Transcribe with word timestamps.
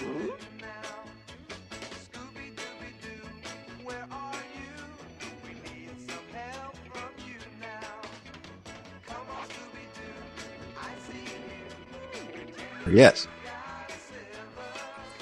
Hmm? 0.00 0.28
Yes. 12.90 13.28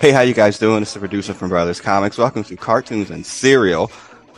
Hey, 0.01 0.13
how 0.13 0.21
you 0.21 0.33
guys 0.33 0.59
doing? 0.59 0.81
It's 0.83 0.95
the 0.95 1.01
producer 1.01 1.35
from 1.35 1.49
Brothers 1.49 1.81
Comics. 1.81 2.17
Welcome 2.17 2.45
to 2.45 2.57
Cartoons 2.57 3.11
and 3.11 3.27
Cereal. 3.27 3.91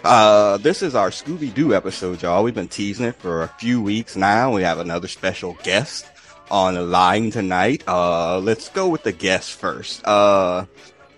Uh, 0.02 0.56
this 0.58 0.82
is 0.82 0.94
our 0.94 1.10
Scooby 1.10 1.52
Doo 1.52 1.74
episode, 1.74 2.22
y'all. 2.22 2.42
We've 2.42 2.54
been 2.54 2.68
teasing 2.68 3.06
it 3.06 3.16
for 3.16 3.42
a 3.42 3.48
few 3.48 3.82
weeks 3.82 4.16
now. 4.16 4.54
We 4.54 4.62
have 4.62 4.78
another 4.78 5.08
special 5.08 5.58
guest 5.62 6.06
on 6.50 6.74
the 6.74 6.82
line 6.82 7.30
tonight. 7.30 7.84
Uh, 7.86 8.38
let's 8.38 8.70
go 8.70 8.88
with 8.88 9.02
the 9.02 9.12
guest 9.12 9.52
first. 9.52 10.06
Uh, 10.06 10.64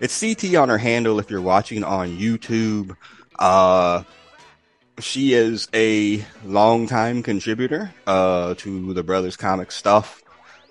it's 0.01 0.19
CT 0.19 0.55
on 0.55 0.67
her 0.67 0.77
handle 0.77 1.19
if 1.19 1.29
you're 1.29 1.41
watching 1.41 1.85
on 1.85 2.17
YouTube. 2.17 2.97
Uh, 3.39 4.03
she 4.99 5.33
is 5.33 5.69
a 5.73 6.25
longtime 6.43 7.23
contributor, 7.23 7.93
uh, 8.05 8.53
to 8.55 8.93
the 8.93 9.03
Brothers 9.03 9.37
Comic 9.37 9.71
stuff. 9.71 10.22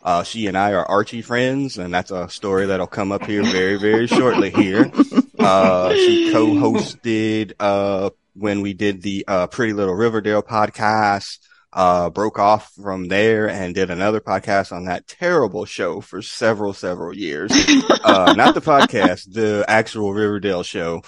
Uh, 0.03 0.25
she 0.25 0.47
and 0.47 0.57
I 0.57 0.73
are 0.73 0.85
Archie 0.85 1.23
friends, 1.23 1.79
and 1.79 1.95
that's 1.95 2.11
a 2.11 2.29
story 2.29 2.67
that'll 2.67 2.87
come 2.89 3.13
up 3.13 3.25
here 3.25 3.45
very, 3.45 3.79
very 3.79 4.07
shortly 4.07 4.51
here. 4.51 4.91
Uh, 5.39 5.95
she 5.95 6.33
co-hosted, 6.33 7.53
uh, 7.61 8.11
when 8.35 8.63
we 8.63 8.75
did 8.75 9.03
the, 9.03 9.25
uh, 9.29 9.47
Pretty 9.47 9.73
Little 9.73 9.95
Riverdale 9.95 10.43
podcast, 10.43 11.39
uh, 11.73 12.11
broke 12.11 12.39
off 12.39 12.73
from 12.83 13.09
there 13.09 13.49
and 13.49 13.75
did 13.75 13.91
another 13.91 14.21
podcast 14.21 14.73
on 14.73 14.85
that 14.85 15.07
terrible 15.07 15.65
show 15.65 16.01
for 16.01 16.21
several, 16.21 16.73
several 16.73 17.17
years. 17.17 17.51
uh, 18.05 18.35
not 18.37 18.55
the 18.55 18.61
podcast, 18.61 19.33
the 19.33 19.65
actual 19.69 20.13
Riverdale 20.13 20.63
show. 20.63 21.03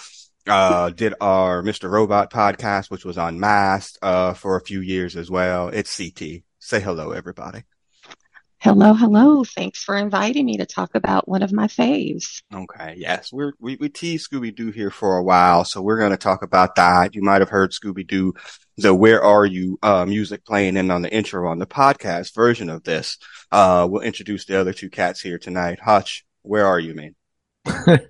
Uh, 0.47 0.91
did 0.91 1.15
our 1.23 1.63
Mr. 1.63 1.91
Robot 1.91 2.31
podcast, 2.31 2.91
which 2.91 3.05
was 3.05 3.17
on 3.17 3.43
uh, 3.43 4.35
for 4.35 4.57
a 4.57 4.61
few 4.61 4.81
years 4.81 5.17
as 5.17 5.31
well. 5.31 5.69
It's 5.69 5.97
CT. 5.97 6.43
Say 6.59 6.81
hello, 6.81 7.13
everybody. 7.13 7.65
Hello, 8.65 8.95
hello. 8.95 9.45
Thanks 9.45 9.85
for 9.85 9.95
inviting 9.95 10.47
me 10.47 10.57
to 10.57 10.65
talk 10.65 10.95
about 10.95 11.29
one 11.29 11.43
of 11.43 11.53
my 11.53 11.67
faves. 11.67 12.41
Okay, 12.51 12.95
yes, 12.97 13.31
we're, 13.31 13.53
we 13.61 13.77
we 13.77 13.91
teased 13.91 14.31
Scooby 14.31 14.57
Doo 14.57 14.71
here 14.71 14.91
for 14.91 15.19
a 15.19 15.23
while, 15.23 15.67
so 15.67 15.83
we're 15.83 15.99
going 15.99 16.13
to 16.13 16.17
talk 16.17 16.43
about 16.43 16.77
that. 16.77 17.15
You 17.15 17.21
might 17.21 17.43
have 17.43 17.51
heard 17.51 17.73
Scooby 17.73 18.07
Doo, 18.07 18.33
the 18.79 18.95
"Where 18.95 19.23
Are 19.23 19.45
You" 19.45 19.79
uh, 19.83 20.07
music 20.07 20.47
playing 20.47 20.79
in 20.79 20.91
on 20.91 21.03
the 21.03 21.15
intro 21.15 21.47
on 21.47 21.59
the 21.59 21.67
podcast 21.67 22.35
version 22.35 22.71
of 22.71 22.85
this. 22.85 23.19
Uh, 23.53 23.87
we'll 23.91 24.01
introduce 24.01 24.47
the 24.47 24.59
other 24.59 24.73
two 24.73 24.89
cats 24.89 25.21
here 25.21 25.39
tonight. 25.39 25.79
Hutch, 25.79 26.25
where 26.41 26.67
are 26.67 26.81
you, 26.81 26.95
man? 26.95 27.15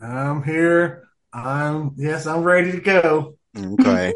I'm 0.00 0.44
here. 0.44 1.08
I'm 1.32 1.90
yes, 1.96 2.28
I'm 2.28 2.44
ready 2.44 2.70
to 2.70 2.80
go. 2.80 3.36
Okay, 3.58 4.12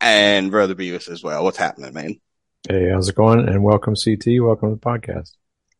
and 0.00 0.50
brother 0.50 0.74
Beavis 0.74 1.10
as 1.10 1.22
well. 1.22 1.44
What's 1.44 1.58
happening, 1.58 1.92
man? 1.92 2.20
Hey, 2.66 2.88
how's 2.88 3.10
it 3.10 3.16
going? 3.16 3.46
And 3.46 3.62
welcome, 3.62 3.96
CT. 4.02 4.40
Welcome 4.40 4.70
to 4.70 4.76
the 4.76 4.80
podcast. 4.80 5.32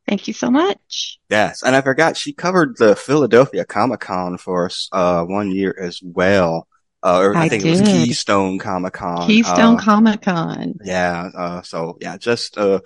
Thank 0.08 0.26
you 0.26 0.34
so 0.34 0.50
much. 0.50 1.18
Yes, 1.30 1.62
and 1.62 1.74
I 1.76 1.80
forgot 1.80 2.16
she 2.16 2.32
covered 2.32 2.76
the 2.76 2.96
Philadelphia 2.96 3.64
Comic 3.64 4.00
Con 4.00 4.36
for 4.36 4.66
us 4.66 4.88
uh, 4.92 5.24
one 5.24 5.50
year 5.50 5.74
as 5.80 6.00
well. 6.02 6.66
Uh, 7.04 7.18
or 7.18 7.36
I, 7.36 7.44
I 7.44 7.48
think 7.48 7.64
it 7.64 7.70
was. 7.70 7.80
Keystone 7.80 8.58
Comic 8.58 8.92
Con. 8.94 9.26
Keystone 9.26 9.76
Uh, 9.76 9.78
Comic 9.78 10.22
Con. 10.22 10.74
Yeah. 10.84 11.30
Uh, 11.36 11.62
so 11.62 11.96
yeah, 12.00 12.16
just, 12.16 12.58
uh, 12.58 12.80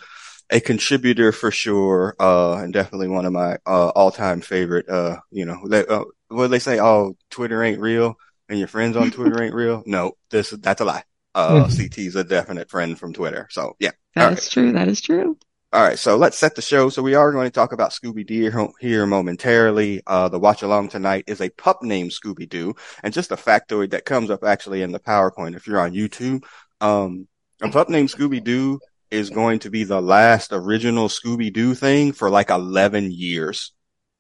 a 0.51 0.61
contributor 0.61 1.33
for 1.33 1.51
sure. 1.51 2.15
Uh, 2.21 2.55
and 2.59 2.73
definitely 2.73 3.09
one 3.09 3.27
of 3.27 3.33
my, 3.33 3.59
uh, 3.67 3.89
all 3.89 4.11
time 4.11 4.41
favorite, 4.41 4.89
uh, 4.89 5.17
you 5.31 5.45
know, 5.45 5.67
they, 5.69 5.85
uh, 5.87 6.05
what 6.29 6.49
they 6.49 6.59
say? 6.61 6.81
Oh, 6.81 7.17
Twitter 7.31 7.63
ain't 7.63 7.81
real 7.81 8.17
and 8.49 8.59
your 8.59 8.69
friends 8.69 8.97
on 8.97 9.11
Twitter 9.11 9.43
ain't 9.43 9.55
real. 9.55 9.83
No, 9.87 10.13
this, 10.31 10.51
that's 10.51 10.81
a 10.81 10.85
lie. 10.85 11.03
Uh, 11.35 11.69
CT's 11.69 12.17
a 12.17 12.25
definite 12.25 12.71
friend 12.71 12.99
from 12.99 13.13
Twitter. 13.13 13.49
So 13.51 13.77
yeah. 13.81 13.91
That 14.15 14.27
All 14.27 14.33
is 14.33 14.39
right. 14.45 14.51
true. 14.51 14.73
That 14.73 14.89
is 14.89 15.01
true. 15.01 15.37
All 15.77 15.83
right, 15.83 15.99
so 15.99 16.17
let's 16.17 16.39
set 16.39 16.55
the 16.55 16.63
show. 16.63 16.89
So 16.89 17.03
we 17.03 17.17
are 17.17 17.33
going 17.33 17.45
to 17.45 17.51
talk 17.51 17.73
about 17.75 17.91
Scooby 17.91 18.27
Doo 18.27 18.73
here 18.81 19.05
momentarily. 19.05 20.01
Uh, 20.07 20.31
the 20.31 20.39
watch 20.39 20.63
along 20.63 20.89
tonight 20.89 21.25
is 21.27 21.43
a 21.43 21.51
pup 21.51 21.83
named 21.83 22.13
Scooby 22.13 22.49
Doo, 22.49 22.75
and 23.03 23.13
just 23.13 23.31
a 23.31 23.37
factoid 23.37 23.91
that 23.91 24.07
comes 24.07 24.31
up 24.31 24.43
actually 24.43 24.81
in 24.81 24.93
the 24.93 24.99
PowerPoint 24.99 25.55
if 25.55 25.67
you're 25.67 25.79
on 25.79 25.93
YouTube. 25.93 26.45
Um, 26.81 27.29
a 27.61 27.69
pup 27.69 27.91
named 27.91 28.09
Scooby 28.09 28.43
Doo 28.43 28.81
is 29.11 29.29
going 29.29 29.59
to 29.59 29.71
be 29.71 29.85
the 29.85 30.01
last 30.01 30.49
original 30.51 31.09
Scooby 31.09 31.53
Doo 31.53 31.75
thing 31.75 32.15
for 32.15 32.31
like 32.31 32.49
11 32.49 33.13
years. 33.13 33.75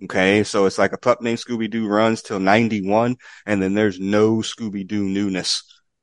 Okay, 0.04 0.44
so 0.44 0.66
it's 0.66 0.76
like 0.76 0.92
a 0.92 0.98
pup 0.98 1.22
named 1.22 1.38
Scooby 1.38 1.70
Doo 1.70 1.88
runs 1.88 2.20
till 2.20 2.38
91, 2.38 3.16
and 3.46 3.62
then 3.62 3.72
there's 3.72 3.98
no 3.98 4.40
Scooby 4.40 4.86
Doo 4.86 5.04
newness 5.04 5.62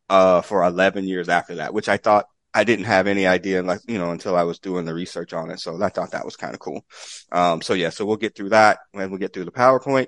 uh 0.09 0.41
for 0.41 0.63
11 0.63 1.07
years 1.07 1.29
after 1.29 1.55
that, 1.57 1.75
which 1.75 1.89
I 1.89 1.97
thought 1.97 2.25
I 2.53 2.63
didn't 2.63 2.85
have 2.85 3.07
any 3.07 3.25
idea, 3.25 3.63
like, 3.63 3.79
you 3.87 3.97
know, 3.97 4.11
until 4.11 4.35
I 4.35 4.43
was 4.43 4.59
doing 4.59 4.85
the 4.85 4.93
research 4.93 5.33
on 5.33 5.49
it. 5.49 5.59
So 5.59 5.81
I 5.81 5.89
thought 5.89 6.11
that 6.11 6.25
was 6.25 6.35
kind 6.35 6.53
of 6.53 6.59
cool. 6.59 6.85
Um, 7.31 7.61
so 7.61 7.73
yeah, 7.73 7.89
so 7.89 8.05
we'll 8.05 8.17
get 8.17 8.35
through 8.35 8.49
that 8.49 8.79
when 8.91 9.11
we 9.11 9.17
get 9.17 9.33
through 9.33 9.45
the 9.45 9.51
PowerPoint. 9.51 10.07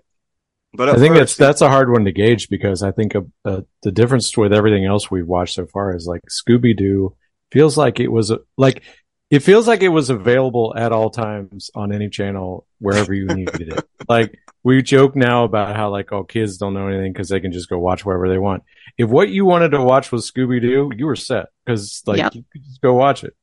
But 0.73 0.89
I 0.89 0.95
think 0.95 1.16
that's 1.16 1.31
first- 1.31 1.39
that's 1.39 1.61
a 1.61 1.69
hard 1.69 1.89
one 1.89 2.05
to 2.05 2.11
gauge 2.11 2.50
because 2.50 2.84
I 2.84 2.91
think 2.91 3.16
uh, 3.16 3.22
uh, 3.45 3.61
the 3.81 3.91
difference 3.91 4.35
with 4.38 4.53
everything 4.53 4.85
else 4.85 5.09
we've 5.09 5.28
watched 5.28 5.55
so 5.55 5.66
far 5.66 5.95
is 5.95 6.05
like 6.05 6.22
Scooby 6.29 6.75
Doo 6.75 7.16
feels 7.51 7.78
like 7.78 8.00
it 8.00 8.09
was 8.11 8.31
a, 8.31 8.39
like 8.57 8.84
it 9.31 9.40
feels 9.40 9.68
like 9.68 9.81
it 9.81 9.90
was 9.90 10.09
available 10.09 10.74
at 10.78 10.91
all 10.91 11.09
times 11.09 11.72
on 11.75 11.91
any 11.91 12.09
channel 12.09 12.66
wherever 12.80 13.13
you 13.13 13.25
needed 13.28 13.74
it. 13.74 13.84
Like 14.08 14.38
we 14.63 14.84
joke 14.84 15.16
now 15.16 15.46
about 15.46 15.75
how 15.75 15.90
like 15.90 16.12
oh 16.12 16.24
kids 16.24 16.58
don't 16.58 16.75
know 16.75 16.88
anything 16.88 17.12
because 17.12 17.30
they 17.30 17.40
can 17.40 17.52
just 17.52 17.69
go 17.69 17.80
watch 17.80 18.06
wherever 18.06 18.30
they 18.30 18.38
want. 18.38 18.62
If 19.00 19.09
what 19.09 19.30
you 19.30 19.46
wanted 19.46 19.69
to 19.69 19.81
watch 19.81 20.12
was 20.12 20.30
Scooby 20.31 20.62
Doo, 20.62 20.91
you 20.96 21.08
were 21.08 21.16
set 21.16 21.47
because 21.66 22.03
like 22.06 22.19
Yep. 22.19 22.35
you 22.35 22.46
could 22.52 22.64
just 22.64 22.81
go 22.81 22.94
watch 22.94 23.24
it. 23.24 23.34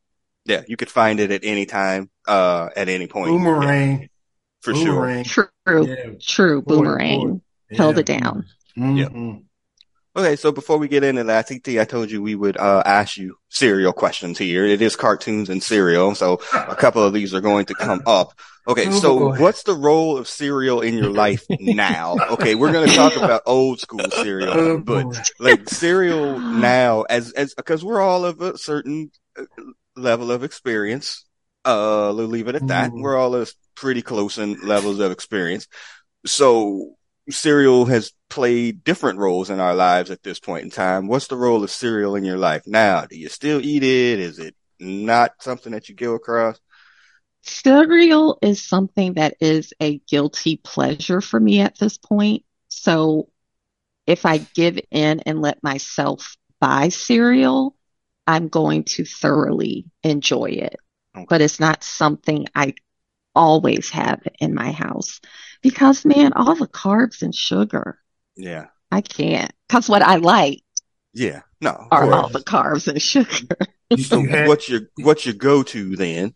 yeah, 0.44 0.62
you 0.68 0.76
could 0.76 0.90
find 0.90 1.18
it 1.18 1.32
at 1.32 1.40
any 1.42 1.66
time, 1.66 2.10
uh, 2.28 2.68
at 2.76 2.88
any 2.88 3.08
point. 3.08 3.26
Yeah, 3.32 3.38
Boomerang. 3.38 4.08
for 4.60 4.74
sure. 4.74 5.24
True. 5.24 5.48
Yeah. 5.86 6.10
True. 6.20 6.62
Boomerang. 6.62 7.38
boy. 7.70 7.76
Held 7.76 7.96
Yeah. 7.96 8.00
it 8.00 8.06
down. 8.06 8.44
Mhm. 8.78 9.42
Okay, 10.14 10.36
so 10.36 10.52
before 10.52 10.76
we 10.76 10.88
get 10.88 11.04
into 11.04 11.24
that, 11.24 11.48
CT, 11.48 11.78
I 11.78 11.84
told 11.84 12.10
you 12.10 12.20
we 12.20 12.34
would 12.34 12.58
uh, 12.58 12.82
ask 12.84 13.16
you 13.16 13.36
cereal 13.48 13.94
questions 13.94 14.36
here. 14.36 14.66
It 14.66 14.82
is 14.82 14.94
cartoons 14.94 15.48
and 15.48 15.62
cereal, 15.62 16.14
so 16.14 16.38
a 16.52 16.76
couple 16.76 17.02
of 17.02 17.14
these 17.14 17.32
are 17.32 17.40
going 17.40 17.64
to 17.66 17.74
come 17.74 18.02
up. 18.06 18.34
Okay, 18.68 18.88
Oh, 18.88 18.90
so 19.00 19.18
boy. 19.18 19.38
what's 19.40 19.62
the 19.62 19.74
role 19.74 20.18
of 20.18 20.28
cereal 20.28 20.82
in 20.82 20.98
your 20.98 21.08
life 21.10 21.44
now? 21.58 22.16
Okay, 22.32 22.54
we're 22.54 22.72
going 22.72 22.88
to 22.90 22.94
talk 22.94 23.16
about 23.16 23.40
old 23.46 23.80
school 23.80 24.04
cereal, 24.10 24.52
Oh, 24.52 24.78
but 24.78 25.04
boy. 25.04 25.12
like 25.40 25.68
cereal 25.70 26.38
now, 26.38 27.02
as 27.02 27.32
as 27.32 27.54
because 27.54 27.82
we're 27.82 28.02
all 28.02 28.26
of 28.26 28.42
a 28.42 28.58
certain 28.58 29.10
uh, 29.38 29.44
level 29.96 30.30
of 30.30 30.44
experience. 30.44 31.24
Uh, 31.64 32.12
we'll 32.14 32.26
leave 32.26 32.48
it 32.48 32.54
at 32.56 32.66
that. 32.66 32.90
Mm. 32.90 33.00
We're 33.00 33.16
all 33.16 33.44
pretty 33.76 34.02
close 34.02 34.36
in 34.36 34.60
levels 34.60 34.98
of 35.00 35.10
experience. 35.10 35.68
So 36.26 36.96
cereal 37.30 37.86
has 37.86 38.12
played 38.28 38.84
different 38.84 39.18
roles 39.18 39.50
in 39.50 39.60
our 39.60 39.74
lives 39.74 40.10
at 40.10 40.22
this 40.22 40.40
point 40.40 40.64
in 40.64 40.70
time. 40.70 41.06
What's 41.06 41.28
the 41.28 41.36
role 41.36 41.62
of 41.62 41.70
cereal 41.70 42.16
in 42.16 42.24
your 42.24 42.38
life 42.38 42.62
now? 42.66 43.04
Do 43.06 43.16
you 43.16 43.28
still 43.28 43.60
eat 43.60 43.82
it? 43.82 44.18
Is 44.18 44.38
it 44.38 44.54
not 44.80 45.32
something 45.40 45.72
that 45.72 45.88
you 45.88 45.94
go 45.94 46.14
across? 46.14 46.58
Cereal 47.42 48.38
is 48.40 48.64
something 48.64 49.14
that 49.14 49.36
is 49.40 49.72
a 49.80 49.98
guilty 50.08 50.56
pleasure 50.56 51.20
for 51.20 51.38
me 51.38 51.60
at 51.60 51.78
this 51.78 51.98
point. 51.98 52.44
So 52.68 53.28
if 54.06 54.24
I 54.26 54.38
give 54.38 54.78
in 54.90 55.20
and 55.20 55.40
let 55.40 55.62
myself 55.62 56.36
buy 56.60 56.88
cereal, 56.88 57.76
I'm 58.26 58.48
going 58.48 58.84
to 58.84 59.04
thoroughly 59.04 59.86
enjoy 60.02 60.50
it. 60.50 60.76
Okay. 61.16 61.26
But 61.28 61.40
it's 61.40 61.60
not 61.60 61.84
something 61.84 62.46
I 62.54 62.74
always 63.34 63.90
have 63.90 64.20
in 64.40 64.54
my 64.54 64.72
house 64.72 65.20
because, 65.62 66.04
man, 66.04 66.32
all 66.34 66.54
the 66.54 66.68
carbs 66.68 67.22
and 67.22 67.34
sugar, 67.34 67.98
Yeah. 68.36 68.66
I 68.90 69.00
can't. 69.00 69.52
Because 69.68 69.88
what 69.88 70.02
I 70.02 70.16
like 70.16 70.62
Yeah. 71.14 71.42
No. 71.60 71.88
are 71.90 72.12
all 72.12 72.28
the 72.28 72.40
carbs 72.40 72.88
and 72.88 73.00
sugar. 73.00 73.56
So 73.98 74.20
what's 74.46 74.68
your 74.68 74.80
what's 74.96 75.24
your 75.26 75.34
go 75.34 75.62
to 75.62 75.96
then? 75.96 76.34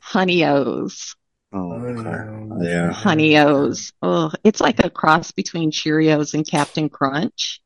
Honey 0.00 0.44
O's. 0.44 1.16
Oh, 1.52 1.72
Onions. 1.72 2.62
Yeah. 2.62 2.92
Honey 2.92 3.38
O's. 3.38 3.92
Oh, 4.02 4.30
it's 4.44 4.60
like 4.60 4.84
a 4.84 4.90
cross 4.90 5.30
between 5.32 5.70
Cheerios 5.70 6.34
and 6.34 6.46
Captain 6.46 6.88
Crunch. 6.88 7.60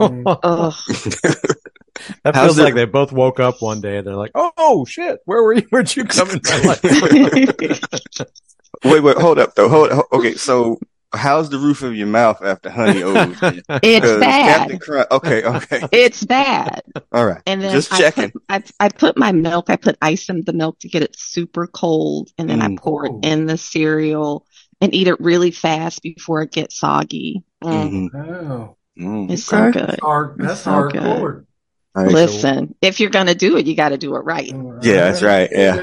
Oh, 0.00 0.74
That 2.24 2.34
How's 2.34 2.44
feels 2.46 2.58
it- 2.58 2.62
like 2.64 2.74
they 2.74 2.84
both 2.84 3.12
woke 3.12 3.40
up 3.40 3.62
one 3.62 3.80
day. 3.80 3.98
And 3.98 4.06
they're 4.06 4.14
like, 4.16 4.32
"Oh, 4.34 4.52
oh 4.56 4.84
shit, 4.84 5.18
where 5.24 5.42
were 5.42 5.54
you? 5.54 5.62
Where'd 5.70 5.94
you 5.96 6.04
come 6.04 6.30
in 6.30 6.40
my 6.44 6.58
life?" 6.60 7.86
Wait, 8.84 9.00
wait, 9.02 9.16
hold 9.16 9.38
up 9.38 9.54
though. 9.54 9.68
Hold, 9.68 9.90
hold 9.90 10.06
okay, 10.12 10.34
so 10.34 10.78
how's 11.14 11.48
the 11.48 11.58
roof 11.58 11.82
of 11.82 11.94
your 11.96 12.06
mouth 12.06 12.42
after 12.42 12.68
honey 12.68 13.02
O's? 13.04 13.36
It's 13.40 14.06
'Cause 14.06 14.20
Captain 14.20 14.20
bad. 14.20 14.80
Crunch. 14.80 15.08
Okay, 15.10 15.42
okay, 15.44 15.88
It's 15.92 16.24
bad. 16.24 16.82
all 17.12 17.24
right. 17.26 17.40
And 17.46 17.62
then 17.62 17.72
Just 17.72 17.92
I 17.92 17.98
checking. 17.98 18.30
put, 18.32 18.42
I, 18.50 18.62
I 18.80 18.88
put 18.90 19.16
my 19.16 19.32
milk, 19.32 19.70
I 19.70 19.76
put 19.76 19.96
ice 20.02 20.28
in 20.28 20.42
the 20.44 20.52
milk 20.52 20.78
to 20.80 20.88
get 20.88 21.02
it 21.02 21.18
super 21.18 21.66
cold, 21.66 22.30
and 22.38 22.50
then 22.50 22.60
Mm. 22.60 22.74
I 22.74 22.76
pour 22.80 23.06
Ooh. 23.06 23.18
it 23.22 23.24
in 23.26 23.46
the 23.46 23.56
cereal 23.56 24.44
and 24.82 24.94
eat 24.94 25.08
it 25.08 25.18
really 25.20 25.52
fast 25.52 26.02
before 26.02 26.42
it 26.42 26.52
gets 26.52 26.78
soggy. 26.78 27.42
Mm, 27.64 28.10
Mhm. 28.10 28.50
Oh, 28.50 28.76
Mm, 28.98 29.30
It's 29.30 29.52
okay. 29.52 29.72
so 29.72 29.72
good. 29.72 29.88
that's 29.88 30.00
hard. 30.00 30.36
It's 30.38 30.48
That's 30.48 30.60
so 30.62 30.70
hardcore. 30.70 31.44
All 31.96 32.04
right. 32.04 32.12
Listen, 32.12 32.74
if 32.82 33.00
you're 33.00 33.10
gonna 33.10 33.34
do 33.34 33.56
it, 33.56 33.66
you 33.66 33.74
got 33.74 33.88
to 33.88 33.98
do 33.98 34.14
it 34.16 34.20
right. 34.20 34.48
Yeah, 34.82 35.10
that's 35.10 35.22
right, 35.22 35.48
yeah. 35.50 35.82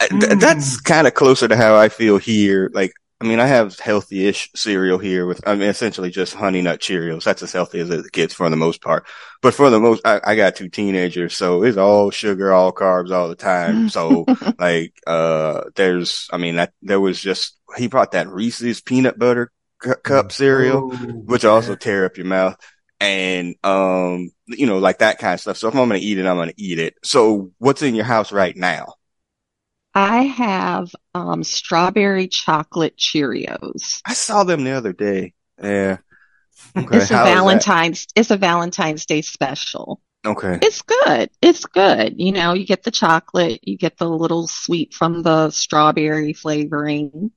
Mm. 0.00 0.40
that's 0.40 0.80
kind 0.80 1.06
of 1.06 1.14
closer 1.14 1.48
to 1.48 1.56
how 1.56 1.76
I 1.76 1.88
feel 1.88 2.18
here. 2.18 2.70
Like, 2.72 2.92
I 3.20 3.24
mean, 3.24 3.40
I 3.40 3.46
have 3.46 3.78
healthy-ish 3.78 4.50
cereal 4.54 4.98
here 4.98 5.26
with, 5.26 5.40
I 5.46 5.54
mean, 5.54 5.68
essentially 5.68 6.10
just 6.10 6.34
Honey 6.34 6.62
Nut 6.62 6.80
Cheerios. 6.80 7.24
That's 7.24 7.42
as 7.42 7.52
healthy 7.52 7.80
as 7.80 7.90
it 7.90 8.10
gets 8.12 8.32
for 8.34 8.48
the 8.48 8.56
most 8.56 8.80
part. 8.80 9.06
But 9.42 9.54
for 9.54 9.70
the 9.70 9.80
most, 9.80 10.02
I, 10.04 10.20
I 10.24 10.36
got 10.36 10.54
two 10.56 10.68
teenagers, 10.68 11.36
so 11.36 11.64
it's 11.64 11.76
all 11.76 12.10
sugar, 12.10 12.52
all 12.52 12.72
carbs 12.72 13.10
all 13.10 13.28
the 13.28 13.34
time. 13.36 13.88
So, 13.98 14.24
like, 14.58 14.94
uh, 15.06 15.62
there's, 15.74 16.28
I 16.32 16.36
mean, 16.36 16.56
that, 16.56 16.72
there 16.82 17.00
was 17.00 17.20
just, 17.20 17.56
he 17.76 17.88
brought 17.88 18.12
that 18.12 18.28
Reese's 18.28 18.80
peanut 18.80 19.18
butter 19.18 19.50
cu- 19.80 19.94
cup 19.96 20.30
cereal, 20.32 20.90
Oh, 20.92 20.96
which 20.96 21.44
also 21.44 21.74
tear 21.74 22.04
up 22.04 22.16
your 22.16 22.26
mouth. 22.26 22.56
And, 23.00 23.54
um, 23.62 24.30
you 24.48 24.66
know, 24.66 24.78
like 24.78 24.98
that 24.98 25.18
kind 25.18 25.34
of 25.34 25.40
stuff. 25.40 25.56
So 25.56 25.68
if 25.68 25.74
I'm 25.74 25.88
going 25.88 26.00
to 26.00 26.06
eat 26.06 26.18
it, 26.18 26.26
I'm 26.26 26.36
going 26.36 26.48
to 26.48 26.60
eat 26.60 26.78
it. 26.78 26.94
So 27.04 27.52
what's 27.58 27.82
in 27.82 27.94
your 27.94 28.04
house 28.04 28.32
right 28.32 28.56
now? 28.56 28.94
I 29.94 30.22
have 30.24 30.90
um, 31.14 31.44
strawberry 31.44 32.28
chocolate 32.28 32.96
Cheerios. 32.96 34.00
I 34.04 34.14
saw 34.14 34.44
them 34.44 34.64
the 34.64 34.72
other 34.72 34.92
day. 34.92 35.34
Yeah. 35.62 35.98
Okay. 36.76 36.96
It's 36.98 37.10
a 37.10 37.16
how 37.16 37.24
is 37.24 37.30
that? 37.30 37.34
Valentine's. 37.34 38.06
It's 38.14 38.30
a 38.30 38.36
Valentine's 38.36 39.06
Day 39.06 39.22
special. 39.22 40.00
Okay. 40.26 40.58
It's 40.62 40.82
good. 40.82 41.30
It's 41.40 41.64
good. 41.64 42.14
You 42.20 42.32
know, 42.32 42.52
you 42.52 42.66
get 42.66 42.82
the 42.82 42.90
chocolate, 42.90 43.60
you 43.62 43.76
get 43.78 43.96
the 43.96 44.08
little 44.08 44.48
sweet 44.48 44.92
from 44.92 45.22
the 45.22 45.50
strawberry 45.50 46.32
flavoring. 46.32 47.30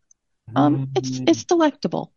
Um, 0.56 0.90
it's 0.96 1.20
Mm. 1.20 1.30
it's 1.30 1.44
delectable. 1.46 2.14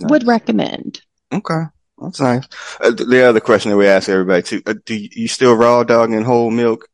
Would 0.00 0.26
recommend. 0.26 1.00
Okay. 1.32 1.62
That's 2.02 2.20
nice. 2.20 2.46
Uh, 2.80 2.90
the 2.90 3.28
other 3.28 3.40
question 3.40 3.70
that 3.70 3.76
we 3.76 3.86
ask 3.86 4.08
everybody 4.08 4.42
too, 4.42 4.62
uh, 4.66 4.74
do 4.84 4.94
you, 4.94 5.08
you 5.12 5.28
still 5.28 5.54
raw 5.54 5.84
dog 5.84 6.12
and 6.12 6.24
whole 6.24 6.50
milk? 6.50 6.88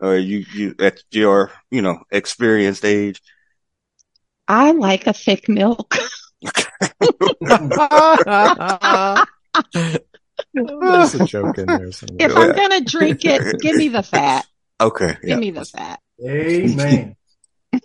Or 0.00 0.16
you, 0.16 0.44
you, 0.54 0.74
at 0.78 1.02
your, 1.10 1.52
you 1.70 1.82
know, 1.82 2.02
experienced 2.10 2.84
age? 2.84 3.20
I 4.48 4.72
like 4.72 5.06
a 5.06 5.12
thick 5.12 5.48
milk. 5.48 5.94
There's 10.54 11.14
a 11.14 11.26
joke 11.26 11.58
in 11.58 11.66
there 11.66 11.92
somewhere. 11.92 12.30
If 12.30 12.36
I'm 12.36 12.52
gonna 12.52 12.80
drink 12.80 13.24
it, 13.24 13.60
give 13.60 13.76
me 13.76 13.88
the 13.88 14.02
fat. 14.02 14.46
Okay. 14.80 15.16
Give 15.20 15.28
Yeah. 15.30 15.36
me 15.36 15.50
the 15.50 15.64
fat. 15.64 16.00
Amen. 16.24 17.16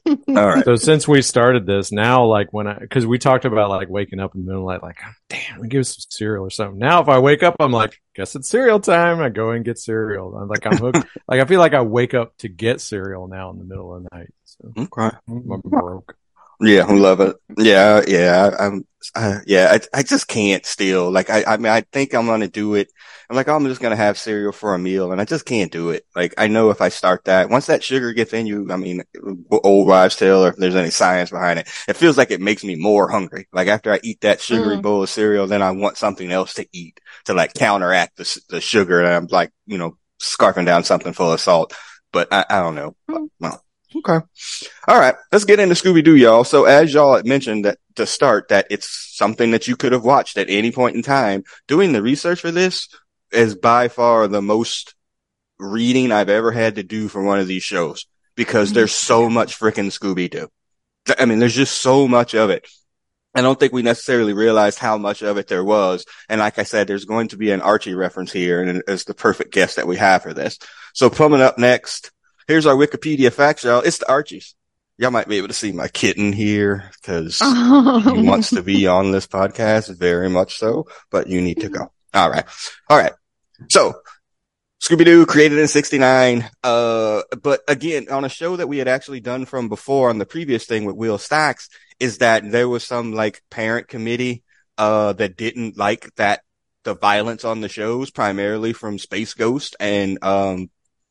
All 0.07 0.15
right. 0.27 0.65
So 0.65 0.75
since 0.75 1.07
we 1.07 1.21
started 1.21 1.65
this, 1.65 1.91
now 1.91 2.25
like 2.25 2.51
when 2.51 2.67
I, 2.67 2.77
because 2.79 3.05
we 3.05 3.17
talked 3.19 3.45
about 3.45 3.69
like 3.69 3.89
waking 3.89 4.19
up 4.19 4.35
in 4.35 4.41
the 4.41 4.47
middle 4.47 4.69
of 4.69 4.81
the 4.81 4.87
night, 4.87 4.87
like 4.87 4.99
oh, 5.05 5.11
damn, 5.29 5.59
we 5.59 5.67
give 5.67 5.81
us 5.81 5.95
some 5.95 6.05
cereal 6.09 6.45
or 6.45 6.49
something. 6.49 6.79
Now 6.79 7.01
if 7.01 7.09
I 7.09 7.19
wake 7.19 7.43
up, 7.43 7.55
I'm 7.59 7.71
like, 7.71 8.01
guess 8.15 8.35
it's 8.35 8.49
cereal 8.49 8.79
time. 8.79 9.19
I 9.21 9.29
go 9.29 9.51
and 9.51 9.63
get 9.65 9.77
cereal. 9.77 10.35
I'm 10.35 10.47
like 10.47 10.65
I'm 10.65 10.77
hooked. 10.77 11.05
like 11.27 11.39
I 11.39 11.45
feel 11.45 11.59
like 11.59 11.73
I 11.73 11.81
wake 11.81 12.13
up 12.13 12.35
to 12.37 12.47
get 12.47 12.81
cereal 12.81 13.27
now 13.27 13.51
in 13.51 13.57
the 13.59 13.65
middle 13.65 13.95
of 13.95 14.03
the 14.03 14.09
night. 14.11 14.33
So 14.45 14.73
Okay. 14.77 15.15
I'm 15.27 15.61
broke. 15.63 16.15
Yeah, 16.61 16.85
I 16.87 16.93
love 16.93 17.19
it. 17.21 17.35
Yeah, 17.57 18.01
yeah, 18.07 18.49
I'm, 18.59 18.85
uh, 19.13 19.39
yeah, 19.45 19.77
I, 19.93 19.99
I 19.99 20.03
just 20.03 20.27
can't 20.27 20.65
still. 20.65 21.11
Like, 21.11 21.29
I, 21.29 21.43
I 21.45 21.57
mean, 21.57 21.71
I 21.71 21.81
think 21.91 22.13
I'm 22.13 22.25
gonna 22.25 22.47
do 22.47 22.75
it. 22.75 22.87
I'm 23.29 23.35
like, 23.35 23.47
oh, 23.47 23.55
I'm 23.55 23.65
just 23.65 23.81
gonna 23.81 23.95
have 23.95 24.17
cereal 24.17 24.51
for 24.53 24.73
a 24.73 24.79
meal, 24.79 25.11
and 25.11 25.19
I 25.19 25.25
just 25.25 25.45
can't 25.45 25.71
do 25.71 25.89
it. 25.89 26.05
Like, 26.15 26.33
I 26.37 26.47
know 26.47 26.69
if 26.69 26.81
I 26.81 26.89
start 26.89 27.25
that, 27.25 27.49
once 27.49 27.65
that 27.65 27.83
sugar 27.83 28.13
gets 28.13 28.33
in 28.33 28.47
you, 28.47 28.71
I 28.71 28.77
mean, 28.77 29.03
old 29.51 29.87
wives' 29.87 30.15
tale, 30.15 30.45
or 30.45 30.49
if 30.49 30.55
there's 30.57 30.75
any 30.75 30.91
science 30.91 31.29
behind 31.31 31.59
it, 31.59 31.67
it 31.87 31.97
feels 31.97 32.17
like 32.17 32.31
it 32.31 32.41
makes 32.41 32.63
me 32.63 32.75
more 32.75 33.09
hungry. 33.09 33.47
Like 33.51 33.67
after 33.67 33.91
I 33.91 33.99
eat 34.03 34.21
that 34.21 34.41
sugary 34.41 34.77
Mm. 34.77 34.81
bowl 34.81 35.03
of 35.03 35.09
cereal, 35.09 35.47
then 35.47 35.61
I 35.61 35.71
want 35.71 35.97
something 35.97 36.31
else 36.31 36.53
to 36.55 36.67
eat 36.71 36.99
to 37.25 37.33
like 37.33 37.53
counteract 37.53 38.17
the, 38.17 38.41
the 38.49 38.61
sugar, 38.61 38.99
and 39.01 39.09
I'm 39.13 39.27
like, 39.29 39.51
you 39.65 39.77
know, 39.77 39.97
scarfing 40.21 40.65
down 40.65 40.83
something 40.85 41.13
full 41.13 41.33
of 41.33 41.41
salt. 41.41 41.73
But 42.13 42.29
I, 42.31 42.45
I 42.49 42.59
don't 42.61 42.75
know. 42.75 42.95
Mm. 43.09 43.29
Well, 43.41 43.64
okay. 43.97 44.19
All 44.87 44.99
right, 44.99 45.15
let's 45.31 45.45
get 45.45 45.59
into 45.59 45.75
Scooby 45.75 46.03
Doo, 46.03 46.15
y'all. 46.15 46.43
So 46.43 46.65
as 46.65 46.93
y'all 46.93 47.15
had 47.15 47.25
mentioned 47.25 47.65
that 47.65 47.77
to 47.95 48.05
start, 48.05 48.49
that 48.49 48.67
it's 48.69 49.15
something 49.15 49.51
that 49.51 49.67
you 49.67 49.75
could 49.75 49.91
have 49.91 50.03
watched 50.03 50.37
at 50.37 50.49
any 50.49 50.71
point 50.71 50.95
in 50.95 51.01
time. 51.01 51.43
Doing 51.67 51.91
the 51.91 52.01
research 52.01 52.41
for 52.41 52.51
this 52.51 52.89
is 53.31 53.55
by 53.55 53.87
far 53.87 54.27
the 54.27 54.41
most 54.41 54.95
reading 55.59 56.11
I've 56.11 56.29
ever 56.29 56.51
had 56.51 56.75
to 56.75 56.83
do 56.83 57.07
for 57.07 57.23
one 57.23 57.39
of 57.39 57.47
these 57.47 57.63
shows 57.63 58.05
because 58.35 58.73
there's 58.73 58.91
mm-hmm. 58.91 59.07
so 59.07 59.29
much 59.29 59.59
freaking 59.59 59.91
Scooby 59.91 60.29
Doo. 60.29 60.49
I 61.17 61.25
mean, 61.25 61.39
there's 61.39 61.55
just 61.55 61.79
so 61.79 62.07
much 62.07 62.33
of 62.33 62.49
it. 62.49 62.67
I 63.35 63.41
don't 63.41 63.59
think 63.59 63.73
we 63.73 63.81
necessarily 63.81 64.33
realized 64.33 64.79
how 64.79 64.97
much 64.97 65.21
of 65.21 65.37
it 65.37 65.47
there 65.47 65.63
was. 65.63 66.05
And 66.29 66.39
like 66.39 66.57
I 66.57 66.63
said, 66.63 66.87
there's 66.87 67.03
going 67.03 67.27
to 67.29 67.37
be 67.37 67.51
an 67.51 67.61
Archie 67.61 67.93
reference 67.93 68.31
here 68.31 68.61
and 68.61 68.81
it's 68.87 69.03
the 69.03 69.13
perfect 69.13 69.51
guest 69.51 69.75
that 69.75 69.87
we 69.87 69.97
have 69.97 70.23
for 70.23 70.33
this. 70.33 70.57
So 70.93 71.09
coming 71.09 71.41
up 71.41 71.57
next, 71.57 72.11
here's 72.47 72.65
our 72.65 72.75
Wikipedia 72.75 73.31
facts, 73.31 73.63
y'all. 73.63 73.81
It's 73.81 73.99
the 73.99 74.09
Archies. 74.09 74.55
Y'all 74.97 75.11
might 75.11 75.27
be 75.27 75.37
able 75.37 75.49
to 75.49 75.53
see 75.53 75.71
my 75.71 75.87
kitten 75.87 76.31
here 76.31 76.89
because 77.01 77.39
he 77.39 78.21
wants 78.21 78.51
to 78.51 78.63
be 78.63 78.87
on 78.87 79.11
this 79.11 79.27
podcast 79.27 79.95
very 79.97 80.29
much 80.29 80.57
so, 80.57 80.87
but 81.11 81.27
you 81.27 81.41
need 81.41 81.59
to 81.61 81.69
go. 81.69 81.91
All 82.13 82.29
right. 82.29 82.45
All 82.89 82.97
right. 82.97 83.11
So 83.69 83.93
Scooby-Doo 84.81 85.25
created 85.25 85.59
in 85.59 85.67
69. 85.67 86.49
Uh, 86.63 87.23
but 87.41 87.61
again, 87.67 88.07
on 88.09 88.23
a 88.23 88.29
show 88.29 88.55
that 88.55 88.67
we 88.67 88.77
had 88.77 88.87
actually 88.87 89.19
done 89.19 89.45
from 89.45 89.67
before 89.67 90.09
on 90.09 90.17
the 90.17 90.25
previous 90.25 90.65
thing 90.65 90.85
with 90.85 90.95
Will 90.95 91.17
Stacks 91.17 91.69
is 91.99 92.19
that 92.19 92.49
there 92.49 92.69
was 92.69 92.83
some 92.85 93.11
like 93.11 93.41
parent 93.49 93.87
committee, 93.87 94.43
uh, 94.77 95.13
that 95.13 95.37
didn't 95.37 95.77
like 95.77 96.13
that 96.15 96.41
the 96.83 96.93
violence 96.93 97.43
on 97.43 97.61
the 97.61 97.69
shows 97.69 98.11
primarily 98.11 98.73
from 98.73 98.99
Space 98.99 99.33
Ghost 99.33 99.75
and, 99.79 100.23
um, 100.23 100.69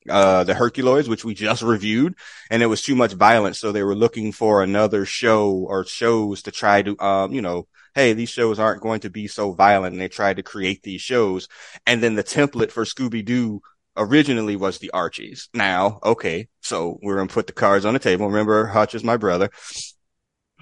uh, 0.08 0.44
the 0.44 0.54
Herculoids, 0.54 1.08
which 1.08 1.24
we 1.24 1.34
just 1.34 1.62
reviewed, 1.62 2.14
and 2.50 2.62
it 2.62 2.66
was 2.66 2.82
too 2.82 2.94
much 2.94 3.12
violence. 3.12 3.58
So 3.58 3.72
they 3.72 3.82
were 3.82 3.94
looking 3.94 4.32
for 4.32 4.62
another 4.62 5.04
show 5.04 5.52
or 5.52 5.84
shows 5.86 6.42
to 6.42 6.50
try 6.50 6.82
to, 6.82 6.98
um, 7.00 7.32
you 7.32 7.42
know, 7.42 7.66
hey, 7.94 8.12
these 8.12 8.30
shows 8.30 8.58
aren't 8.58 8.82
going 8.82 9.00
to 9.00 9.10
be 9.10 9.28
so 9.28 9.52
violent. 9.52 9.92
And 9.92 10.00
they 10.00 10.08
tried 10.08 10.36
to 10.36 10.42
create 10.42 10.82
these 10.82 11.00
shows. 11.00 11.48
And 11.86 12.02
then 12.02 12.14
the 12.14 12.24
template 12.24 12.70
for 12.70 12.84
Scooby 12.84 13.24
Doo 13.24 13.62
originally 13.96 14.56
was 14.56 14.78
the 14.78 14.90
Archies. 14.90 15.48
Now, 15.54 16.00
okay, 16.02 16.48
so 16.60 16.98
we're 17.02 17.16
going 17.16 17.28
to 17.28 17.34
put 17.34 17.46
the 17.46 17.52
cards 17.52 17.84
on 17.84 17.94
the 17.94 18.00
table. 18.00 18.26
Remember, 18.26 18.66
Hutch 18.66 18.94
is 18.94 19.04
my 19.04 19.16
brother. 19.16 19.50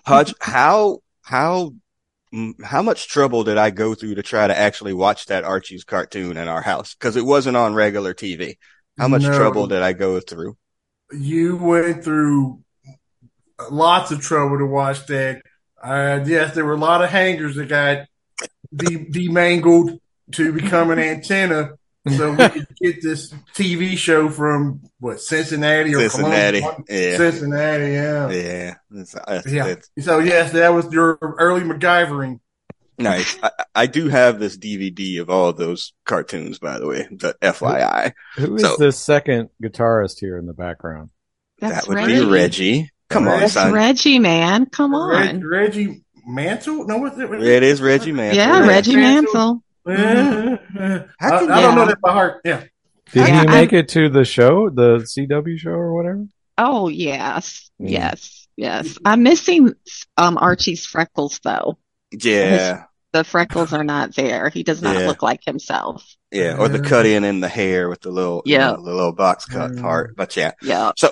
Hutch, 0.05 0.35
how, 0.41 0.99
how, 1.23 1.73
how 2.63 2.83
much 2.83 3.09
trouble 3.09 3.45
did 3.45 3.59
I 3.59 3.71
go 3.71 3.95
through 3.95 4.17
to 4.17 4.23
try 4.23 4.47
to 4.47 4.57
actually 4.57 4.93
watch 4.93 5.27
that 5.27 5.45
Archie's 5.45 5.85
cartoon 5.85 6.37
in 6.37 6.49
our 6.49 6.63
house? 6.63 6.95
Cause 6.95 7.17
it 7.17 7.25
wasn't 7.25 7.57
on 7.57 7.75
regular 7.75 8.15
TV. 8.15 8.57
How 8.99 9.09
much 9.09 9.23
No. 9.23 9.37
trouble 9.37 9.67
did 9.67 9.83
I 9.83 9.93
go 9.93 10.21
through? 10.21 10.57
You 11.13 11.57
went 11.57 12.05
through 12.05 12.61
lots 13.71 14.11
of 14.11 14.21
trouble 14.21 14.59
to 14.59 14.67
watch 14.67 15.07
that. 15.07 15.43
Uh, 15.83 16.21
yes, 16.25 16.55
there 16.55 16.65
were 16.65 16.73
a 16.75 16.79
lot 16.79 17.03
of 17.03 17.11
hangers 17.11 17.57
that 17.57 17.69
got 17.69 18.07
de- 18.75 19.05
demangled 19.11 19.99
to 20.33 20.53
become 20.53 20.91
an 20.91 20.99
antenna, 20.99 21.73
so 22.09 22.31
we 22.33 22.49
could 22.49 22.67
get 22.81 23.03
this 23.03 23.33
TV 23.55 23.97
show 23.97 24.29
from 24.29 24.81
what 25.01 25.21
Cincinnati 25.21 25.95
or 25.95 26.09
Cincinnati. 26.09 26.61
Columbus? 26.61 26.85
Yeah. 26.89 27.17
Cincinnati, 27.17 27.85
yeah. 27.93 28.31
Yeah. 28.31 28.75
It's, 28.93 29.15
it's, 29.29 29.47
Yeah. 29.53 29.67
it's 29.67 29.91
So 30.01 30.19
yes, 30.21 30.53
that 30.53 30.69
was 30.71 30.91
your 30.93 31.19
early 31.21 31.63
MacGyvering. 31.63 32.41
Nice. 32.99 33.39
I, 33.43 33.51
I 33.75 33.87
do 33.87 34.09
have 34.09 34.39
this 34.39 34.57
DVD 34.57 35.21
of 35.21 35.31
all 35.31 35.49
of 35.49 35.57
those 35.57 35.93
cartoons, 36.05 36.59
by 36.59 36.79
the 36.79 36.87
way, 36.87 37.09
the 37.11 37.35
FYI. 37.43 38.13
Who 38.37 38.57
is 38.57 38.63
So- 38.63 38.77
this 38.79 38.99
second 38.99 39.51
guitarist 39.63 40.19
here 40.21 40.37
in 40.39 40.47
the 40.47 40.53
background? 40.55 41.11
That's 41.61 41.87
that 41.87 41.89
would 41.89 41.97
Reggie. 41.97 42.25
be 42.25 42.31
Reggie. 42.31 42.91
Come 43.09 43.29
on, 43.29 43.41
That's 43.41 43.53
son. 43.53 43.73
Reggie, 43.73 44.19
man. 44.19 44.67
Come 44.67 44.93
Reg- 44.95 45.29
on. 45.37 45.47
Reggie 45.47 46.03
Mantle? 46.27 46.87
No, 46.87 46.97
what's 46.99 47.19
it? 47.19 47.31
It 47.31 47.63
is 47.63 47.81
Reggie 47.83 48.13
Mantle. 48.13 48.37
Yeah, 48.39 48.67
Reggie 48.67 48.97
Mantle. 48.97 49.63
Mansell. 49.85 50.59
Uh, 50.81 50.99
How 51.19 51.37
I, 51.37 51.39
can 51.41 51.51
I 51.51 51.61
don't 51.61 51.75
know 51.77 51.87
that 51.87 52.01
by 52.01 52.13
heart. 52.13 52.41
Yeah. 52.45 52.61
Did 53.13 53.29
Yeah, 53.29 53.43
he 53.43 53.49
I- 53.49 53.51
make 53.51 53.73
it 53.73 53.89
to 53.91 54.09
the 54.09 54.25
show, 54.25 54.71
the 54.71 54.99
CW 55.05 55.59
show 55.59 55.71
or 55.71 55.95
whatever? 55.95 56.25
Oh 56.59 56.89
yes, 56.89 57.71
Mm. 57.81 57.91
yes, 57.91 58.47
yes. 58.57 58.99
I'm 59.05 59.23
missing 59.23 59.73
um 60.17 60.39
Archie's 60.39 60.87
freckles 60.87 61.41
though. 61.45 61.79
Yeah. 62.13 62.85
The 63.13 63.25
freckles 63.25 63.73
are 63.75 63.85
not 63.85 64.15
there. 64.17 64.49
He 64.49 64.63
does 64.63 64.81
not 64.81 64.99
Yeah. 64.99 65.07
look 65.07 65.23
like 65.23 65.45
himself. 65.45 66.17
Yeah. 66.31 66.57
Or 66.59 66.69
the 66.69 66.81
cut 66.81 67.05
in 67.05 67.25
in 67.25 67.41
the 67.41 67.49
hair 67.49 67.89
with 67.91 68.01
the 68.01 68.11
little, 68.11 68.43
Yeah. 68.47 68.73
the 68.73 68.81
little 68.81 69.13
box 69.13 69.45
cut 69.45 69.73
Mm. 69.73 69.81
part. 69.83 70.17
But 70.17 70.35
yeah. 70.37 70.53
Yeah. 70.63 70.93
So 70.97 71.11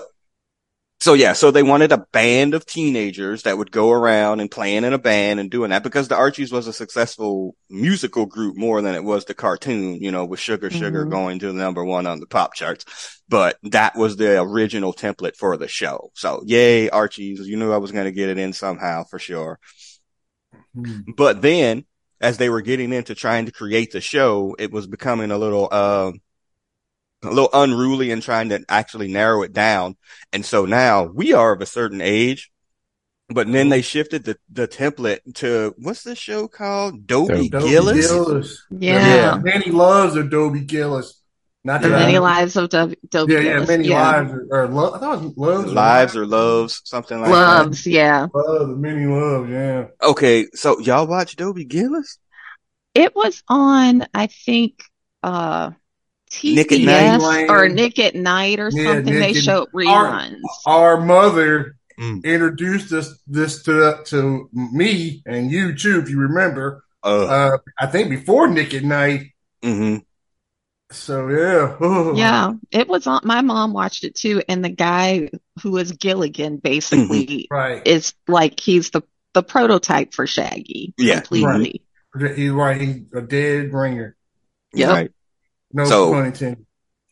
So 1.03 1.15
yeah, 1.15 1.33
so 1.33 1.51
they 1.51 1.63
wanted 1.63 1.93
a 1.93 2.05
band 2.13 2.53
of 2.53 2.67
teenagers 2.67 3.45
that 3.45 3.57
would 3.57 3.73
go 3.73 3.91
around 3.91 4.41
and 4.41 4.51
playing 4.51 4.85
in 4.85 4.93
a 4.93 4.99
band 4.99 5.41
and 5.41 5.51
doing 5.51 5.71
that 5.71 5.83
because 5.83 6.09
the 6.09 6.15
Archies 6.15 6.53
was 6.53 6.67
a 6.67 6.75
successful 6.75 7.57
musical 7.71 8.27
group 8.27 8.55
more 8.59 8.83
than 8.83 8.95
it 8.95 9.03
was 9.03 9.25
the 9.25 9.33
cartoon, 9.33 9.95
you 9.95 10.11
know, 10.11 10.27
with 10.27 10.41
Sugar 10.41 10.69
Sugar 10.69 11.07
Mhm. 11.07 11.11
going 11.11 11.39
to 11.39 11.47
the 11.47 11.53
number 11.55 11.83
one 11.87 12.07
on 12.07 12.21
the 12.21 12.27
pop 12.27 12.53
charts. 12.53 12.85
But 13.31 13.57
that 13.63 13.97
was 13.97 14.17
the 14.17 14.43
original 14.43 14.93
template 14.93 15.37
for 15.37 15.57
the 15.57 15.69
show. 15.69 16.11
So 16.15 16.43
yay, 16.45 16.91
Archies, 16.91 17.41
you 17.49 17.57
knew 17.57 17.73
I 17.73 17.79
was 17.79 17.93
going 17.93 18.05
to 18.05 18.13
get 18.13 18.29
it 18.29 18.37
in 18.37 18.53
somehow 18.53 19.05
for 19.05 19.19
sure. 19.19 19.59
Hmm. 20.75 21.01
But 21.17 21.43
then 21.43 21.85
as 22.21 22.37
they 22.37 22.51
were 22.51 22.61
getting 22.61 22.93
into 22.93 23.15
trying 23.15 23.47
to 23.47 23.53
create 23.53 23.93
the 23.93 24.01
show, 24.01 24.55
it 24.59 24.71
was 24.71 24.87
becoming 24.87 25.31
a 25.31 25.39
little, 25.39 25.73
um, 25.73 26.21
a 27.23 27.29
little 27.29 27.51
unruly 27.53 28.11
and 28.11 28.23
trying 28.23 28.51
to 28.51 28.65
actually 28.69 29.13
narrow 29.13 29.43
it 29.43 29.53
down. 29.53 29.97
And 30.33 30.45
so 30.45 30.67
now 30.67 31.05
we 31.05 31.33
are 31.33 31.53
of 31.53 31.61
a 31.61 31.67
certain 31.67 32.01
age, 32.01 32.51
but 33.29 33.51
then 33.51 33.69
they 33.69 33.83
shifted 33.83 34.25
the, 34.25 34.37
the 34.51 34.67
template 34.67 35.21
to 35.37 35.75
what's 35.79 36.03
this 36.03 36.19
show 36.19 36.49
called? 36.49 37.07
Dobie 37.07 37.49
Dobie 37.49 37.69
Gillis? 37.69 38.09
Gillis. 38.09 38.67
Yeah. 38.71 39.39
Many 39.43 39.71
loves 39.71 40.17
of 40.17 40.31
Dobie 40.31 40.65
Gillis. 40.65 41.20
Not 41.63 41.83
The 41.83 41.89
that 41.91 41.99
many 42.01 42.19
lives 42.19 42.57
of 42.57 42.71
W. 42.71 42.97
W. 43.11 43.37
Yeah, 43.39 43.59
yeah, 43.59 43.65
many 43.67 43.89
yeah. 43.89 44.03
lives 44.13 44.33
or, 44.33 44.47
or 44.51 44.69
lo- 44.69 44.95
I 44.95 44.99
thought 44.99 45.19
it 45.23 45.25
was 45.25 45.37
loves. 45.37 45.73
Lives 45.73 46.17
or 46.17 46.27
loves, 46.27 46.81
something 46.85 47.21
like 47.21 47.31
that. 47.31 47.37
Loves, 47.37 47.87
yeah. 47.87 48.27
Love, 48.35 48.79
many 48.79 49.05
loves. 49.05 49.51
Yeah. 49.51 49.87
Okay. 50.03 50.47
So 50.55 50.79
y'all 50.81 51.07
watch 51.07 51.37
Dobie 51.37 51.67
Gillis? 51.67 52.19
It 52.95 53.15
was 53.15 53.43
on, 53.49 54.07
I 54.15 54.27
think, 54.29 54.83
uh, 55.23 55.73
Nick 56.43 56.73
at 56.73 56.79
TBS 56.79 57.19
Night. 57.21 57.51
or 57.51 57.69
Nick 57.69 57.99
at 57.99 58.15
Night 58.15 58.59
or 58.59 58.71
Yeah, 58.73 58.95
something. 58.95 59.15
Nick 59.15 59.23
they 59.35 59.39
at- 59.39 59.45
showed 59.45 59.69
reruns. 59.73 60.41
Our 60.67 61.01
mother 61.01 61.77
Mm. 61.99 62.25
introduced 62.25 62.91
us 62.95 63.21
this 63.27 63.63
to 63.65 63.99
to 64.07 64.49
me 64.55 65.23
and 65.27 65.51
you 65.51 65.77
too, 65.77 66.01
if 66.01 66.09
you 66.09 66.19
remember. 66.21 66.83
Uh, 67.05 67.27
Uh, 67.27 67.59
I 67.79 67.87
think 67.87 68.09
before 68.09 68.49
Nick 68.49 68.73
at 68.73 68.85
Night. 68.85 69.33
hmm 69.63 69.97
So 70.93 71.29
yeah. 71.29 72.13
Yeah, 72.17 72.53
it 72.71 72.89
was 72.89 73.07
on. 73.07 73.21
My 73.25 73.41
mom 73.43 73.73
watched 73.73 74.05
it 74.05 74.15
too, 74.15 74.43
and 74.49 74.65
the 74.65 74.71
guy 74.71 75.31
who 75.63 75.77
is 75.77 75.93
Gilligan 75.93 76.57
basically 76.59 77.47
Right. 77.51 77.87
is 77.87 78.15
like 78.27 78.59
he's 78.61 78.91
the 78.91 79.03
the 79.33 79.43
prototype 79.43 80.13
for 80.13 80.27
Shaggy. 80.27 80.93
Yeah. 80.99 81.21
completely. 81.21 81.83
He's 82.37 82.51
right. 82.51 82.81
He's 82.81 82.97
a 83.15 83.23
dead 83.23 83.73
ringer. 83.73 84.17
Yep. 84.75 84.89
Right. 84.91 85.11
No 85.73 85.85
So- 85.85 86.13
pun 86.13 86.27
intended. 86.27 86.67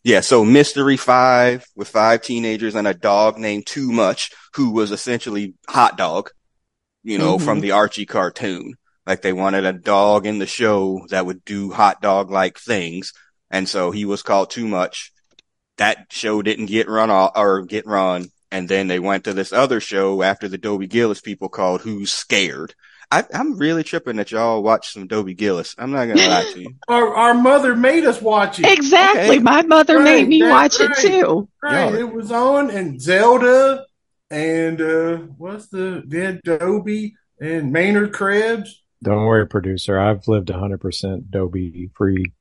Yeah, 0.05 0.21
so 0.21 0.45
Mystery 0.45 0.97
Five 0.97 1.67
with 1.77 1.89
five 1.89 2.23
teenagers 2.23 2.75
and 2.75 2.89
a 2.89 2.95
dog 2.95 3.37
named 3.39 3.67
Too 3.67 3.93
Much, 3.93 4.31
who 4.55 4.71
was 4.71 4.91
essentially 4.91 5.55
Hot 5.69 5.99
Dog, 5.99 6.31
you 7.03 7.19
know, 7.19 7.37
Mhm. 7.37 7.45
from 7.45 7.61
the 7.61 7.73
Archie 7.73 8.07
cartoon. 8.07 8.75
Like 9.07 9.23
they 9.23 9.33
wanted 9.33 9.67
a 9.67 9.73
dog 9.73 10.25
in 10.27 10.39
the 10.39 10.47
show 10.47 11.05
that 11.11 11.27
would 11.27 11.45
do 11.45 11.71
hot 11.73 12.01
dog 12.01 12.31
like 12.31 12.59
things. 12.59 13.13
And 13.51 13.69
so 13.69 13.91
he 13.91 14.05
was 14.05 14.23
called 14.23 14.51
Too 14.51 14.67
Much. 14.69 15.13
That 15.79 16.07
show 16.11 16.43
didn't 16.43 16.67
get 16.67 16.89
run 16.89 17.11
off 17.11 17.33
or 17.37 17.63
get 17.63 17.87
run. 17.87 18.27
And 18.51 18.69
then 18.69 18.89
they 18.89 18.99
went 18.99 19.25
to 19.25 19.35
this 19.35 19.53
other 19.53 19.81
show 19.81 20.23
after 20.23 20.49
the 20.49 20.59
Dobie 20.59 20.87
Gillis 20.87 21.21
people 21.21 21.49
called 21.49 21.83
Who's 21.83 22.13
Scared. 22.13 22.75
I, 23.11 23.25
I'm 23.33 23.57
really 23.57 23.85
tripping 23.85 24.17
that 24.17 24.31
y'all 24.33 24.63
watch 24.63 24.93
some 24.93 25.07
Dobie 25.07 25.35
Gillis. 25.35 25.75
I'm 25.79 25.93
not 25.93 26.07
gonna 26.07 26.29
lie 26.29 26.51
to 26.53 26.61
you. 26.61 26.75
Our 26.89 27.15
our 27.15 27.35
mother 27.35 27.75
made 27.75 28.05
us 28.05 28.21
watch 28.21 28.59
it. 28.59 28.67
Exactly. 28.67 29.37
Okay. 29.37 29.39
My 29.39 29.63
mother 29.63 29.97
Right, 29.97 30.05
made 30.05 30.29
me 30.29 30.43
watch 30.43 30.79
right. 30.79 30.91
it 30.91 30.97
too. 30.97 31.49
Right. 31.63 31.93
Yeah. 31.93 32.01
It 32.01 32.13
was 32.13 32.31
on 32.31 32.69
and 32.71 33.01
Zelda 33.01 33.87
and 34.31 34.81
uh 34.81 35.17
what's 35.39 35.69
the 35.69 36.03
dead 36.07 36.43
Dobie 36.45 37.15
and 37.41 37.73
Maynard 37.73 38.13
Krebs. 38.13 38.83
Don't 39.03 39.25
worry, 39.25 39.47
producer. 39.47 39.99
I've 39.99 40.27
lived 40.29 40.49
100% 40.49 41.31
Dobie 41.31 41.89
free 41.95 42.33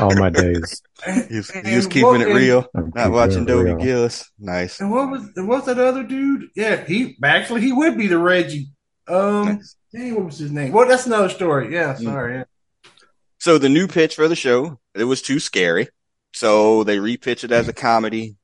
all 0.00 0.14
my 0.16 0.30
days. 0.30 0.82
He 1.28 1.36
was, 1.36 1.50
he 1.50 1.58
And 1.60 1.76
was 1.76 1.86
keeping 1.86 2.04
what- 2.06 2.20
it 2.20 2.34
real. 2.34 2.66
I'm 2.74 2.92
Not 2.94 3.10
watching 3.12 3.42
it 3.42 3.46
Dobie. 3.46 3.82
Gillis. 3.82 4.30
Nice. 4.38 4.80
And 4.80 4.90
what 4.90 5.10
was 5.10 5.22
and 5.36 5.48
what's 5.48 5.66
that 5.66 5.78
other 5.78 6.02
dude? 6.04 6.48
Yeah, 6.54 6.84
he 6.84 7.16
actually 7.22 7.60
he 7.62 7.72
would 7.72 7.96
be 7.96 8.06
the 8.06 8.18
Reggie. 8.18 8.68
Um, 9.08 9.46
Nice. 9.56 9.76
dang, 9.92 10.14
what 10.14 10.26
was 10.26 10.38
his 10.38 10.50
name? 10.52 10.72
Well, 10.72 10.88
that's 10.88 11.06
another 11.06 11.28
story. 11.28 11.72
Yeah, 11.74 11.94
Mm. 11.94 12.04
sorry. 12.04 12.34
Yeah. 12.38 12.44
So 13.38 13.58
the 13.58 13.68
new 13.68 13.88
pitch 13.88 14.14
for 14.14 14.28
the 14.28 14.36
show, 14.36 14.78
it 14.94 15.04
was 15.04 15.22
too 15.22 15.40
scary. 15.40 15.88
So 16.32 16.84
they 16.84 16.98
repitched 16.98 17.44
it 17.44 17.52
as 17.52 17.66
a 17.68 17.72
comedy. 17.72 18.36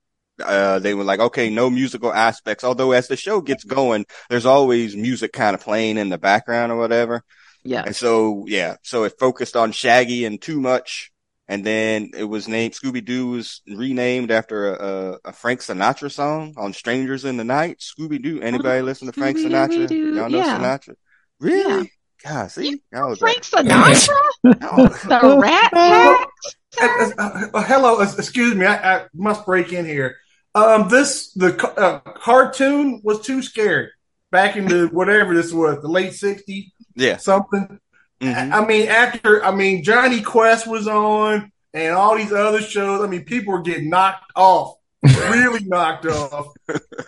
Uh, 0.42 0.78
they 0.80 0.92
were 0.94 1.04
like, 1.04 1.20
okay, 1.20 1.48
no 1.50 1.70
musical 1.70 2.12
aspects. 2.12 2.64
Although 2.64 2.92
as 2.92 3.06
the 3.08 3.16
show 3.16 3.40
gets 3.40 3.64
going, 3.64 4.04
there's 4.28 4.44
always 4.46 4.96
music 4.96 5.32
kind 5.32 5.54
of 5.54 5.60
playing 5.62 5.96
in 5.98 6.08
the 6.08 6.18
background 6.18 6.72
or 6.72 6.76
whatever. 6.78 7.22
Yeah. 7.66 7.82
And 7.86 7.96
so, 7.96 8.44
yeah, 8.46 8.76
so 8.82 9.04
it 9.04 9.18
focused 9.18 9.56
on 9.56 9.72
Shaggy 9.72 10.24
and 10.24 10.40
Too 10.40 10.60
Much. 10.60 11.12
And 11.48 11.64
then 11.64 12.10
it 12.16 12.24
was 12.24 12.48
named, 12.48 12.74
Scooby 12.74 13.04
Doo 13.04 13.28
was 13.28 13.62
renamed 13.68 14.32
after 14.32 14.74
a, 14.74 14.88
a, 14.88 15.18
a 15.26 15.32
Frank 15.32 15.60
Sinatra 15.60 16.10
song 16.10 16.54
on 16.56 16.72
Strangers 16.72 17.24
in 17.24 17.36
the 17.36 17.44
Night. 17.44 17.78
Scooby 17.78 18.20
Doo. 18.20 18.40
Anybody 18.40 18.80
Oh, 18.80 18.84
listen 18.84 19.06
to 19.06 19.12
Frank 19.12 19.36
Sinatra? 19.38 19.88
Y'all 19.88 20.28
know 20.28 20.38
Yeah. 20.38 20.58
Sinatra? 20.58 20.94
Really? 21.38 21.92
God, 22.24 22.50
see? 22.50 22.82
Y'all 22.92 23.10
was 23.10 23.20
Frank 23.20 23.42
Sinatra, 23.42 24.08
like, 24.42 24.56
oh. 24.62 24.88
the 24.88 25.38
Rat 25.38 25.72
Pack. 25.72 26.28
Uh, 26.80 27.12
uh, 27.18 27.40
uh, 27.54 27.62
hello, 27.62 28.00
uh, 28.00 28.12
excuse 28.18 28.54
me. 28.54 28.66
I, 28.66 28.96
I 28.96 29.06
must 29.14 29.46
break 29.46 29.72
in 29.72 29.84
here. 29.84 30.16
Um, 30.54 30.88
this 30.88 31.32
the 31.34 31.54
uh, 31.76 32.00
cartoon 32.00 33.00
was 33.04 33.20
too 33.20 33.42
scary 33.42 33.90
back 34.36 34.56
in 34.56 34.66
the 34.66 34.86
whatever 34.92 35.34
this 35.34 35.50
was, 35.50 35.80
the 35.80 35.88
late 35.88 36.12
'60s, 36.12 36.70
yeah. 36.94 37.16
something. 37.16 37.80
Mhm. 38.20 38.52
I 38.52 38.58
I 38.58 38.66
mean, 38.66 38.88
after 38.88 39.42
I 39.42 39.54
mean, 39.54 39.82
Jonny 39.82 40.20
Quest 40.20 40.66
was 40.66 40.86
on, 40.86 41.50
and 41.72 41.94
all 41.94 42.16
these 42.16 42.32
other 42.32 42.60
shows. 42.60 43.00
I 43.02 43.06
mean, 43.08 43.24
people 43.24 43.54
were 43.54 43.62
getting 43.62 43.88
knocked 43.88 44.30
off, 44.36 44.76
really 45.02 45.64
knocked 45.64 46.04
off, 46.04 46.48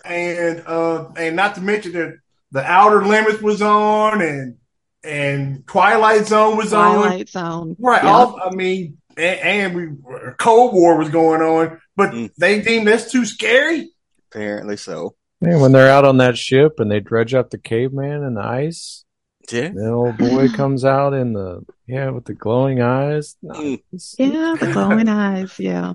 and 0.05 0.63
uh, 0.65 1.09
and 1.17 1.35
not 1.35 1.53
to 1.55 1.61
mention 1.61 1.91
that 1.93 2.17
the 2.51 2.63
Outer 2.63 3.05
Limits 3.05 3.41
was 3.43 3.61
on, 3.61 4.21
and 4.21 4.55
and 5.03 5.67
Twilight 5.67 6.25
Zone 6.25 6.57
was 6.57 6.73
on. 6.73 6.95
Twilight 6.95 7.29
Zone. 7.29 7.75
Right. 7.79 8.03
Yeah. 8.03 8.09
All, 8.11 8.39
I 8.43 8.49
mean, 8.55 8.97
and, 9.17 9.39
and 9.39 9.75
we 9.75 10.33
Cold 10.37 10.73
War 10.73 10.97
was 10.97 11.09
going 11.09 11.41
on, 11.41 11.79
but 11.95 12.09
Mm. 12.11 12.31
they 12.39 12.61
deemed 12.61 12.87
this 12.87 13.11
too 13.11 13.25
scary. 13.25 13.91
Apparently 14.31 14.77
so. 14.77 15.15
Man, 15.41 15.59
when 15.61 15.71
they're 15.71 15.89
out 15.91 16.05
on 16.05 16.17
that 16.17 16.37
ship 16.37 16.79
and 16.79 16.91
they 16.91 16.99
dredge 16.99 17.33
up 17.33 17.49
the 17.49 17.57
caveman 17.57 18.23
in 18.23 18.33
the 18.33 18.41
ice, 18.45 19.05
Yeah. 19.51 19.69
the 19.69 19.89
old 19.89 20.17
boy 20.17 20.49
comes 20.49 20.83
out 20.83 21.13
in 21.13 21.33
the 21.33 21.65
yeah 21.87 22.09
with 22.09 22.25
the 22.25 22.33
glowing 22.33 22.81
eyes. 22.81 23.37
Mm. 23.43 23.81
Nice. 23.91 24.15
Yeah, 24.17 24.55
the 24.59 24.69
glowing 24.73 25.07
eyes. 25.09 25.57
Yeah. 25.57 25.93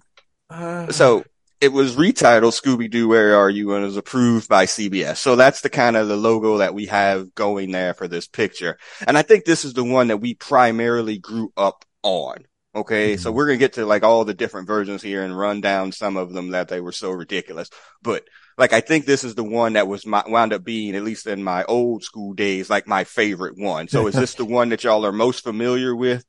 Uh, 0.50 0.90
So 0.90 1.24
it 1.60 1.72
was 1.72 1.96
retitled 1.96 2.52
Scooby 2.58 2.90
Doo, 2.90 3.08
Where 3.08 3.36
Are 3.36 3.48
You? 3.50 3.74
and 3.74 3.84
was 3.84 3.96
approved 3.96 4.48
by 4.48 4.64
CBS. 4.66 5.16
So 5.18 5.36
that's 5.36 5.60
the 5.60 5.70
kind 5.70 5.96
of 5.96 6.08
the 6.08 6.16
logo 6.16 6.58
that 6.58 6.74
we 6.74 6.86
have 6.86 7.34
going 7.34 7.70
there 7.70 7.94
for 7.94 8.08
this 8.08 8.26
picture. 8.26 8.76
And 9.06 9.16
I 9.16 9.22
think 9.22 9.44
this 9.44 9.64
is 9.64 9.72
the 9.74 9.84
one 9.84 10.08
that 10.08 10.18
we 10.18 10.34
primarily 10.34 11.18
grew 11.18 11.52
up 11.56 11.84
on. 12.02 12.46
Okay. 12.74 13.16
So 13.16 13.30
we're 13.30 13.46
going 13.46 13.58
to 13.58 13.64
get 13.64 13.74
to 13.74 13.86
like 13.86 14.02
all 14.02 14.24
the 14.24 14.34
different 14.34 14.66
versions 14.66 15.00
here 15.02 15.22
and 15.22 15.38
run 15.38 15.60
down 15.60 15.92
some 15.92 16.16
of 16.16 16.32
them 16.32 16.50
that 16.50 16.68
they 16.68 16.80
were 16.80 16.92
so 16.92 17.10
ridiculous. 17.12 17.70
But 18.02 18.24
like, 18.56 18.72
I 18.72 18.80
think 18.80 19.04
this 19.04 19.24
is 19.24 19.34
the 19.34 19.44
one 19.44 19.74
that 19.74 19.88
was 19.88 20.06
my, 20.06 20.22
wound 20.26 20.52
up 20.52 20.64
being, 20.64 20.94
at 20.94 21.04
least 21.04 21.26
in 21.26 21.42
my 21.42 21.64
old 21.64 22.02
school 22.04 22.32
days, 22.34 22.70
like 22.70 22.86
my 22.86 23.04
favorite 23.04 23.56
one. 23.58 23.88
So 23.88 24.06
is 24.06 24.14
this 24.14 24.34
the 24.34 24.44
one 24.44 24.68
that 24.70 24.84
y'all 24.84 25.06
are 25.06 25.12
most 25.12 25.42
familiar 25.42 25.94
with? 25.94 26.24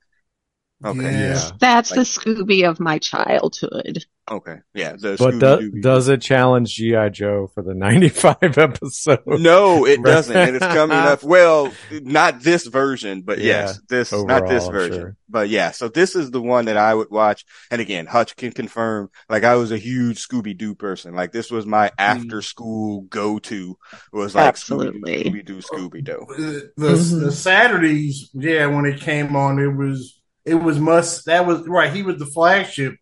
Okay. 0.85 1.01
Yeah. 1.01 1.33
Yeah. 1.33 1.51
That's 1.59 1.91
Like- 1.91 1.97
the 1.99 2.03
Scooby 2.05 2.69
of 2.69 2.79
my 2.79 2.99
childhood. 2.99 4.05
Okay. 4.29 4.57
Yeah. 4.73 4.93
The 4.99 5.17
But 5.19 5.37
do, 5.39 5.69
does 5.81 6.07
it 6.07 6.19
challenge 6.19 6.73
GI 6.75 7.11
Joe 7.11 7.47
for 7.53 7.61
the 7.61 7.73
95 7.75 8.37
episode? 8.57 9.19
No, 9.27 9.85
it 9.85 9.97
Right. 9.99 10.03
doesn't. 10.05 10.35
And 10.35 10.55
it's 10.55 10.65
coming 10.65 10.97
up. 10.97 11.21
Well, 11.23 11.71
not 11.91 12.41
this 12.41 12.65
version, 12.65 13.21
but 13.21 13.37
Yeah, 13.37 13.45
yes, 13.67 13.81
this, 13.87 14.11
not 14.11 14.47
this 14.47 14.67
version, 14.67 14.99
sure. 14.99 15.17
but 15.29 15.49
yeah. 15.49 15.71
So 15.71 15.89
this 15.89 16.15
is 16.15 16.31
the 16.31 16.41
one 16.41 16.65
that 16.65 16.75
I 16.77 16.93
would 16.95 17.11
watch. 17.11 17.45
And 17.69 17.81
again, 17.81 18.07
Hutch 18.07 18.35
can 18.35 18.51
confirm, 18.51 19.09
like 19.29 19.43
I 19.43 19.55
was 19.55 19.71
a 19.71 19.77
huge 19.77 20.25
Scooby 20.27 20.57
Doo 20.57 20.73
person. 20.73 21.13
Like 21.13 21.31
this 21.31 21.51
was 21.51 21.67
my 21.67 21.91
after 21.99 22.41
school 22.41 23.01
go 23.01 23.37
to 23.39 23.77
was 24.11 24.33
like 24.33 24.47
Absolutely. 24.47 25.23
Scooby 25.25 25.45
Doo, 25.45 25.57
Scooby 25.57 26.03
Doo. 26.03 26.25
the 26.35 26.71
the, 26.77 26.87
Mhm. 26.93 27.19
the 27.25 27.31
Saturdays, 27.31 28.29
yeah, 28.33 28.65
when 28.65 28.85
it 28.85 28.99
came 29.01 29.35
on, 29.35 29.59
it 29.59 29.67
was 29.75 30.19
it 30.45 30.55
was 30.55 30.79
must. 30.79 31.25
That 31.25 31.45
was 31.45 31.67
right. 31.67 31.91
He 31.91 32.03
was 32.03 32.17
the 32.17 32.25
flagship, 32.25 32.95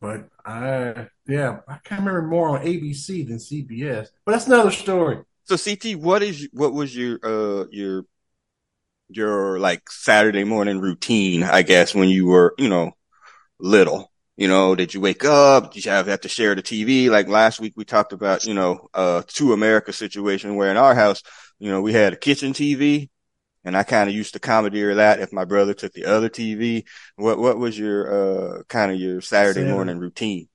but 0.00 0.28
I 0.44 1.08
yeah, 1.28 1.60
I 1.68 1.76
can't 1.84 2.00
remember 2.00 2.22
more 2.22 2.58
on 2.58 2.64
ABC 2.64 3.28
than 3.28 3.36
CBS. 3.36 4.08
But 4.24 4.32
that's 4.32 4.46
another 4.46 4.70
story. 4.70 5.18
So 5.44 5.56
CT, 5.56 5.96
what 5.96 6.22
is, 6.22 6.48
what 6.52 6.72
was 6.72 6.96
your, 6.96 7.18
uh, 7.22 7.66
your, 7.70 8.04
your 9.10 9.58
like 9.58 9.90
Saturday 9.90 10.44
morning 10.44 10.80
routine, 10.80 11.42
I 11.42 11.62
guess, 11.62 11.94
when 11.94 12.08
you 12.08 12.26
were, 12.26 12.54
you 12.58 12.68
know, 12.68 12.92
little? 13.60 14.10
You 14.38 14.48
know, 14.48 14.74
did 14.74 14.94
you 14.94 15.00
wake 15.00 15.24
up? 15.24 15.72
Did 15.72 15.84
you 15.84 15.90
have, 15.90 16.06
have 16.06 16.20
to 16.22 16.28
share 16.28 16.54
the 16.54 16.62
TV? 16.62 17.10
Like 17.10 17.28
last 17.28 17.60
week 17.60 17.74
we 17.76 17.84
talked 17.84 18.12
about, 18.12 18.46
you 18.46 18.54
know, 18.54 18.88
uh, 18.94 19.22
two 19.26 19.52
America 19.52 19.92
situation 19.92 20.54
where 20.54 20.70
in 20.70 20.76
our 20.76 20.94
house, 20.94 21.22
you 21.58 21.70
know, 21.70 21.82
we 21.82 21.92
had 21.92 22.12
a 22.12 22.16
kitchen 22.16 22.52
TV 22.52 23.10
and 23.68 23.76
I 23.76 23.82
kind 23.84 24.08
of 24.08 24.16
used 24.16 24.32
to 24.32 24.40
commandeer 24.40 24.96
that 24.96 25.20
if 25.20 25.32
my 25.32 25.44
brother 25.44 25.74
took 25.74 25.92
the 25.92 26.06
other 26.06 26.28
TV. 26.30 26.84
What, 27.16 27.38
what 27.38 27.58
was 27.58 27.78
your, 27.78 28.58
uh, 28.60 28.62
kind 28.64 28.90
of 28.90 28.98
your 28.98 29.20
Saturday 29.20 29.60
Saturday. 29.60 29.72
morning 29.72 29.98
routine? 29.98 30.48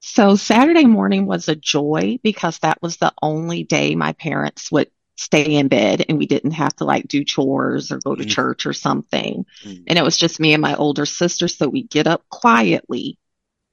So 0.00 0.36
Saturday 0.36 0.84
morning 0.84 1.26
was 1.26 1.48
a 1.48 1.56
joy 1.56 2.18
because 2.22 2.58
that 2.60 2.82
was 2.82 2.96
the 2.96 3.12
only 3.22 3.64
day 3.64 3.94
my 3.94 4.12
parents 4.12 4.72
would 4.72 4.90
stay 5.16 5.54
in 5.54 5.68
bed 5.68 6.04
and 6.08 6.18
we 6.18 6.26
didn't 6.26 6.52
have 6.52 6.74
to 6.76 6.84
like 6.84 7.08
do 7.08 7.24
chores 7.24 7.90
or 7.92 7.98
go 7.98 8.14
to 8.16 8.24
Mhm. 8.24 8.28
church 8.28 8.66
or 8.66 8.72
something. 8.72 9.44
Mhm. 9.64 9.84
And 9.86 9.98
it 9.98 10.02
was 10.02 10.16
just 10.16 10.40
me 10.40 10.52
and 10.52 10.62
my 10.62 10.74
older 10.76 11.06
sister. 11.06 11.48
So 11.48 11.68
we 11.68 11.82
get 11.84 12.06
up 12.06 12.28
quietly 12.28 13.18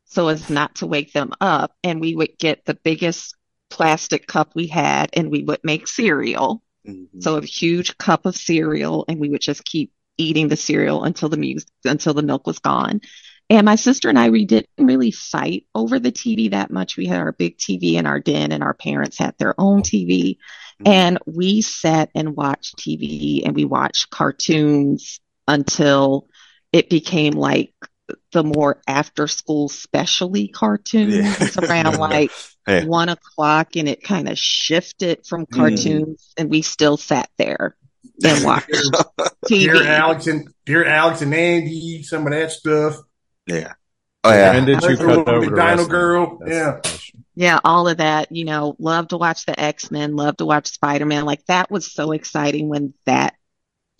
so 0.05 0.29
as 0.29 0.49
not 0.49 0.75
to 0.77 0.87
wake 0.87 1.13
them 1.13 1.33
up. 1.41 1.73
And 1.83 2.01
we 2.01 2.15
would 2.15 2.37
get 2.39 2.65
the 2.65 2.75
biggest 2.75 3.35
plastic 3.69 4.27
cup 4.27 4.53
we 4.55 4.67
had 4.67 5.11
and 5.13 5.31
we 5.31 5.43
would 5.43 5.61
make 5.63 5.87
cereal. 5.87 6.63
Mhm. 6.87 7.21
So 7.21 7.37
a 7.37 7.45
huge 7.45 7.97
cup 7.97 8.25
of 8.25 8.35
cereal 8.35 9.05
and 9.07 9.19
we 9.19 9.29
would 9.29 9.41
just 9.41 9.65
keep 9.65 9.91
eating 10.17 10.47
the 10.47 10.55
cereal 10.57 11.03
until 11.03 11.29
the 11.29 11.37
mu- 11.37 11.59
until 11.83 12.13
the 12.13 12.23
milk 12.23 12.47
was 12.47 12.59
gone. 12.59 13.01
And 13.49 13.65
my 13.65 13.75
sister 13.75 14.09
and 14.09 14.17
I, 14.17 14.29
we 14.29 14.45
didn't 14.45 14.69
really 14.77 15.11
fight 15.11 15.65
over 15.75 15.99
the 15.99 16.11
TV 16.11 16.49
that 16.49 16.71
much. 16.71 16.97
We 16.97 17.05
had 17.05 17.19
our 17.19 17.31
big 17.31 17.57
TV 17.57 17.97
in 17.97 18.05
our 18.07 18.19
den 18.19 18.51
and 18.51 18.63
our 18.63 18.73
parents 18.73 19.19
had 19.19 19.35
their 19.37 19.53
own 19.59 19.81
TV. 19.83 20.37
Mhm. 20.81 20.87
And 20.91 21.19
we 21.27 21.61
sat 21.61 22.09
and 22.15 22.35
watched 22.35 22.77
TV 22.77 23.43
and 23.45 23.55
we 23.55 23.65
watched 23.65 24.09
cartoons 24.09 25.19
until 25.47 26.27
it 26.73 26.89
became 26.89 27.33
like 27.33 27.73
the 28.35 28.43
more 28.43 28.81
after 28.85 29.27
school 29.27 29.69
specialty 29.69 30.49
cartoons 30.49 31.13
Yeah. 31.15 31.49
around 31.63 31.97
like 31.99 32.31
Yeah. 32.67 32.83
one 32.83 33.07
o'clock 33.07 33.77
and 33.77 33.87
it 33.87 34.03
kind 34.03 34.27
of 34.27 34.37
shifted 34.37 35.25
from 35.25 35.45
Mm. 35.45 35.55
cartoons 35.55 36.33
and 36.37 36.49
we 36.49 36.61
still 36.61 36.97
sat 36.97 37.29
there 37.37 37.77
and 38.23 38.43
watched 38.43 38.69
Dear 39.47 39.75
TV. 39.75 39.85
Alex 39.85 40.27
and 40.27 40.49
Dear 40.65 40.85
Alex 40.85 41.21
and 41.21 41.33
Andy, 41.33 42.03
some 42.03 42.27
of 42.27 42.33
that 42.33 42.51
stuff. 42.51 42.97
Yeah. 43.47 43.71
Oh 44.25 44.33
yeah. 44.33 44.53
When 44.53 44.65
did 44.65 44.81
you 44.83 44.89
Little 44.89 45.23
cut 45.23 45.33
over 45.33 45.39
Big 45.39 45.49
Dino 45.51 45.55
wrestling? 45.65 45.87
Girl, 45.89 46.37
That's 46.45 46.51
yeah. 46.51 46.91
Yeah, 47.37 47.59
all 47.63 47.87
of 47.87 47.97
that, 47.97 48.31
you 48.33 48.43
know, 48.43 48.75
love 48.79 49.09
to 49.09 49.17
watch 49.17 49.45
the 49.45 49.57
X-Men, 49.59 50.15
love 50.15 50.37
to 50.37 50.45
watch 50.45 50.67
Spider-Man. 50.67 51.23
Like 51.25 51.45
that 51.45 51.69
was 51.71 51.89
so 51.91 52.11
exciting 52.11 52.67
when 52.69 52.93
that 53.05 53.35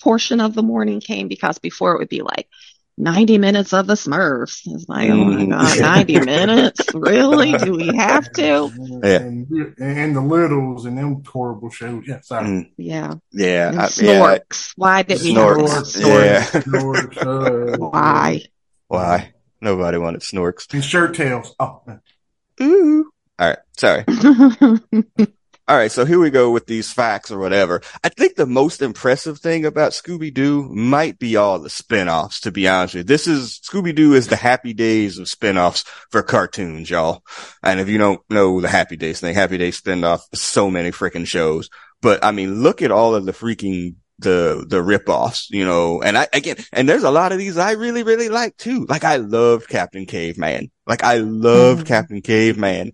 portion 0.02 0.42
of 0.42 0.54
the 0.54 0.64
morning 0.64 1.00
came 1.00 1.28
because 1.30 1.58
before 1.60 1.94
it 1.94 2.00
would 2.00 2.10
be 2.10 2.22
like 2.22 2.48
90 2.98 3.38
minutes 3.40 3.74
of 3.74 3.88
the 3.88 3.96
Smurfs. 3.96 4.62
It's 4.66 4.88
like, 4.88 5.10
oh 5.10 5.16
my 5.26 5.42
Mm. 5.44 5.50
God, 5.50 5.80
90 5.80 6.20
minutes? 6.22 6.94
Really? 6.94 7.52
Do 7.58 7.74
we 7.74 7.88
have 7.96 8.32
to? 8.34 8.72
Yeah. 9.04 9.18
And, 9.18 9.76
and 9.80 10.16
the 10.16 10.22
Littles 10.22 10.86
and 10.86 10.98
them 10.98 11.22
horrible 11.26 11.70
shows. 11.70 12.04
Yeah, 12.08 12.22
sorry. 12.22 12.46
Mm, 12.48 12.72
Yeah. 12.78 13.16
yeah. 13.32 13.70
And 13.70 13.80
I- 13.80 13.84
yeah. 13.84 13.88
Snorks. 14.48 14.74
Why 14.78 15.02
did 15.04 15.22
we 15.22 15.34
have 15.34 15.58
have 15.58 15.58
Snorks. 15.58 15.98
Snorks? 15.98 16.02
Yeah. 16.02 16.44
Snorks, 16.62 17.74
uh, 17.74 17.78
Why? 17.90 18.42
Why? 18.88 19.34
Nobody 19.62 19.98
wanted 19.98 20.22
snorks. 20.22 20.72
And 20.74 20.84
Shirt 20.84 21.16
Tales. 21.16 21.54
Oh, 21.60 21.82
man. 21.88 22.02
Ooh. 22.62 23.12
All 23.40 23.50
right. 23.50 23.58
Sorry. 23.76 24.06
All 25.68 25.76
right, 25.76 25.92
so 25.92 26.06
here 26.06 26.20
we 26.20 26.30
go 26.30 26.52
with 26.52 26.68
these 26.68 26.94
facts 26.94 27.32
or 27.32 27.40
whatever. 27.40 27.82
I 28.04 28.10
think 28.10 28.36
the 28.36 28.46
most 28.46 28.84
impressive 28.84 29.40
thing 29.40 29.66
about 29.66 29.94
Scooby 29.94 30.32
Doo 30.32 30.70
might 30.72 31.18
be 31.18 31.38
all 31.38 31.58
the 31.58 31.72
spin-offs, 31.72 32.42
to 32.42 32.52
be 32.52 32.68
honest 32.68 32.94
with 32.94 33.00
you. 33.00 33.04
This 33.06 33.26
is, 33.26 33.62
Scooby 33.64 33.96
Doo 33.96 34.14
is 34.14 34.28
the 34.28 34.36
happy 34.36 34.76
days 34.76 35.18
of 35.18 35.28
spin-offs 35.28 35.84
for 36.12 36.22
cartoons, 36.22 36.92
y'all. 36.92 37.24
And 37.64 37.80
if 37.80 37.90
you 37.90 37.98
don't 37.98 38.22
know 38.30 38.62
the 38.62 38.68
Happy 38.68 38.96
Days 38.96 39.22
thing, 39.22 39.34
Happy 39.34 39.58
Days 39.58 39.78
spin-off, 39.78 40.24
so 40.36 40.70
many 40.70 40.92
freaking 40.92 41.26
shows. 41.26 41.72
But 42.00 42.24
I 42.24 42.30
mean, 42.32 42.62
look 42.62 42.84
at 42.84 42.92
all 42.92 43.16
of 43.16 43.26
the 43.26 43.32
freaking, 43.32 43.96
the, 44.20 44.64
the 44.70 44.84
rip-offs, 44.84 45.50
you 45.50 45.66
know, 45.66 46.00
and 46.04 46.16
I, 46.16 46.28
again, 46.32 46.58
and 46.74 46.88
there's 46.88 47.04
a 47.04 47.10
lot 47.10 47.32
of 47.32 47.40
these 47.40 47.58
I 47.58 47.72
really, 47.72 48.04
really 48.04 48.30
like 48.30 48.56
too. 48.58 48.86
Like 48.88 49.04
I 49.04 49.16
loved 49.16 49.68
Captain 49.68 50.06
Caveman. 50.06 50.70
Like 50.86 51.04
I 51.04 51.18
loved 51.18 51.86
Mhm. 51.86 51.88
Captain 51.88 52.22
Caveman 52.22 52.92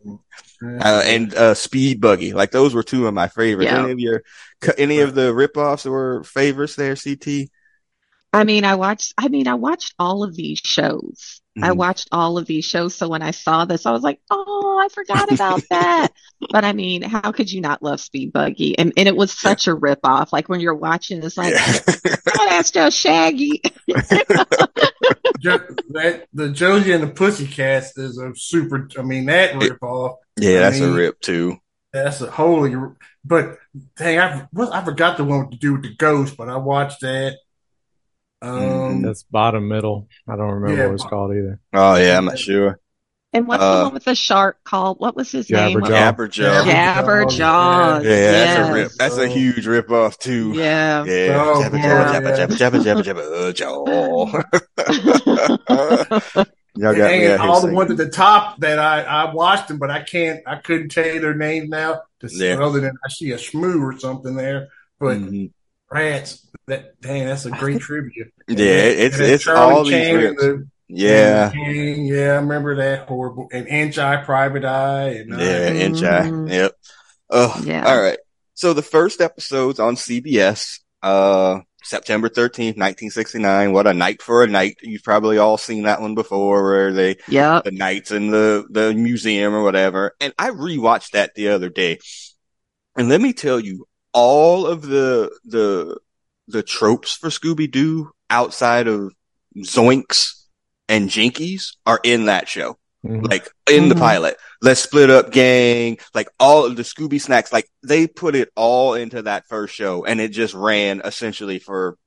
uh, 0.62 1.04
and 1.06 1.34
uh, 1.34 1.54
Speed 1.54 2.02
Buggy. 2.02 2.34
Like 2.34 2.52
those 2.52 2.74
were 2.74 2.84
two 2.84 3.08
of 3.08 3.14
my 3.14 3.28
favorites. 3.28 3.72
Yeah. 3.72 3.84
Any 3.84 3.92
of 3.92 4.00
your, 4.00 4.24
any 4.78 5.00
of 5.00 5.16
the 5.16 5.32
ripoffs 5.34 5.84
that 5.84 5.92
were 5.92 6.24
favorites 6.24 6.76
there, 6.76 6.96
CT? 6.96 7.50
I 8.34 8.44
mean, 8.46 8.64
I 8.64 8.76
watched, 8.76 9.14
I 9.18 9.28
mean, 9.28 9.48
I 9.48 9.56
watched 9.56 9.94
all 10.00 10.24
of 10.24 10.36
these 10.36 10.60
shows. 10.64 11.42
I 11.62 11.72
Mhm. 11.72 11.76
watched 11.76 12.08
all 12.14 12.38
of 12.38 12.46
these 12.46 12.64
shows. 12.64 12.96
So 12.96 13.10
when 13.10 13.22
I 13.22 13.32
saw 13.32 13.66
this, 13.66 13.86
I 13.86 13.92
was 13.92 14.04
like, 14.04 14.22
oh, 14.30 14.80
I 14.82 14.88
forgot 14.88 15.34
about 15.34 15.62
that. 15.70 16.14
but 16.50 16.64
I 16.64 16.72
mean, 16.72 17.02
how 17.02 17.34
could 17.34 17.52
you 17.52 17.60
not 17.60 17.84
love 17.84 18.00
Speed 18.00 18.32
Buggy? 18.32 18.78
And, 18.80 18.94
and 18.96 19.06
it 19.10 19.18
was 19.18 19.34
such 19.38 19.68
a 19.68 19.74
rip 19.74 20.00
off. 20.06 20.32
Like 20.32 20.48
when 20.48 20.62
you're 20.62 20.74
watching, 20.74 21.22
it's 21.22 21.36
like, 21.36 21.54
Yeah. 21.54 21.80
oh, 22.38 22.46
that's 22.50 22.72
just 22.72 22.98
Shaggy. 22.98 23.62
Jo- 25.42 25.58
that 25.90 26.28
the 26.34 26.50
Josie 26.52 26.92
and 26.94 27.04
the 27.04 27.08
Pussycats 27.08 27.98
is 27.98 28.18
a 28.18 28.32
super. 28.36 28.88
I 28.98 29.02
mean, 29.02 29.26
that 29.26 29.56
rip 29.56 29.82
off. 29.84 30.18
yeah, 30.40 30.60
that's 30.62 30.80
I 30.80 30.84
a 30.86 30.88
mean- 30.88 30.96
rip 30.96 31.20
too. 31.20 31.58
That's 31.92 32.22
a 32.22 32.32
holy. 32.32 32.74
But 33.26 33.58
dang, 33.98 34.20
I 34.20 34.48
I 34.72 34.86
forgot 34.86 35.18
the 35.18 35.24
one 35.26 35.50
to 35.52 35.58
do 35.58 35.74
with 35.74 35.82
the 35.82 35.96
ghost, 35.96 36.38
but 36.38 36.48
I 36.48 36.56
watched 36.58 37.02
that. 37.02 37.38
Um, 38.42 38.60
Mhm. 38.60 39.04
That's 39.04 39.24
bottom 39.24 39.68
middle. 39.68 40.08
I 40.28 40.36
don't 40.36 40.52
remember 40.52 40.82
Yeah, 40.82 40.88
what 40.88 40.96
it's 40.96 41.04
called 41.06 41.32
either. 41.36 41.60
Oh 41.74 41.96
yeah, 41.96 42.18
I'm 42.18 42.26
not 42.26 42.40
sure. 42.40 42.80
And 43.34 43.48
what's 43.48 43.64
Uh, 43.64 43.78
the 43.78 43.84
one 43.86 43.94
with 43.94 44.04
the 44.04 44.16
shark 44.16 44.58
called? 44.66 45.00
What 45.00 45.16
was 45.16 45.32
his 45.32 45.50
name? 45.50 45.78
Jabberjaw. 45.80 46.16
Jabberjaw. 46.16 46.66
Yeah, 46.66 47.02
Jabberjaw. 47.02 48.04
that's 48.04 48.70
a 48.70 48.74
rip. 48.74 48.92
That's 49.00 49.18
a 49.18 49.28
huge 49.28 49.68
rip 49.68 49.90
off 49.90 50.18
too. 50.18 50.52
Yeah. 50.54 51.06
Yeah, 51.06 51.42
Oh, 51.42 51.62
jabba, 51.64 51.78
yeah. 51.78 52.20
jabba, 52.20 52.36
jabba, 52.36 52.82
jabba, 52.84 53.04
jabba, 53.04 53.54
jabba, 53.56 54.62
jabba, 55.68 56.48
Y'all 56.76 56.96
got 56.96 57.12
me 57.12 57.26
and 57.26 57.34
out 57.34 57.48
all 57.48 57.56
the 57.56 57.62
singing. 57.62 57.76
ones 57.76 57.92
at 57.92 57.98
the 57.98 58.10
top 58.10 58.60
that 58.62 58.80
I 58.80 59.02
I 59.04 59.34
watched 59.34 59.68
them, 59.68 59.78
but 59.78 59.90
I 59.92 60.02
can't. 60.04 60.40
I 60.48 60.56
couldn't 60.58 60.90
tell 60.90 61.06
you 61.06 61.20
their 61.20 61.34
names 61.36 61.70
now. 61.70 62.02
To 62.22 62.30
see, 62.30 62.48
Yeah. 62.48 62.60
Other 62.64 62.80
than 62.80 62.94
I 63.06 63.10
see 63.10 63.32
a 63.32 63.38
shmoo 63.38 63.82
or 63.82 63.98
something 64.00 64.36
there, 64.36 64.70
but 65.00 65.18
Mhm. 65.20 65.52
rats. 65.92 66.48
That 66.72 67.02
dang, 67.02 67.26
that's 67.26 67.46
a 67.46 67.52
great 67.52 67.82
tribute. 67.82 68.32
Yeah, 68.48 68.66
it's 68.66 69.20
And 69.20 69.26
it's 69.26 69.44
Charlie 69.44 69.74
all 69.76 69.84
these 69.84 69.92
Chan 69.92 70.16
rips. 70.16 70.42
the- 70.42 70.68
Yeah, 70.88 71.46
and 71.46 71.54
King, 71.54 72.06
yeah, 72.06 72.32
I 72.32 72.36
remember 72.36 72.76
that 72.78 73.10
horrible. 73.10 73.50
And 73.52 73.68
Inch 73.68 73.98
High, 73.98 74.24
Private 74.24 74.64
Eye, 74.64 75.10
and 75.10 75.34
uh, 75.34 75.38
yeah, 75.38 75.68
inch 75.74 76.00
high. 76.00 76.30
Mhm. 76.30 76.50
Yep. 76.50 76.72
Oh, 77.30 77.62
Yeah. 77.66 77.86
all 77.86 78.02
right. 78.02 78.20
So 78.54 78.72
the 78.74 78.82
first 78.82 79.20
episode's 79.20 79.80
on 79.82 79.96
CBS, 79.98 80.80
uh, 81.04 81.60
September 81.84 82.30
13th, 82.30 82.78
1969. 82.78 83.74
What 83.74 83.88
a 83.88 83.94
night 83.94 84.22
for 84.22 84.44
a 84.44 84.48
Knight. 84.48 84.78
You've 84.82 85.04
probably 85.04 85.38
all 85.40 85.58
seen 85.58 85.84
that 85.84 86.00
one 86.00 86.16
before 86.16 86.64
where 86.64 86.94
they, 86.94 87.18
yeah, 87.28 87.60
the 87.66 87.72
knights 87.72 88.12
in 88.12 88.32
the, 88.32 88.66
the 88.70 88.94
museum 88.94 89.54
or 89.54 89.64
whatever. 89.64 90.14
And 90.22 90.34
I 90.40 90.52
rewatched 90.52 91.12
that 91.12 91.36
the 91.36 91.50
other 91.50 91.70
day. 91.70 92.00
And 92.96 93.10
let 93.10 93.20
me 93.20 93.34
tell 93.34 93.60
you, 93.60 93.88
all 94.14 94.68
of 94.68 94.82
the, 94.84 95.32
the, 95.46 95.98
the 96.52 96.64
tropes 96.64 97.16
for 97.16 97.30
Scooby-Doo 97.30 98.12
outside 98.30 98.88
of 98.88 99.14
Zoinks 99.58 100.44
and 100.88 101.10
Jinkies 101.10 101.76
are 101.86 102.00
in 102.04 102.26
that 102.26 102.48
show 102.48 102.78
Mhm. 103.06 103.30
like 103.30 103.50
in 103.70 103.90
the 103.90 103.96
Mhm. 103.96 104.00
pilot. 104.00 104.38
Let's 104.62 104.82
split 104.82 105.10
up 105.10 105.32
gang, 105.32 105.98
like 106.14 106.28
all 106.40 106.66
of 106.66 106.76
the 106.76 106.84
Scooby 106.84 107.20
snacks, 107.20 107.52
like 107.52 107.68
they 107.82 108.08
put 108.08 108.36
it 108.36 108.52
all 108.56 108.94
into 108.94 109.24
that 109.24 109.48
first 109.50 109.74
show 109.74 110.06
and 110.06 110.22
it 110.22 110.30
just 110.30 110.54
ran 110.54 111.02
essentially 111.04 111.58
for 111.60 111.98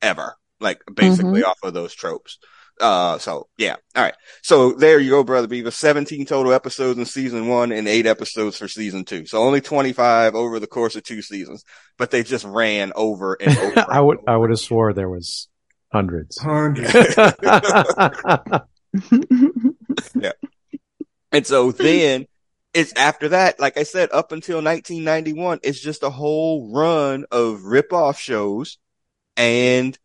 ever, 0.00 0.36
like 0.60 0.80
basically 0.94 1.42
off 1.44 1.58
of 1.62 1.74
those 1.74 1.92
tropes. 1.94 2.38
Uh, 2.80 3.18
so 3.18 3.46
yeah. 3.56 3.76
All 3.94 4.02
right. 4.02 4.14
So 4.42 4.72
there 4.72 4.98
you 4.98 5.10
go, 5.10 5.24
brother 5.24 5.46
Beaver. 5.46 5.70
17 5.70 6.26
total 6.26 6.52
episodes 6.52 6.98
in 6.98 7.04
season 7.04 7.48
one 7.48 7.72
and 7.72 7.86
eight 7.86 8.06
episodes 8.06 8.56
for 8.58 8.68
season 8.68 9.04
two. 9.04 9.26
So 9.26 9.38
only 9.38 9.60
25 9.60 10.34
over 10.34 10.58
the 10.58 10.66
course 10.66 10.96
of 10.96 11.04
two 11.04 11.22
seasons, 11.22 11.64
but 11.98 12.10
they 12.10 12.22
just 12.22 12.44
ran 12.44 12.92
over 12.96 13.34
and 13.40 13.56
over. 13.78 13.84
I 13.88 14.00
would 14.00 14.18
I 14.26 14.36
would 14.36 14.50
have 14.50 14.58
swore 14.58 14.92
there 14.92 15.08
was 15.08 15.48
hundreds. 15.92 16.38
Hundreds. 16.38 16.92
yeah. 20.14 20.32
And 21.32 21.46
so 21.46 21.72
then 21.72 22.26
it's 22.74 22.92
after 22.94 23.28
that, 23.30 23.60
like 23.60 23.78
I 23.78 23.84
said, 23.84 24.10
up 24.12 24.32
until 24.32 24.56
1991, 24.56 25.60
it's 25.62 25.80
just 25.80 26.02
a 26.02 26.10
whole 26.10 26.72
run 26.72 27.24
of 27.30 27.62
rip-off 27.64 28.18
shows 28.18 28.78
and 29.36 29.96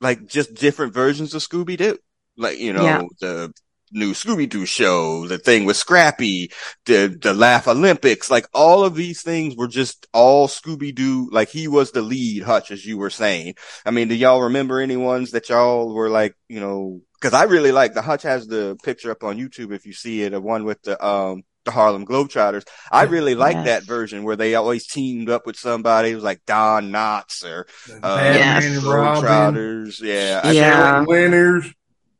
like 0.00 0.26
just 0.26 0.54
different 0.54 0.94
versions 0.94 1.34
of 1.34 1.42
Scooby-Doo. 1.42 1.98
Like, 2.36 2.58
you 2.58 2.72
know, 2.72 2.84
Yeah. 2.84 3.02
the 3.20 3.52
new 3.92 4.12
Scooby 4.12 4.48
Doo 4.48 4.66
show, 4.66 5.26
the 5.26 5.38
thing 5.38 5.64
with 5.64 5.76
Scrappy, 5.76 6.50
the 6.86 7.16
the 7.20 7.34
Laugh 7.34 7.66
Olympics, 7.68 8.30
like 8.30 8.46
all 8.54 8.84
of 8.84 8.94
these 8.94 9.22
things 9.22 9.56
were 9.56 9.66
just 9.68 10.06
all 10.12 10.46
Scooby 10.48 10.94
Doo. 10.94 11.28
Like 11.32 11.48
he 11.48 11.68
was 11.68 11.90
the 11.90 12.02
lead, 12.02 12.44
Hutch, 12.44 12.70
as 12.70 12.86
you 12.86 12.98
were 12.98 13.10
saying. 13.10 13.54
I 13.84 13.90
mean, 13.90 14.08
do 14.08 14.14
y'all 14.14 14.42
remember 14.42 14.80
any 14.80 14.96
ones 14.96 15.32
that 15.32 15.48
y'all 15.48 15.92
were 15.92 16.08
like, 16.08 16.34
you 16.48 16.60
know? 16.60 17.00
Because 17.20 17.34
I 17.34 17.44
really 17.44 17.72
like 17.72 17.94
the 17.94 18.02
Hutch 18.02 18.22
has 18.22 18.46
the 18.46 18.76
picture 18.82 19.10
up 19.10 19.24
on 19.24 19.38
YouTube 19.38 19.74
if 19.74 19.84
you 19.84 19.92
see 19.92 20.22
it, 20.22 20.30
the 20.30 20.40
one 20.40 20.64
with 20.64 20.80
the 20.82 21.04
um 21.04 21.42
the 21.64 21.70
Harlem 21.70 22.06
Globetrotters. 22.06 22.64
I 22.90 23.02
really 23.04 23.34
like 23.34 23.54
Yes. 23.54 23.64
that 23.66 23.82
version 23.84 24.24
where 24.24 24.36
they 24.36 24.54
always 24.54 24.86
teamed 24.86 25.28
up 25.28 25.46
with 25.46 25.56
somebody. 25.56 26.10
It 26.10 26.14
was 26.14 26.24
like 26.24 26.40
Don 26.46 26.90
Knotts 26.90 27.44
or 27.44 27.66
uh, 28.02 28.32
Yes. 28.34 28.64
and 28.64 28.82
Robin, 28.82 29.22
Globetrotters. 29.22 30.00
Yeah. 30.00 30.40
I- 30.42 30.52
Yeah. 30.52 31.00
winners. 31.02 31.66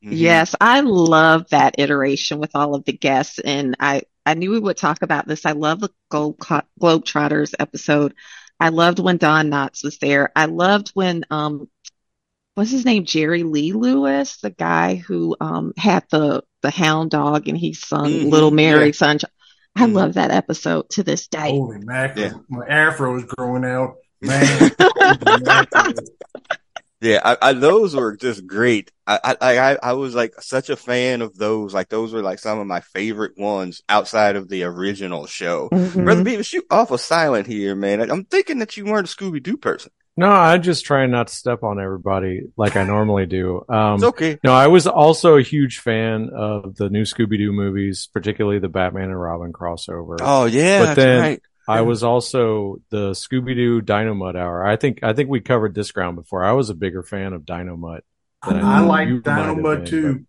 Mhm. 0.04 0.12
Yes, 0.12 0.54
I 0.60 0.80
love 0.80 1.46
that 1.50 1.74
iteration 1.78 2.38
with 2.38 2.52
all 2.54 2.74
of 2.74 2.84
the 2.86 2.92
guests, 2.92 3.38
and 3.38 3.76
I 3.80 4.02
I 4.26 4.34
knew 4.34 4.50
we 4.50 4.58
would 4.60 4.76
talk 4.76 5.02
about 5.02 5.26
this. 5.26 5.44
I 5.46 5.52
love 5.52 5.80
the 5.80 5.88
Globe 6.10 6.38
Globetrotters 6.80 7.54
episode. 7.58 8.14
I 8.58 8.68
loved 8.68 8.98
when 8.98 9.16
Don 9.16 9.50
Knotts 9.50 9.82
was 9.84 9.98
there. 9.98 10.30
I 10.36 10.46
loved 10.46 10.90
when 10.94 11.24
um 11.30 11.68
what's 12.54 12.70
his 12.70 12.84
name 12.84 13.04
Jerry 13.04 13.42
Lee 13.42 13.72
Lewis, 13.72 14.36
the 14.38 14.50
guy 14.50 14.94
who 14.96 15.36
um 15.40 15.72
had 15.76 16.04
the 16.10 16.42
the 16.62 16.70
hound 16.70 17.10
dog 17.10 17.48
and 17.48 17.56
he 17.56 17.72
sung 17.72 18.06
Mhm, 18.10 18.30
Little 18.30 18.50
Mary 18.50 18.86
yeah. 18.86 18.92
Sunshine. 18.92 19.30
I 19.76 19.86
Mhm. 19.86 19.92
love 19.94 20.14
that 20.14 20.30
episode 20.30 20.90
to 20.90 21.02
this 21.02 21.28
day. 21.28 21.50
Holy 21.52 21.78
mackerel. 21.78 22.26
Yeah. 22.26 22.32
My 22.48 22.66
afro 22.66 23.16
is 23.16 23.24
growing 23.24 23.64
out. 23.64 23.94
Man. 24.20 24.70
Yeah, 27.02 27.20
I, 27.24 27.36
I, 27.40 27.52
those 27.54 27.96
were 27.96 28.14
just 28.14 28.46
great. 28.46 28.92
I, 29.06 29.34
I, 29.40 29.58
I, 29.58 29.78
I 29.82 29.92
was 29.94 30.14
like 30.14 30.34
such 30.40 30.68
a 30.68 30.76
fan 30.76 31.22
of 31.22 31.34
those. 31.34 31.72
Like 31.72 31.88
those 31.88 32.12
were 32.12 32.20
like 32.20 32.38
some 32.38 32.58
of 32.58 32.66
my 32.66 32.80
favorite 32.80 33.38
ones 33.38 33.80
outside 33.88 34.36
of 34.36 34.50
the 34.50 34.64
original 34.64 35.24
show. 35.24 35.70
Mhm. 35.72 36.04
Brother 36.04 36.22
Beavis, 36.22 36.52
you 36.52 36.62
awful 36.70 36.98
silent 36.98 37.46
here, 37.46 37.74
man. 37.74 38.02
I, 38.02 38.12
I'm 38.12 38.26
thinking 38.26 38.58
that 38.58 38.76
you 38.76 38.84
weren't 38.84 39.10
a 39.10 39.16
Scooby 39.16 39.42
Doo 39.42 39.56
person. 39.56 39.90
No, 40.20 40.30
I'm 40.30 40.60
just 40.60 40.84
trying 40.84 41.10
not 41.10 41.28
to 41.28 41.34
step 41.34 41.62
on 41.62 41.80
everybody 41.80 42.42
like 42.56 42.76
I 42.76 42.84
normally 42.84 43.24
do. 43.26 43.64
Um, 43.68 43.94
It's 43.94 44.04
okay. 44.04 44.38
no, 44.44 44.52
I 44.52 44.66
was 44.66 44.86
also 44.86 45.36
a 45.38 45.42
huge 45.42 45.78
fan 45.78 46.28
of 46.34 46.76
the 46.76 46.90
new 46.90 47.02
Scooby 47.04 47.38
Doo 47.38 47.52
movies, 47.52 48.08
particularly 48.12 48.58
the 48.58 48.68
Batman 48.68 49.04
and 49.04 49.18
Robin 49.20 49.50
crossover. 49.52 50.18
Oh 50.20 50.44
yeah, 50.44 50.80
But 50.80 50.84
that's 50.86 50.96
then- 50.96 51.20
right. 51.20 51.42
I 51.68 51.82
was 51.82 52.02
also 52.02 52.78
the 52.90 53.12
Scooby 53.12 53.54
Doo 53.54 53.80
Dynomutt 53.80 54.34
Hour. 54.36 54.66
I 54.66 54.74
think 54.76 55.04
I 55.04 55.12
think 55.12 55.30
we 55.30 55.40
covered 55.40 55.74
this 55.74 55.92
ground 55.92 56.16
before. 56.16 56.42
I 56.44 56.52
was 56.52 56.68
a 56.68 56.74
bigger 56.74 57.02
fan 57.04 57.32
of 57.32 57.42
Dynomutt. 57.42 58.00
than 58.46 58.56
I 58.64 58.80
knew 58.80 58.86
like 58.88 59.08
you 59.08 59.14
might 59.14 59.24
Dynomutt 59.24 59.62
been, 59.76 59.84
too. 59.86 60.26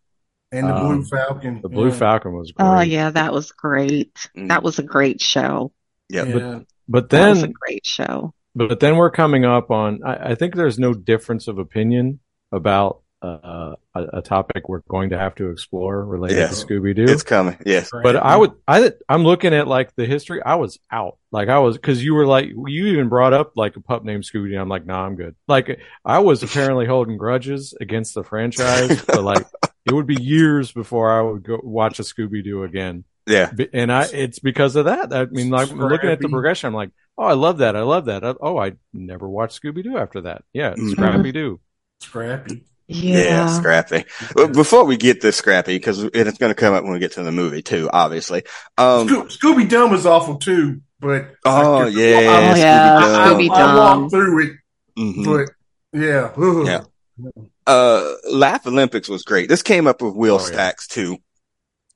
And 0.53 0.67
the 0.67 0.75
Um, 0.75 0.87
Blue 1.01 1.05
Falcon. 1.05 1.61
The 1.61 1.69
Blue 1.69 1.87
Yeah. 1.89 1.93
Falcon 1.95 2.33
was 2.33 2.51
great. 2.51 2.65
Oh 2.67 2.79
yeah, 2.81 3.09
that 3.09 3.33
was 3.33 3.51
great. 3.51 4.29
Mm. 4.37 4.49
That 4.49 4.63
was 4.63 4.79
a 4.79 4.83
great 4.83 5.19
show. 5.21 5.71
Yeah, 6.09 6.23
Yeah. 6.25 6.59
But 6.87 7.09
then 7.09 7.23
That 7.23 7.29
was 7.31 7.43
a 7.43 7.47
great 7.47 7.85
show. 7.85 8.33
But 8.55 8.79
then 8.79 8.97
we're 8.97 9.11
coming 9.11 9.45
up 9.45 9.71
on. 9.71 10.01
I, 10.05 10.31
I 10.31 10.35
think 10.35 10.55
there's 10.55 10.77
no 10.79 10.93
difference 10.93 11.47
of 11.47 11.57
opinion 11.57 12.19
about 12.51 13.01
uh, 13.23 13.75
a, 13.93 14.03
a 14.13 14.21
topic 14.23 14.67
we're 14.67 14.81
going 14.89 15.11
to 15.11 15.17
have 15.17 15.35
to 15.35 15.51
explore 15.51 16.03
related 16.03 16.37
Yeah. 16.39 16.47
to 16.47 16.53
Scooby 16.53 16.95
Doo. 16.95 17.05
it's 17.07 17.21
coming. 17.23 17.55
Yes. 17.65 17.89
But 17.91 18.15
I 18.15 18.35
would, 18.35 18.51
I, 18.67 18.91
I'm 19.07 19.23
looking 19.23 19.53
at 19.53 19.67
like 19.67 19.95
the 19.95 20.05
history. 20.07 20.41
I 20.43 20.55
was 20.55 20.79
out. 20.91 21.17
Like 21.31 21.47
I 21.47 21.59
was, 21.59 21.77
cause 21.77 22.01
you 22.01 22.15
were 22.15 22.25
like, 22.25 22.47
you 22.49 22.87
even 22.87 23.09
brought 23.09 23.33
up 23.33 23.51
like 23.55 23.75
a 23.75 23.79
pup 23.79 24.03
named 24.03 24.23
Scooby 24.23 24.49
Doo. 24.49 24.59
I'm 24.59 24.69
like, 24.69 24.87
nah, 24.87 25.05
I'm 25.05 25.15
good. 25.15 25.35
Like 25.47 25.79
I 26.03 26.19
was 26.19 26.41
apparently 26.41 26.87
holding 26.87 27.17
grudges 27.17 27.75
against 27.79 28.15
the 28.15 28.23
franchise, 28.23 29.01
but 29.05 29.23
like 29.23 29.45
it 29.85 29.93
would 29.93 30.07
be 30.07 30.19
years 30.21 30.71
before 30.71 31.11
I 31.11 31.21
would 31.21 31.43
go 31.43 31.59
watch 31.63 31.99
a 31.99 32.03
Scooby 32.03 32.43
Doo 32.43 32.63
again. 32.63 33.03
Yeah. 33.27 33.51
And 33.71 33.91
I, 33.91 34.05
it's 34.11 34.39
because 34.39 34.75
of 34.75 34.85
that. 34.85 35.13
I 35.13 35.25
mean, 35.25 35.51
like 35.51 35.71
looking 35.71 36.09
at 36.09 36.19
the 36.19 36.27
progression, 36.27 36.67
I'm 36.69 36.73
like, 36.73 36.89
oh, 37.17 37.23
I 37.23 37.33
love 37.33 37.59
that. 37.59 37.75
I 37.75 37.81
love 37.81 38.05
that. 38.05 38.23
Oh, 38.41 38.57
I 38.57 38.73
never 38.93 39.27
watched 39.29 39.61
Scooby 39.61 39.83
Doo 39.83 39.97
after 39.97 40.21
that. 40.21 40.43
Yeah, 40.53 40.73
Mhm. 40.73 40.91
Scrappy 40.91 41.31
Doo. 41.31 41.59
Scrappy. 42.01 42.63
Yeah, 42.87 43.23
Yeah. 43.23 43.47
Scrappy. 43.47 44.03
Well, 44.35 44.49
before 44.49 44.83
we 44.85 44.97
get 44.97 45.21
to 45.21 45.31
Scrappy, 45.31 45.75
because 45.75 46.03
it's 46.03 46.37
going 46.37 46.49
to 46.51 46.55
come 46.55 46.73
up 46.73 46.83
when 46.83 46.93
we 46.93 46.99
get 46.99 47.13
to 47.13 47.23
the 47.23 47.31
movie 47.31 47.61
too, 47.61 47.89
obviously. 47.93 48.43
Um, 48.77 49.07
Sco- 49.07 49.25
Scooby 49.53 49.69
Dum 49.69 49.91
was 49.91 50.05
awful 50.05 50.35
too, 50.37 50.81
but 50.99 51.33
oh 51.45 51.77
I- 51.83 51.87
yeah, 51.87 52.17
Oh, 52.17 52.55
yeah, 52.57 52.97
I, 53.01 53.33
I, 53.33 53.61
I 53.61 53.75
walked 53.77 54.11
through 54.11 54.43
it, 54.45 54.51
Mhm. 54.99 55.25
but 55.25 55.99
yeah, 55.99 56.31
ugh. 56.35 56.65
Yeah. 56.65 56.83
uh, 57.67 58.13
Laugh 58.29 58.65
Olympics 58.67 59.07
was 59.07 59.23
great. 59.23 59.47
This 59.47 59.61
came 59.61 59.87
up 59.87 60.01
with 60.01 60.15
Will 60.15 60.35
Oh, 60.35 60.39
yeah. 60.39 60.45
Stacks 60.45 60.87
too. 60.87 61.17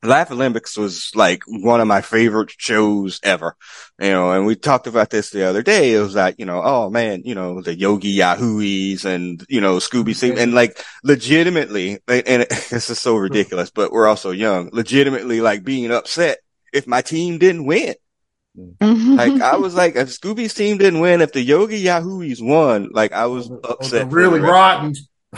Laugh 0.06 0.32
Olympics 0.32 0.78
was 0.78 1.12
like 1.16 1.44
one 1.48 1.82
of 1.82 1.88
my 1.88 2.02
favorite 2.02 2.54
shows 2.58 3.20
ever, 3.24 3.56
you 4.00 4.10
know, 4.10 4.32
and 4.32 4.46
we 4.46 4.56
talked 4.56 4.88
about 4.88 5.10
this 5.10 5.30
the 5.30 5.48
other 5.48 5.62
day. 5.62 5.94
It 5.94 6.00
was 6.00 6.16
like, 6.16 6.36
you 6.38 6.46
know, 6.46 6.62
oh 6.64 6.90
man, 6.90 7.24
you 7.26 7.36
know, 7.36 7.62
the 7.62 7.76
Yogi 7.76 8.16
Yahooeys 8.18 9.06
and, 9.06 9.44
you 9.50 9.62
know, 9.62 9.78
Scooby 9.78 10.16
Sing 10.16 10.38
and 10.38 10.54
like 10.54 10.80
legitimately, 11.04 12.00
and 12.08 12.44
it, 12.44 12.50
this 12.70 12.90
is 12.90 13.00
so 13.00 13.16
ridiculous, 13.18 13.70
but 13.72 13.92
we're 13.92 14.08
also 14.08 14.32
young, 14.32 14.70
legitimately 14.72 15.42
like 15.42 15.64
being 15.64 15.92
upset 15.92 16.40
if 16.74 16.88
my 16.88 17.02
team 17.02 17.38
didn't 17.38 17.66
win. 17.66 17.96
Mhm. 18.58 19.18
Like 19.18 19.42
I 19.42 19.58
was 19.58 19.76
like, 19.76 19.96
if 19.98 20.10
Scooby's 20.10 20.54
team 20.54 20.78
didn't 20.78 21.00
win, 21.02 21.22
if 21.22 21.34
the 21.34 21.42
Yogi 21.42 21.84
Yahooeys 21.84 22.42
won, 22.42 22.90
like 22.94 23.12
I 23.12 23.26
was 23.26 23.52
upset. 23.64 24.06
the 24.06 24.10
for 24.10 24.16
really 24.16 24.40
rotten. 24.40 24.96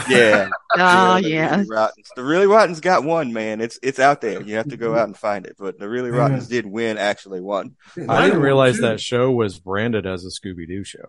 Yeah. 0.10 0.50
Oh 0.80 1.20
the 1.22 1.30
yeah. 1.30 1.64
Really 1.68 1.90
The 2.16 2.24
Really 2.24 2.46
Rottens 2.46 2.82
got 2.82 3.04
one, 3.04 3.34
man. 3.34 3.62
It's 3.62 3.80
it's 3.82 3.98
out 4.00 4.22
there. 4.22 4.42
You 4.44 4.58
have 4.58 4.68
to 4.70 4.78
go 4.78 4.96
out 4.96 5.08
and 5.08 5.18
find 5.18 5.48
it. 5.48 5.56
But 5.58 5.80
the 5.80 5.90
Really 5.90 6.12
Yeah. 6.12 6.18
Rottens 6.18 6.48
did 6.48 6.68
win, 6.68 6.98
actually 7.00 7.42
won. 7.42 7.76
I 7.96 8.26
didn't 8.26 8.38
um, 8.38 8.44
realize 8.44 8.78
that 8.80 9.00
show 9.00 9.32
was 9.32 9.58
branded 9.58 10.06
as 10.06 10.24
a 10.24 10.30
Scooby 10.30 10.68
Doo 10.68 10.84
show 10.84 11.08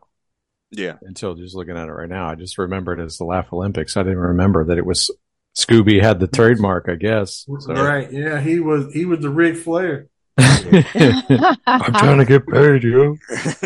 Yeah. 0.70 0.94
until 1.02 1.34
just 1.34 1.54
looking 1.54 1.76
at 1.76 1.88
it 1.88 1.92
right 1.92 2.08
now. 2.08 2.30
I 2.30 2.34
just 2.34 2.56
remembered 2.56 2.98
it 2.98 3.04
as 3.04 3.18
the 3.18 3.24
Laugh 3.24 3.52
Olympics. 3.52 3.96
I 3.96 4.04
didn't 4.04 4.18
remember 4.18 4.64
that 4.64 4.78
it 4.78 4.86
was 4.86 5.10
Scooby 5.54 6.00
had 6.00 6.18
the 6.20 6.28
trademark, 6.28 6.88
I 6.88 6.94
guess. 6.94 7.44
So. 7.58 7.74
Right? 7.74 8.10
Yeah, 8.10 8.40
he 8.40 8.60
was. 8.60 8.92
He 8.94 9.04
was 9.04 9.20
the 9.20 9.28
Ric 9.30 9.56
Flair. 9.56 10.06
I'm 10.38 11.92
trying 11.92 12.18
to 12.18 12.24
get 12.24 12.46
paid, 12.46 12.84
you. 12.84 13.18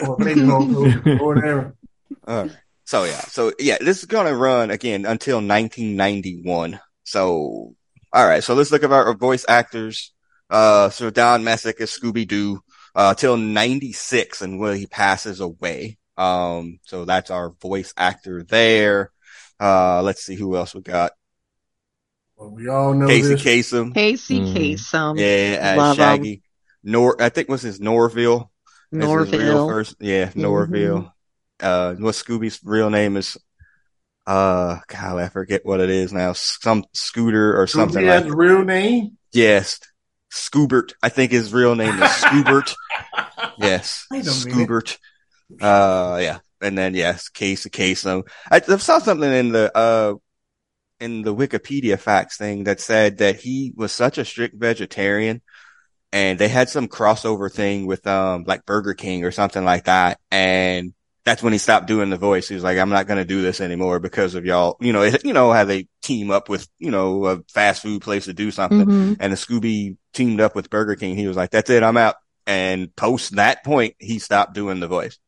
or 0.07 0.17
maybe 0.19 0.41
or 0.51 0.65
whatever. 1.27 1.77
All 2.27 2.45
right. 2.45 2.57
So 2.93 3.05
yeah. 3.05 3.21
So 3.23 3.53
yeah, 3.59 3.79
this 3.81 4.01
is 4.01 4.05
gonna 4.05 4.37
run 4.37 4.71
again 4.71 5.07
until 5.07 5.37
1991. 5.39 6.79
So 7.05 7.75
all 8.13 8.27
right. 8.27 8.45
So 8.45 8.53
let's 8.53 8.71
look 8.71 8.83
at 8.85 8.93
our 8.93 9.15
voice 9.15 9.47
actors. 9.49 10.13
Uh, 10.51 10.91
so 10.91 11.09
Don 11.09 11.43
Messick 11.43 11.81
is 11.81 11.91
Scooby 11.91 12.29
Doo 12.29 12.61
uh, 12.95 13.15
till 13.15 13.39
96 13.39 14.43
and 14.43 14.61
when 14.61 14.77
he 14.77 14.85
passes 14.87 15.41
away. 15.41 15.97
Um, 16.19 16.81
so 16.83 17.07
that's 17.07 17.31
our 17.31 17.53
voice 17.63 17.95
actor 17.97 18.43
there. 18.43 19.11
Uh, 19.59 20.03
let's 20.03 20.23
see 20.23 20.35
who 20.35 20.55
else 20.55 20.75
we 20.75 20.83
got. 20.83 21.13
Well, 22.37 22.51
we 22.51 22.69
all 22.69 22.93
know 22.93 23.07
Casey 23.07 23.37
this. 23.37 23.43
Kasem. 23.43 23.95
Casey 23.95 24.41
Mhm. 24.41 24.55
Kasem, 24.55 25.19
Yeah, 25.19 25.57
as 25.59 25.79
Love 25.79 25.99
'em. 25.99 26.05
Shaggy. 26.19 26.43
Nor, 26.85 27.23
I 27.23 27.31
think 27.31 27.49
was 27.49 27.63
his 27.63 27.81
Norville. 27.81 28.51
as 28.93 28.99
his 28.99 29.09
real 29.09 29.17
Norville. 29.17 29.69
first- 29.71 29.97
yeah, 29.99 30.31
Norville. 30.35 31.12
Uh, 31.63 31.95
what 31.95 32.15
Scooby's 32.15 32.61
real 32.65 32.91
name 32.91 33.17
is? 33.17 33.37
Uh, 34.27 34.79
God, 34.89 35.19
I 35.19 35.29
forget 35.29 35.65
what 35.65 35.81
it 35.81 35.91
is 35.91 36.13
now. 36.13 36.33
Some 36.33 36.85
Scooter 36.93 37.61
or 37.61 37.67
something 37.67 38.03
Scooby 38.03 38.07
like 38.07 38.23
has 38.25 38.33
a 38.33 38.37
real 38.37 38.65
name. 38.65 39.19
Yes. 39.33 39.81
Scoobert. 40.33 40.95
I 41.03 41.09
think 41.09 41.33
his 41.33 41.53
real 41.53 41.75
name 41.75 41.95
is 41.95 42.11
Scoobert. 42.11 42.75
yes. 43.59 44.07
Minute. 44.11 44.27
Scoobert. 44.27 44.99
Uh, 45.61 46.19
yeah. 46.23 46.39
And 46.61 46.79
then, 46.79 46.95
yes, 46.95 47.29
Case 47.29 47.67
of 47.67 47.73
Kasem. 47.73 48.27
I, 48.51 48.63
I 48.67 48.77
saw 48.77 48.99
something 48.99 49.31
in 49.31 49.53
the, 49.53 49.77
uh, 49.77 50.15
in 51.01 51.23
the 51.23 51.35
Wikipedia 51.35 51.99
facts 51.99 52.37
thing 52.37 52.65
that 52.65 52.81
said 52.81 53.19
that 53.19 53.41
he 53.41 53.73
was 53.77 53.93
such 53.93 54.19
a 54.19 54.25
strict 54.25 54.55
vegetarian 54.55 55.43
and 56.13 56.39
they 56.39 56.49
had 56.49 56.69
some 56.69 56.89
crossover 56.89 57.53
thing 57.53 57.87
with, 57.87 58.07
um, 58.07 58.45
like 58.47 58.65
Burger 58.65 58.95
King 58.95 59.25
or 59.25 59.33
something 59.33 59.65
like 59.65 59.85
that. 59.85 60.21
And 60.31 60.95
that's 61.25 61.43
when 61.43 61.53
he 61.53 61.59
stopped 61.59 61.87
doing 61.87 62.11
the 62.11 62.17
voice. 62.17 62.49
He 62.49 62.55
was 62.55 62.65
like, 62.65 62.79
I'm 62.79 62.89
not 62.91 63.07
going 63.07 63.19
to 63.19 63.25
do 63.25 63.43
this 63.43 63.61
anymore 63.61 64.01
because 64.01 64.35
of 64.35 64.45
y'all. 64.45 64.77
You 64.81 64.93
know, 64.93 65.03
it, 65.03 65.25
you 65.25 65.33
know 65.33 65.53
how 65.53 65.65
they 65.65 65.89
team 66.03 66.31
up 66.31 66.49
with, 66.49 66.67
you 66.79 66.91
know, 66.91 67.25
a 67.27 67.43
fast 67.53 67.83
food 67.83 68.03
place 68.03 68.25
to 68.25 68.33
do 68.33 68.51
something 68.51 68.85
Mhm. 68.87 69.17
and 69.21 69.33
the 69.33 69.37
Scooby 69.37 69.97
teamed 70.13 70.41
up 70.41 70.55
with 70.57 70.71
Burger 70.71 70.97
King. 70.97 71.15
He 71.17 71.29
was 71.29 71.37
like, 71.37 71.51
that's 71.51 71.71
it. 71.71 71.83
I'm 71.83 71.97
out. 71.97 72.17
And 72.47 72.95
post 72.97 73.37
that 73.37 73.65
point, 73.65 73.95
he 73.99 74.19
stopped 74.19 74.55
doing 74.55 74.81
the 74.81 74.89
voice. 74.89 75.19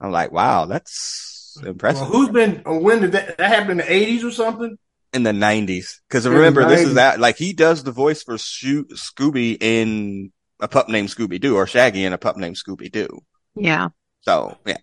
I'm 0.00 0.10
like, 0.10 0.32
wow, 0.32 0.64
that's 0.64 1.58
impressive. 1.64 2.08
Well, 2.08 2.10
who's 2.10 2.30
been? 2.30 2.62
When 2.64 3.02
did 3.02 3.12
that, 3.12 3.36
that 3.36 3.48
happen? 3.54 3.72
In 3.72 3.76
the 3.78 3.92
eighties 3.92 4.24
or 4.24 4.30
something? 4.30 4.76
in 5.14 5.22
the 5.24 5.32
nineties. 5.34 6.00
Cause 6.08 6.24
In 6.24 6.32
the 6.32 6.38
remember, 6.38 6.66
this 6.66 6.80
is 6.88 6.94
that, 6.94 7.20
like 7.20 7.36
he 7.36 7.52
does 7.52 7.84
the 7.84 7.92
voice 7.92 8.22
for 8.22 8.38
Shoo- 8.38 8.86
Scooby 8.94 9.58
in 9.62 10.32
a 10.58 10.68
pup 10.68 10.88
named 10.88 11.10
Scooby 11.10 11.38
Doo 11.38 11.54
or 11.56 11.66
Shaggy 11.66 12.06
in 12.06 12.14
a 12.14 12.18
pup 12.18 12.38
named 12.38 12.56
Scooby 12.56 12.90
Doo. 12.90 13.20
Yeah. 13.54 13.88
So 14.22 14.56
yeah. 14.64 14.78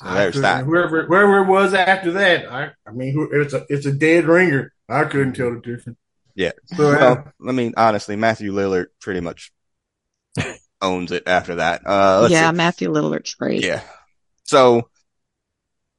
So 0.00 0.06
I 0.08 0.14
there's 0.14 0.34
couldn't- 0.36 0.42
that. 0.42 0.64
Whoever, 0.64 1.04
whoever 1.04 1.38
it 1.42 1.46
was 1.46 1.74
after 1.74 2.12
that, 2.12 2.50
I, 2.50 2.70
I 2.86 2.92
mean, 2.92 3.28
it's 3.32 3.52
a, 3.52 3.66
it's 3.68 3.84
a 3.86 3.92
dead 3.92 4.24
ringer. 4.24 4.72
I 4.88 5.04
couldn't 5.04 5.34
tell 5.34 5.52
the 5.54 5.60
difference. 5.60 5.98
Yeah. 6.34 6.52
So, 6.74 6.90
uh, 6.92 6.96
Well, 6.98 7.32
I 7.48 7.52
mean, 7.52 7.74
honestly, 7.76 8.16
Matthew 8.16 8.52
Lillard 8.52 8.86
pretty 9.00 9.20
much 9.20 9.52
owns 10.80 11.12
it 11.12 11.24
after 11.26 11.56
that. 11.56 11.82
Uh, 11.86 12.20
let's 12.22 12.32
yeah, 12.32 12.50
see. 12.50 12.56
Matthew 12.56 12.90
Lillard's 12.90 13.34
great. 13.34 13.62
Yeah. 13.62 13.82
So, 14.44 14.88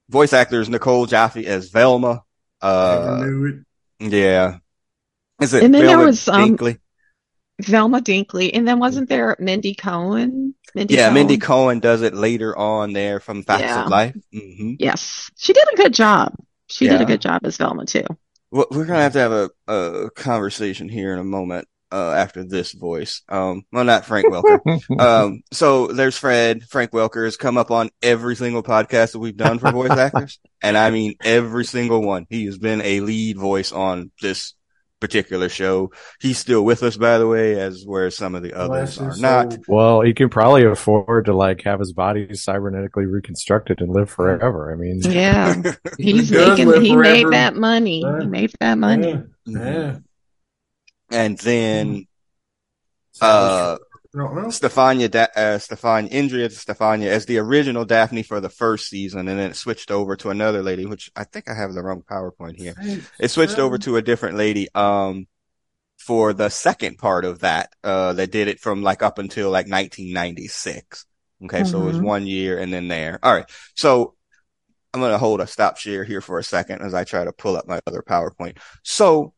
voice 0.09 0.33
actors 0.33 0.67
Nicole 0.67 1.05
Jaffe 1.05 1.45
as 1.45 1.69
Velma. 1.69 2.23
never 2.61 2.73
Uh, 2.75 3.23
knew 3.23 3.63
it. 3.99 4.11
yeah. 4.13 4.57
Is 5.39 5.53
it 5.53 5.63
And 5.63 5.73
then 5.75 5.85
there 5.85 5.99
was, 5.99 6.27
um, 6.27 6.57
Dinkley? 6.57 6.79
Velma 7.65 8.01
Dinkley, 8.01 8.51
and 8.53 8.67
then 8.67 8.79
wasn't 8.79 9.09
there 9.09 9.35
Mindy 9.39 9.75
Cohn? 9.75 10.53
Mindy 10.75 10.95
Yeah, 10.95 11.07
Cohn? 11.07 11.13
Mindy 11.13 11.37
Cohn 11.37 11.79
does 11.79 12.01
it 12.01 12.13
later 12.13 12.57
on 12.57 12.93
there 12.93 13.19
from 13.19 13.43
Facts 13.43 13.61
Yeah. 13.63 13.83
of 13.83 13.89
Life. 13.89 14.15
hmm 14.33 14.73
Yes, 14.79 15.29
she 15.37 15.53
did 15.53 15.67
a 15.73 15.75
good 15.77 15.93
job. 15.93 16.33
She 16.67 16.87
did 16.87 17.01
a 17.01 17.05
good 17.05 17.21
job 17.21 17.41
as 17.43 17.57
Velma 17.57 17.85
too. 17.85 18.05
Well, 18.51 18.67
we're 18.71 18.85
gonna 18.85 19.01
have 19.01 19.13
to 19.13 19.19
have 19.19 19.31
a, 19.31 19.49
a 19.67 20.09
conversation 20.11 20.89
here 20.89 21.13
in 21.13 21.19
a 21.19 21.23
moment. 21.23 21.67
Uh, 21.93 22.13
after 22.13 22.45
this 22.45 22.71
voice, 22.71 23.21
um, 23.27 23.63
well, 23.73 23.83
not 23.83 24.05
Frank 24.05 24.25
Welker. 24.27 24.61
um, 25.01 25.41
so 25.51 25.87
there's 25.87 26.17
Fred. 26.17 26.63
Frank 26.63 26.91
Welker 26.91 27.25
has 27.25 27.35
come 27.35 27.57
up 27.57 27.69
on 27.69 27.89
every 28.01 28.37
single 28.37 28.63
podcast 28.63 29.11
that 29.11 29.19
we've 29.19 29.35
done 29.35 29.59
for 29.59 29.71
voice 29.73 29.91
actors, 29.91 30.39
and 30.61 30.77
I 30.77 30.89
mean 30.91 31.15
every 31.21 31.65
single 31.65 32.01
one. 32.01 32.27
He 32.29 32.45
has 32.45 32.57
been 32.57 32.79
a 32.79 33.01
lead 33.01 33.37
voice 33.37 33.73
on 33.73 34.09
this 34.21 34.53
particular 35.01 35.49
show. 35.49 35.91
He's 36.21 36.37
still 36.37 36.63
with 36.63 36.81
us, 36.83 36.95
by 36.95 37.17
the 37.17 37.27
way, 37.27 37.59
as 37.59 37.83
where 37.85 38.09
some 38.09 38.35
of 38.35 38.43
the 38.43 38.53
others 38.53 38.97
are 38.99 39.09
his 39.09 39.19
not. 39.19 39.57
well, 39.67 39.99
he 40.01 40.13
can 40.13 40.29
probably 40.29 40.63
afford 40.63 41.25
to 41.25 41.33
like 41.33 41.63
have 41.63 41.79
his 41.79 41.91
body 41.91 42.27
cybernetically 42.27 43.11
reconstructed 43.11 43.81
and 43.81 43.91
live 43.91 44.09
forever. 44.09 44.71
I 44.71 44.75
mean, 44.77 45.01
Yeah, 45.01 45.61
he's 45.97 46.29
does 46.29 46.49
making. 46.51 46.67
live 46.69 46.81
He 46.83 46.95
made 46.95 47.27
that 47.31 47.55
money. 47.55 48.03
Right. 48.05 48.21
He 48.21 48.27
made 48.27 48.53
that 48.61 48.77
money. 48.77 49.21
Yeah, 49.45 49.59
yeah. 49.59 49.97
And 51.11 51.37
then, 51.39 52.07
So, 53.11 53.25
uh, 53.25 53.29
I 53.29 53.69
don't 53.71 53.77
know. 53.77 53.77
Stefania, 54.13 55.09
da- 55.09 55.27
uh, 55.35 55.57
Stefania, 55.57 56.09
Indria 56.11 56.49
Stefania 56.49 57.07
as 57.07 57.25
the 57.25 57.37
original 57.37 57.85
Daphne 57.85 58.23
for 58.23 58.41
the 58.41 58.49
first 58.49 58.89
season, 58.89 59.19
and 59.27 59.39
then 59.39 59.51
it 59.51 59.55
switched 59.55 59.89
over 59.91 60.15
to 60.17 60.29
another 60.29 60.61
lady, 60.61 60.85
which 60.85 61.11
I 61.15 61.23
think 61.23 61.49
I 61.49 61.55
have 61.55 61.73
the 61.73 61.81
wrong 61.81 62.03
PowerPoint 62.09 62.57
here. 62.57 62.75
It 63.19 63.29
switched 63.29 63.57
over 63.59 63.77
to 63.79 63.95
a 63.97 64.01
different 64.01 64.37
lady, 64.37 64.67
um, 64.75 65.27
for 65.97 66.33
the 66.33 66.49
second 66.49 66.97
part 66.97 67.25
of 67.25 67.39
that, 67.39 67.71
uh, 67.83 68.13
that 68.13 68.31
did 68.31 68.47
it 68.47 68.59
from 68.59 68.81
like 68.81 69.03
up 69.03 69.19
until 69.19 69.49
like 69.51 69.67
1996. 69.67 71.05
Okay. 71.45 71.63
So 71.63 71.83
it 71.83 71.85
was 71.85 71.97
Mhm. 71.97 72.03
one 72.03 72.27
year 72.27 72.57
and 72.57 72.73
then 72.73 72.87
there. 72.87 73.19
All 73.23 73.33
right. 73.33 73.49
So 73.75 74.15
I'm 74.93 74.99
going 74.99 75.11
to 75.11 75.17
hold 75.17 75.41
a 75.41 75.47
stop 75.47 75.77
share 75.77 76.03
here 76.03 76.19
for 76.19 76.37
a 76.37 76.43
second 76.43 76.81
as 76.81 76.93
I 76.93 77.03
try 77.03 77.23
to 77.23 77.31
pull 77.31 77.55
up 77.55 77.67
my 77.67 77.79
other 77.87 78.01
PowerPoint. 78.01 78.57
So, 78.83 79.33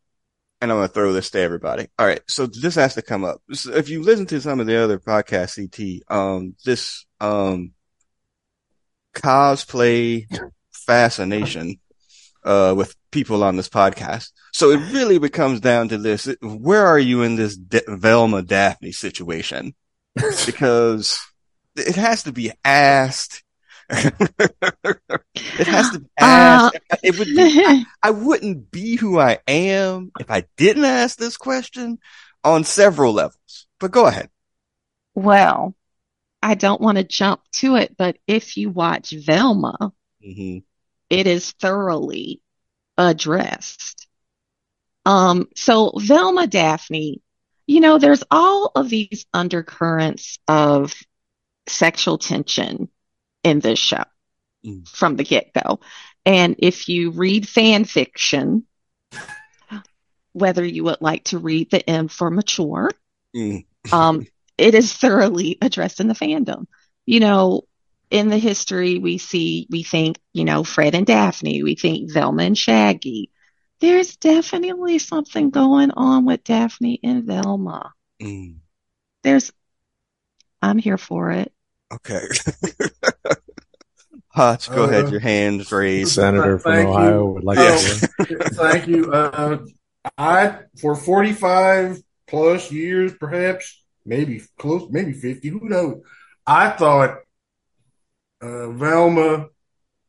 and 0.63 0.71
I'm 0.71 0.77
going 0.77 0.87
to 0.87 0.93
throw 0.93 1.11
this 1.11 1.29
to 1.31 1.39
everybody. 1.39 1.89
All 1.99 2.07
right. 2.07 2.21
So 2.27 2.45
this 2.45 2.75
has 2.75 2.95
to 2.95 3.01
come 3.01 3.25
up. 3.25 3.41
So 3.51 3.73
if 3.73 3.89
you 3.89 4.01
listen 4.01 4.25
to 4.27 4.39
some 4.39 4.61
of 4.61 4.65
the 4.65 4.81
other 4.81 4.97
podcasts, 4.97 5.57
CT, 5.57 6.09
um, 6.09 6.55
this, 6.63 7.05
um, 7.19 7.73
cosplay 9.13 10.25
fascination, 10.71 11.81
uh, 12.45 12.73
with 12.77 12.95
people 13.11 13.43
on 13.43 13.57
this 13.57 13.67
podcast. 13.67 14.31
So 14.53 14.71
it 14.71 14.93
really 14.93 15.17
becomes 15.17 15.59
down 15.59 15.89
to 15.89 15.97
this. 15.97 16.33
Where 16.41 16.85
are 16.85 16.99
you 16.99 17.23
in 17.23 17.35
this 17.35 17.57
D- 17.57 17.81
Velma 17.87 18.41
Daphne 18.41 18.93
situation? 18.93 19.75
Because 20.45 21.19
it 21.75 21.95
has 21.95 22.23
to 22.23 22.31
be 22.31 22.51
asked. 22.63 23.42
it 25.57 25.67
has 25.67 25.89
to 25.91 25.99
be 25.99 26.09
asked. 26.19 26.75
it 27.03 27.17
would 27.17 27.33
be, 27.33 27.47
I 28.01 28.11
wouldn't 28.11 28.71
be 28.71 28.95
who 28.95 29.19
I 29.19 29.39
am 29.47 30.11
if 30.19 30.29
I 30.31 30.45
didn't 30.57 30.85
ask 30.85 31.17
this 31.17 31.37
question 31.37 31.99
on 32.43 32.63
several 32.63 33.13
levels. 33.13 33.67
But 33.79 33.91
go 33.91 34.07
ahead. 34.07 34.29
Well, 35.15 35.75
I 36.43 36.55
don't 36.55 36.81
want 36.81 36.97
to 36.99 37.03
jump 37.05 37.41
to 37.53 37.75
it, 37.77 37.97
but 37.97 38.17
if 38.27 38.57
you 38.57 38.69
watch 38.69 39.11
Velma, 39.11 39.93
hmm 40.21 40.63
it 41.09 41.27
is 41.27 41.51
thoroughly 41.51 42.41
addressed. 42.97 44.07
Um, 45.05 45.47
so 45.55 45.91
Velma 45.97 46.47
Daphne, 46.47 47.21
you 47.67 47.79
know, 47.79 47.97
there's 47.97 48.23
all 48.31 48.71
of 48.75 48.89
these 48.89 49.25
undercurrents 49.33 50.39
of 50.47 50.93
sexual 51.67 52.17
tension 52.17 52.89
in 53.43 53.59
this 53.59 53.79
show 53.79 54.03
Mm. 54.65 54.87
from 54.87 55.17
the 55.17 55.25
get-go. 55.25 55.81
And 56.25 56.55
if 56.59 56.87
you 56.87 57.11
read 57.11 57.49
fan 57.49 57.83
fiction, 57.83 58.65
whether 60.31 60.63
you 60.65 60.85
would 60.85 61.01
like 61.01 61.25
to 61.25 61.37
read 61.37 61.69
the 61.69 61.87
M 61.89 62.07
for 62.07 62.31
mature, 62.31 62.89
Mm. 63.35 63.65
um, 63.91 64.25
it 64.57 64.73
is 64.73 64.93
thoroughly 64.93 65.57
addressed 65.61 65.99
in 65.99 66.07
the 66.07 66.13
fandom. 66.13 66.67
You 67.05 67.19
know, 67.19 67.63
in 68.09 68.29
the 68.29 68.37
history, 68.37 68.99
we 68.99 69.17
see, 69.17 69.67
we 69.69 69.83
think, 69.83 70.17
you 70.31 70.45
know, 70.45 70.63
Fred 70.63 70.95
and 70.95 71.05
Daphne, 71.05 71.63
we 71.63 71.75
think 71.75 72.11
Velma 72.11 72.43
and 72.43 72.57
Shaggy. 72.57 73.29
There's 73.79 74.15
definitely 74.15 74.99
something 74.99 75.49
going 75.49 75.91
on 75.91 76.25
with 76.25 76.43
Daphne 76.45 76.99
and 77.03 77.25
Velma. 77.25 77.91
Mm. 78.21 78.59
There's, 79.23 79.51
I'm 80.61 80.77
here 80.77 80.97
for 80.97 81.31
it. 81.31 81.51
Okay. 81.91 82.25
Hutch, 84.33 84.69
go 84.69 84.83
Uh, 84.85 84.87
ahead. 84.87 85.11
Your 85.11 85.19
hands 85.19 85.71
raised. 85.71 86.13
Senator 86.13 86.57
from 86.57 86.71
Thank 86.73 86.87
you. 86.87 86.93
Ohio 86.93 87.25
would 87.27 87.43
like 87.43 87.57
Yeah. 87.59 87.77
to. 87.77 88.07
Thank 88.55 88.87
you. 88.87 89.11
Uh, 89.11 89.59
I 90.17 90.59
for 90.81 90.95
forty 90.95 91.33
five 91.33 92.01
plus 92.27 92.71
years, 92.71 93.13
perhaps 93.13 93.83
maybe 94.05 94.41
close, 94.57 94.87
maybe 94.89 95.13
fifty. 95.13 95.49
Who 95.49 95.61
knows? 95.69 96.01
I 96.47 96.69
thought 96.71 97.19
uh, 98.41 98.69
Velma 98.71 99.47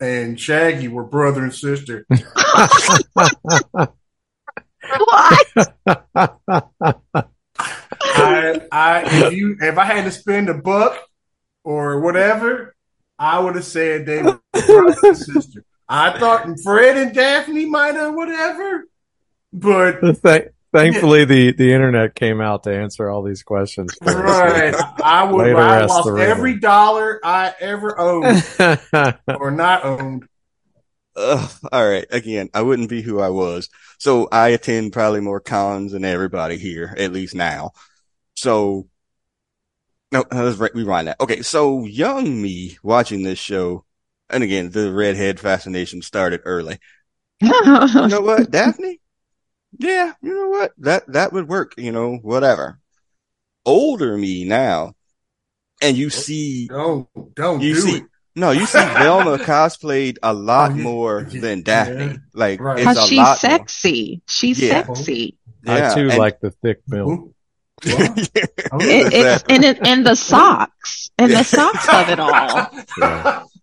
and 0.01 0.41
Shaggy 0.41 0.89
were 0.89 1.05
brother 1.05 1.43
and 1.45 1.55
sister. 1.55 2.07
What? 4.99 5.75
I, 8.17 8.61
I, 8.73 9.03
if 9.07 9.33
you, 9.33 9.57
if 9.61 9.79
I 9.79 9.85
had 9.85 10.05
to 10.05 10.11
spend 10.11 10.49
a 10.49 10.55
buck 10.55 10.99
or 11.63 12.01
whatever, 12.01 12.74
I 13.19 13.39
would 13.39 13.55
have 13.55 13.65
said 13.65 14.07
they 14.07 14.23
were 14.23 14.41
brother 14.53 14.97
and 15.03 15.17
sister. 15.17 15.65
I 15.89 16.19
thought 16.19 16.49
Fred 16.63 16.97
and 16.97 17.15
Daphne 17.15 17.67
might 17.67 17.95
have 17.95 18.15
whatever, 18.15 18.87
but 19.53 20.01
Th- 20.23 20.49
Thankfully, 20.75 21.25
the, 21.25 21.53
the 21.53 21.73
internet 21.73 22.17
came 22.17 22.41
out 22.41 22.65
to 22.65 22.75
answer 22.75 23.09
all 23.09 23.23
these 23.23 23.45
questions. 23.45 23.97
right, 24.03 24.75
I 25.05 25.23
would. 25.23 25.47
Later 25.47 25.59
I 25.59 25.85
lost 25.85 26.07
the 26.07 26.13
river. 26.13 26.29
every 26.29 26.59
dollar 26.59 27.21
I 27.23 27.55
ever 27.61 27.97
owned 27.97 28.45
or 29.41 29.53
not 29.53 29.85
owned. 29.85 30.27
Ugh, 31.15 31.51
all 31.71 31.89
right. 31.89 32.07
Again, 32.11 32.51
I 32.53 32.63
wouldn't 32.63 32.89
be 32.89 33.03
who 33.03 33.21
I 33.21 33.29
was. 33.29 33.69
So 33.99 34.29
I 34.33 34.49
attend 34.49 34.93
probably 34.93 35.21
more 35.21 35.39
cons 35.39 35.93
than 35.93 36.05
everybody 36.05 36.57
here, 36.57 36.93
at 36.99 37.13
least 37.13 37.37
now. 37.37 37.71
So, 38.35 38.89
no, 40.15 40.25
uh, 40.33 40.45
let's 40.45 40.57
re- 40.59 40.71
rewind 40.75 41.09
that. 41.09 41.21
Okay. 41.21 41.43
So 41.43 41.85
young 41.85 42.41
me 42.41 42.79
watching 42.83 43.23
this 43.23 43.39
show, 43.39 43.85
and 44.31 44.43
again, 44.43 44.71
the 44.71 44.93
redhead 44.93 45.39
fascination 45.41 46.01
started 46.03 46.41
early. 46.45 46.79
You 47.41 47.51
know 48.09 48.21
what, 48.21 48.51
Daphne? 48.51 49.01
Yeah, 49.79 50.13
you 50.23 50.33
know 50.35 50.49
what? 50.51 50.73
That, 50.79 51.05
that 51.13 51.33
would 51.33 51.49
work, 51.49 51.75
you 51.77 51.91
know, 51.93 52.17
whatever. 52.23 52.79
Older 53.67 54.17
me 54.17 54.45
now, 54.45 54.93
and 55.83 55.97
you 55.97 56.11
see 56.11 56.69
Don't 56.69 57.09
don't 57.35 57.61
You 57.61 57.75
do 57.75 57.81
see- 57.81 57.97
it. 57.99 58.05
No, 58.37 58.51
you 58.51 58.67
see 58.67 58.79
Velma 58.99 59.39
cosplayed 59.39 60.17
a 60.23 60.33
lot 60.35 60.73
Oh, 60.73 60.75
yeah. 60.75 60.83
more 60.83 61.27
Yeah. 61.31 61.41
than 61.41 61.63
Daphne. 61.63 62.05
Yeah. 62.05 62.17
Like 62.35 62.61
Right. 62.61 62.81
it's 62.87 62.99
a 62.99 63.07
she's 63.07 63.19
lot 63.19 63.39
sexy. 63.39 64.23
She's 64.29 64.61
Yeah. 64.61 64.85
sexy. 64.87 65.39
more. 65.65 65.77
I 65.77 65.95
too 65.95 66.09
and- 66.11 66.19
like 66.19 66.41
the 66.41 66.51
thick 66.51 66.83
milk. 66.87 67.34
Ooh. 67.87 67.91
It, 68.81 69.07
it's 69.13 69.15
exactly. 69.15 69.55
and 69.55 69.65
it, 69.65 69.87
and 69.87 70.07
the 70.07 70.15
socks 70.17 71.11
and 71.19 71.31
Yeah. 71.31 71.39
the 71.39 71.45
socks 71.45 71.89
of 71.89 72.09
it 72.09 72.19
all. 72.19 72.71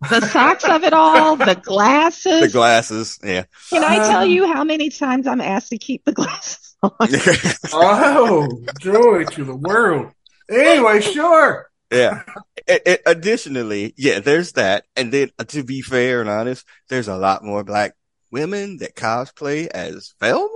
The 0.09 0.27
socks 0.27 0.63
of 0.63 0.83
it 0.83 0.93
all. 0.93 1.35
The 1.35 1.55
glasses. 1.55 2.41
the 2.41 2.49
glasses. 2.49 3.19
Yeah. 3.23 3.43
Can 3.69 3.83
I 3.83 3.97
tell 3.97 4.25
you 4.25 4.47
how 4.51 4.63
many 4.63 4.89
times 4.89 5.27
I'm 5.27 5.41
asked 5.41 5.69
to 5.69 5.77
keep 5.77 6.05
the 6.05 6.11
glasses 6.19 6.75
on? 6.81 6.91
oh, 7.73 8.47
joy 8.79 9.25
to 9.25 9.43
the 9.43 9.55
world. 9.55 10.11
Anyway, 10.49 11.01
sure. 11.01 11.69
yeah. 11.91 12.23
It, 12.67 12.81
it- 12.85 13.01
additionally, 13.05 13.93
yeah, 13.97 14.19
there's 14.19 14.53
that. 14.53 14.85
And 14.95 15.11
then 15.11 15.31
uh, 15.39 15.43
to 15.45 15.63
be 15.63 15.81
fair 15.81 16.21
and 16.21 16.29
honest, 16.29 16.65
there's 16.89 17.07
a 17.07 17.17
lot 17.17 17.43
more 17.43 17.63
black 17.63 17.93
women 18.31 18.77
that 18.77 18.95
cosplay 18.95 19.67
as 19.67 20.13
Velma. 20.19 20.47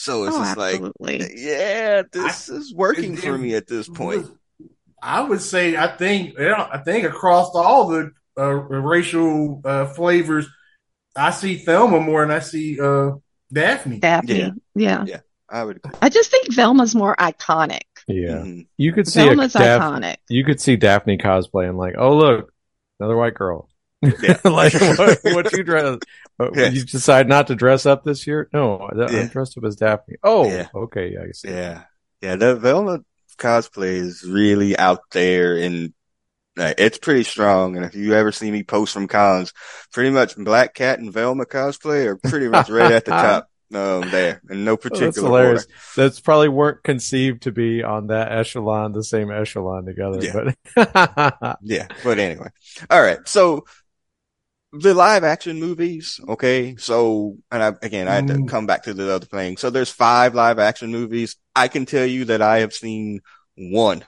So 0.00 0.24
it's 0.26 0.36
Oh, 0.36 0.44
just 0.44 0.56
like, 0.56 0.80
yeah, 1.34 2.02
this 2.12 2.48
is 2.48 2.72
working 2.72 3.16
for 3.16 3.36
me 3.36 3.56
at 3.56 3.66
this 3.66 3.88
point. 3.88 4.28
I 5.02 5.20
would 5.22 5.42
say 5.42 5.76
I 5.76 5.88
think 5.88 6.38
I 6.38 6.78
think 6.78 7.04
across 7.04 7.50
all 7.52 7.88
the 7.88 8.12
uh, 8.38 8.44
racial 8.44 9.60
uh, 9.64 9.86
flavors, 9.86 10.46
I 11.16 11.32
see 11.32 11.56
Thelma 11.56 11.98
more 11.98 12.20
than 12.24 12.30
I 12.30 12.38
see 12.38 12.78
uh, 12.80 13.10
Daphne. 13.52 13.98
Daphne. 13.98 14.52
Yeah. 14.76 15.04
yeah, 15.04 15.20
I 15.50 15.64
would 15.64 15.78
agree. 15.78 15.90
I 16.00 16.08
just 16.10 16.30
think 16.30 16.54
Velma's 16.54 16.94
more 16.94 17.16
iconic. 17.16 17.80
Yeah, 18.06 18.36
Mhm. 18.36 18.68
you 18.76 18.92
could 18.92 19.08
see 19.08 19.22
a 19.22 19.24
Velma's 19.26 19.54
Daph- 19.54 19.82
iconic. 19.82 20.16
you 20.28 20.44
could 20.44 20.60
see 20.60 20.76
Daphne 20.76 21.18
cosplaying 21.18 21.76
like, 21.76 21.96
oh 21.98 22.16
look, 22.16 22.52
another 23.00 23.16
white 23.16 23.34
girl. 23.34 23.68
Yeah. 24.02 24.38
like 24.44 24.72
what, 24.98 25.18
what 25.24 25.52
you 25.52 25.62
dress? 25.64 25.98
Yeah. 26.54 26.68
You 26.68 26.84
decide 26.84 27.28
not 27.28 27.48
to 27.48 27.54
dress 27.54 27.84
up 27.86 28.04
this 28.04 28.26
year? 28.26 28.48
No, 28.52 28.78
I- 28.78 29.10
Yeah. 29.10 29.20
I'm 29.20 29.28
dressed 29.28 29.58
up 29.58 29.64
as 29.64 29.76
Daphne. 29.76 30.16
Oh, 30.22 30.48
Yeah. 30.48 30.68
okay, 30.74 31.16
I 31.16 31.32
see. 31.32 31.48
Yeah, 31.48 31.82
yeah. 32.20 32.36
The 32.36 32.54
Velma 32.56 33.00
cosplay 33.38 33.94
is 33.96 34.24
really 34.24 34.76
out 34.78 35.00
there, 35.12 35.56
and 35.58 35.92
uh, 36.58 36.74
it's 36.78 36.98
pretty 36.98 37.24
strong. 37.24 37.76
And 37.76 37.84
if 37.84 37.94
you 37.94 38.14
ever 38.14 38.32
see 38.32 38.50
me 38.50 38.62
post 38.64 38.92
from 38.92 39.08
cons, 39.08 39.52
pretty 39.92 40.10
much 40.10 40.36
Black 40.36 40.74
Cat 40.74 40.98
and 41.00 41.12
Velma 41.12 41.44
cosplay 41.46 42.06
are 42.06 42.16
pretty 42.16 42.48
much 42.48 42.68
right 42.68 42.92
at 42.92 43.04
the 43.04 43.10
top 43.12 43.48
um, 43.74 44.08
there, 44.10 44.40
in 44.50 44.64
no 44.64 44.72
Oh, 44.72 44.76
particular 44.76 45.06
that's 45.08 45.16
hilarious. 45.18 45.62
order. 45.64 45.74
That's 45.96 46.20
probably 46.20 46.48
weren't 46.48 46.82
conceived 46.84 47.42
to 47.42 47.52
be 47.52 47.82
on 47.82 48.06
that 48.08 48.30
echelon, 48.32 48.92
the 48.92 49.04
same 49.04 49.30
echelon 49.30 49.86
together. 49.86 50.20
Yeah. 50.20 50.52
But 50.76 51.58
Yeah, 51.62 51.86
but 52.04 52.18
anyway, 52.18 52.48
all 52.90 53.02
right. 53.02 53.18
So 53.26 53.64
the 54.72 54.94
live 54.94 55.24
action 55.24 55.58
movies, 55.60 56.20
okay. 56.28 56.76
So, 56.76 57.38
and 57.50 57.62
I, 57.62 57.68
again, 57.82 58.08
I 58.08 58.14
had 58.14 58.26
to 58.28 58.34
Mm. 58.34 58.48
come 58.48 58.66
back 58.66 58.84
to 58.84 58.94
the 58.94 59.12
other 59.12 59.26
thing. 59.26 59.56
So 59.56 59.70
there's 59.70 59.90
five 59.90 60.34
live 60.34 60.58
action 60.58 60.90
movies. 60.92 61.36
I 61.56 61.68
can 61.68 61.86
tell 61.86 62.06
you 62.06 62.26
that 62.26 62.42
I 62.42 62.58
have 62.58 62.72
seen 62.74 63.20
one. 63.56 64.04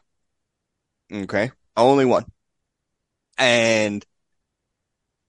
Okay, 1.12 1.50
only 1.76 2.04
one, 2.04 2.24
and 3.38 4.04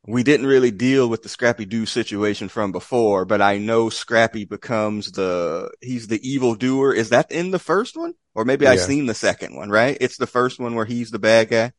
we 0.08 0.24
didn't 0.24 0.48
really 0.48 0.72
deal 0.72 1.08
with 1.10 1.22
the 1.22 1.30
Scrappy 1.30 1.66
Doo 1.66 1.86
situation 1.86 2.50
from 2.50 2.72
before, 2.72 3.24
but 3.26 3.42
I 3.42 3.60
know 3.60 3.90
Scrappy 3.90 4.46
becomes 4.46 5.12
the 5.12 5.72
he's 5.80 6.08
the 6.08 6.20
evil 6.28 6.56
doer. 6.56 6.92
Is 6.94 7.10
that 7.10 7.32
in 7.32 7.52
the 7.52 7.60
first 7.60 7.96
one, 7.96 8.14
or 8.34 8.44
maybe 8.44 8.66
I've 8.68 8.80
seen 8.80 9.06
the 9.06 9.14
second 9.14 9.56
one? 9.56 9.70
Right? 9.70 9.98
It's 10.02 10.18
the 10.18 10.28
first 10.28 10.60
one 10.60 10.74
where 10.76 10.86
he's 10.86 11.12
the 11.12 11.20
bad 11.20 11.50
guy. 11.50 11.72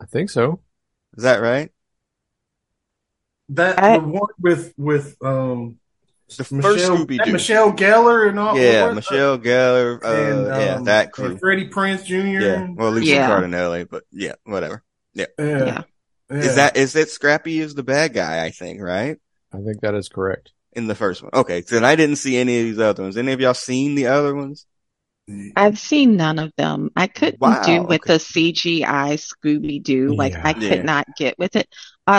I 0.00 0.06
think 0.06 0.30
so. 0.30 0.60
Is 1.16 1.24
that 1.24 1.40
right? 1.42 1.70
That 3.50 3.82
I- 3.82 3.98
the 3.98 4.06
one 4.06 4.28
with 4.40 4.74
with 4.76 5.16
um 5.22 5.78
The 6.28 6.44
first 6.44 6.52
Michelle, 6.52 6.96
Scooby 6.98 7.24
Doo. 7.24 7.32
Michelle 7.32 7.72
Gellar 7.72 8.28
and 8.28 8.38
all. 8.38 8.58
Yeah, 8.58 8.86
what- 8.86 8.96
Michelle 8.96 9.38
Gellar. 9.38 10.02
Uh, 10.04 10.08
and, 10.08 10.46
yeah, 10.46 10.74
um, 10.74 10.84
that 10.84 11.04
and 11.06 11.12
crew. 11.12 11.38
Freddie 11.38 11.68
Prinze 11.68 12.04
Jr. 12.04 12.14
Yeah. 12.44 12.66
Well, 12.74 12.90
Lisa 12.92 13.10
Yeah. 13.12 13.30
Cardinelli, 13.30 13.88
but 13.88 14.04
yeah, 14.12 14.34
whatever. 14.44 14.82
yeah. 15.14 15.26
Yeah. 15.38 15.82
Yeah. 16.30 16.36
Is 16.36 16.56
that 16.56 16.76
is 16.76 16.92
that 16.92 17.08
Scrappy 17.08 17.58
is 17.58 17.74
the 17.74 17.82
bad 17.82 18.12
guy? 18.12 18.44
I 18.44 18.50
think 18.50 18.82
right 18.82 19.16
I 19.52 19.56
think 19.58 19.80
that 19.80 19.94
is 19.94 20.10
correct. 20.10 20.52
in 20.74 20.86
the 20.86 20.94
first 20.94 21.22
one. 21.22 21.30
Okay, 21.32 21.62
so 21.62 21.76
then 21.76 21.84
I 21.86 21.96
didn't 21.96 22.16
see 22.16 22.36
any 22.36 22.58
of 22.60 22.64
these 22.66 22.78
other 22.78 23.02
ones. 23.02 23.16
Any 23.16 23.32
of 23.32 23.40
y'all 23.40 23.54
seen 23.54 23.94
the 23.94 24.08
other 24.08 24.34
ones? 24.34 24.66
I've 25.56 25.78
seen 25.78 26.16
none 26.16 26.38
of 26.38 26.52
them. 26.56 26.90
I 26.96 27.06
couldn't 27.06 27.40
Wow, 27.40 27.62
do 27.62 27.82
with 27.82 28.00
okay. 28.02 28.14
the 28.14 28.18
CGI 28.18 29.16
Scooby 29.18 29.82
Doo. 29.82 30.14
Like 30.14 30.32
Yeah. 30.32 30.42
I 30.44 30.52
could 30.54 30.62
Yeah. 30.62 30.82
not 30.82 31.06
get 31.18 31.38
with 31.38 31.54
it. 31.56 31.68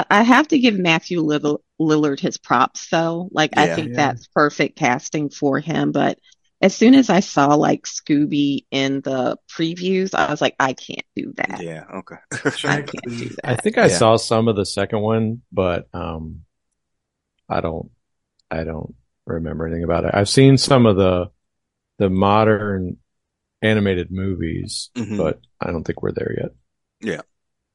I 0.09 0.23
have 0.23 0.47
to 0.49 0.59
give 0.59 0.77
Matthew 0.77 1.21
Lill- 1.21 1.63
Lillard 1.79 2.19
his 2.19 2.37
props 2.37 2.87
though. 2.89 3.29
Like 3.31 3.57
I 3.57 3.75
think 3.75 3.89
Yeah. 3.89 3.95
that's 3.95 4.27
perfect 4.27 4.77
casting 4.77 5.29
for 5.29 5.59
him. 5.59 5.91
But 5.91 6.19
as 6.61 6.75
soon 6.75 6.93
as 6.93 7.09
I 7.09 7.21
saw 7.21 7.55
like 7.55 7.83
Scooby 7.85 8.65
in 8.69 9.01
the 9.01 9.37
previews, 9.49 10.13
I 10.13 10.29
was 10.29 10.41
like, 10.41 10.55
I 10.59 10.73
can't 10.73 11.05
do 11.15 11.33
that. 11.37 11.61
Yeah. 11.63 11.85
Okay. 11.99 12.15
I 12.67 12.81
can't 12.81 12.89
the- 13.05 13.29
do 13.29 13.35
I 13.43 13.55
think 13.55 13.77
I 13.77 13.87
Yeah. 13.87 13.97
saw 13.97 14.15
some 14.17 14.47
of 14.47 14.55
the 14.55 14.65
second 14.65 14.99
one, 15.01 15.41
but 15.51 15.87
um, 15.93 16.41
I 17.47 17.61
don't, 17.61 17.89
I 18.51 18.63
don't 18.65 18.93
remember 19.25 19.65
anything 19.65 19.83
about 19.85 20.05
it. 20.05 20.11
I've 20.13 20.29
seen 20.29 20.57
some 20.57 20.85
of 20.85 20.95
the 20.97 21.31
the 21.97 22.09
modern 22.09 22.97
animated 23.61 24.09
movies, 24.11 24.89
Mhm. 24.95 25.17
but 25.17 25.39
I 25.59 25.71
don't 25.71 25.83
think 25.83 26.01
we're 26.01 26.13
there 26.13 26.51
yet. 27.01 27.25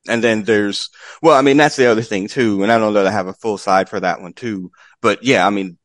And 0.09 0.23
then 0.23 0.43
there's, 0.45 0.91
well, 1.23 1.37
I 1.37 1.43
mean, 1.43 1.57
that's 1.57 1.77
the 1.77 1.87
other 1.87 2.03
thing 2.03 2.29
too. 2.29 2.63
And 2.63 2.71
I 2.71 2.79
don't 2.79 2.93
know 2.93 3.03
that 3.03 3.07
I 3.09 3.13
have 3.13 3.27
a 3.27 3.33
full 3.35 3.59
side 3.59 3.89
for 3.89 4.01
that 4.01 4.21
one 4.21 4.33
too. 4.35 4.71
But 5.01 5.23
yeah, 5.25 5.47
I 5.47 5.51
mean, 5.51 5.79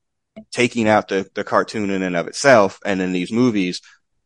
taking 0.52 0.88
out 0.88 1.08
the, 1.08 1.30
the 1.36 1.44
cartoon 1.44 1.90
in 1.90 2.02
and 2.04 2.16
of 2.16 2.28
itself 2.28 2.80
and 2.86 3.02
in 3.02 3.14
these 3.14 3.32
movies, 3.32 3.82